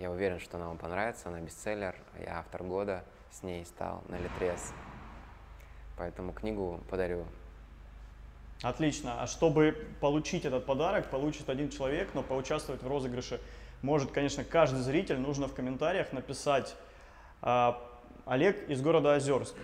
Я 0.03 0.11
уверен, 0.11 0.41
что 0.41 0.57
она 0.57 0.67
вам 0.67 0.79
понравится, 0.79 1.29
она 1.29 1.39
бестселлер, 1.39 1.95
я 2.19 2.41
автор 2.41 2.65
года 2.65 3.05
с 3.31 3.45
ней 3.45 3.65
стал 3.65 4.03
на 4.09 4.17
Литрес. 4.17 4.73
Поэтому 5.97 6.33
книгу 6.33 6.81
подарю. 6.91 7.25
Отлично. 8.65 9.23
А 9.23 9.29
чтобы 9.29 9.77
получить 10.01 10.45
этот 10.45 10.67
подарок, 10.67 11.09
получит 11.09 11.49
один 11.49 11.71
человек, 11.71 12.11
но 12.15 12.25
поучаствовать 12.25 12.83
в 12.83 12.89
розыгрыше 12.89 13.41
может, 13.81 14.11
конечно, 14.11 14.43
каждый 14.43 14.81
зритель. 14.81 15.21
Нужно 15.21 15.47
в 15.47 15.55
комментариях 15.55 16.13
написать 16.13 16.75
а, 17.41 17.81
Олег 18.27 18.69
из 18.69 18.83
города 18.83 19.15
Озерск 19.15 19.55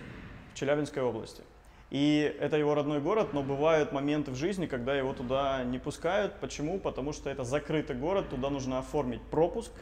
в 0.53 0.55
Челябинской 0.55 1.03
области. 1.03 1.43
И 1.89 2.33
это 2.39 2.55
его 2.55 2.75
родной 2.75 3.01
город, 3.01 3.33
но 3.33 3.43
бывают 3.43 3.91
моменты 3.91 4.31
в 4.31 4.35
жизни, 4.35 4.67
когда 4.67 4.95
его 4.95 5.11
туда 5.11 5.65
не 5.65 5.79
пускают. 5.79 6.35
Почему? 6.39 6.79
Потому 6.79 7.11
что 7.11 7.29
это 7.29 7.43
закрытый 7.43 7.97
город, 7.97 8.29
туда 8.29 8.49
нужно 8.49 8.79
оформить 8.79 9.21
пропуск. 9.23 9.73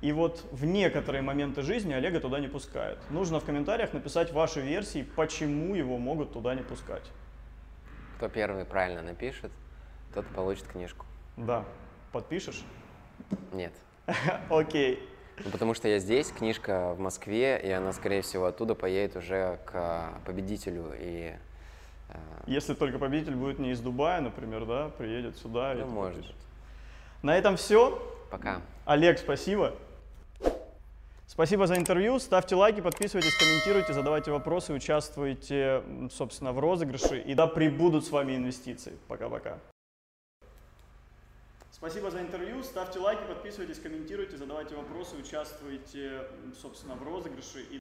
И 0.00 0.12
вот 0.12 0.46
в 0.50 0.64
некоторые 0.64 1.20
моменты 1.20 1.60
жизни 1.62 1.92
Олега 1.92 2.20
туда 2.20 2.40
не 2.40 2.48
пускают. 2.48 2.98
Нужно 3.10 3.38
в 3.38 3.44
комментариях 3.44 3.92
написать 3.92 4.32
ваши 4.32 4.60
версии, 4.60 5.06
почему 5.14 5.74
его 5.74 5.98
могут 5.98 6.32
туда 6.32 6.54
не 6.54 6.62
пускать. 6.62 7.04
Кто 8.16 8.28
первый 8.28 8.64
правильно 8.64 9.02
напишет, 9.02 9.52
тот 10.14 10.24
и 10.24 10.34
получит 10.34 10.64
книжку. 10.66 11.04
Да. 11.36 11.64
Подпишешь? 12.12 12.64
Нет. 13.52 13.72
Окей. 14.50 15.06
Ну, 15.44 15.50
потому 15.50 15.74
что 15.74 15.88
я 15.88 15.98
здесь, 15.98 16.30
книжка 16.30 16.94
в 16.94 16.98
Москве, 16.98 17.60
и 17.62 17.70
она, 17.70 17.92
скорее 17.92 18.22
всего, 18.22 18.46
оттуда 18.46 18.74
поедет 18.74 19.16
уже 19.16 19.58
к 19.66 20.12
победителю. 20.24 20.92
И 20.98 21.34
э, 22.08 22.14
Если 22.46 22.74
только 22.74 22.98
победитель 22.98 23.36
будет 23.36 23.58
не 23.58 23.72
из 23.72 23.80
Дубая, 23.80 24.20
например, 24.20 24.64
да, 24.64 24.88
приедет 24.88 25.36
сюда. 25.36 25.72
и 25.72 25.76
Ну, 25.76 25.82
это 25.82 25.90
может 25.90 26.16
подпишет. 26.16 26.36
На 27.22 27.36
этом 27.36 27.56
все. 27.56 28.02
пока. 28.30 28.62
Олег, 28.86 29.18
спасибо. 29.18 29.74
Спасибо 31.30 31.68
за 31.68 31.76
интервью. 31.76 32.18
Ставьте 32.18 32.56
лайки, 32.56 32.80
подписывайтесь, 32.80 33.36
комментируйте, 33.38 33.92
задавайте 33.92 34.32
вопросы, 34.32 34.72
участвуйте, 34.72 35.84
собственно, 36.10 36.52
в 36.52 36.58
розыгрыше. 36.58 37.20
И 37.20 37.34
да 37.34 37.46
прибудут 37.46 38.04
с 38.04 38.10
вами 38.10 38.34
инвестиции. 38.34 38.98
Пока-пока. 39.06 39.60
Спасибо 41.70 42.10
за 42.10 42.20
интервью. 42.20 42.64
Ставьте 42.64 42.98
лайки, 42.98 43.22
подписывайтесь, 43.28 43.78
комментируйте, 43.78 44.36
задавайте 44.38 44.74
вопросы, 44.74 45.14
участвуйте, 45.14 46.26
собственно, 46.60 46.96
в 46.96 47.04
розыгрыше. 47.04 47.62
И 47.70 47.78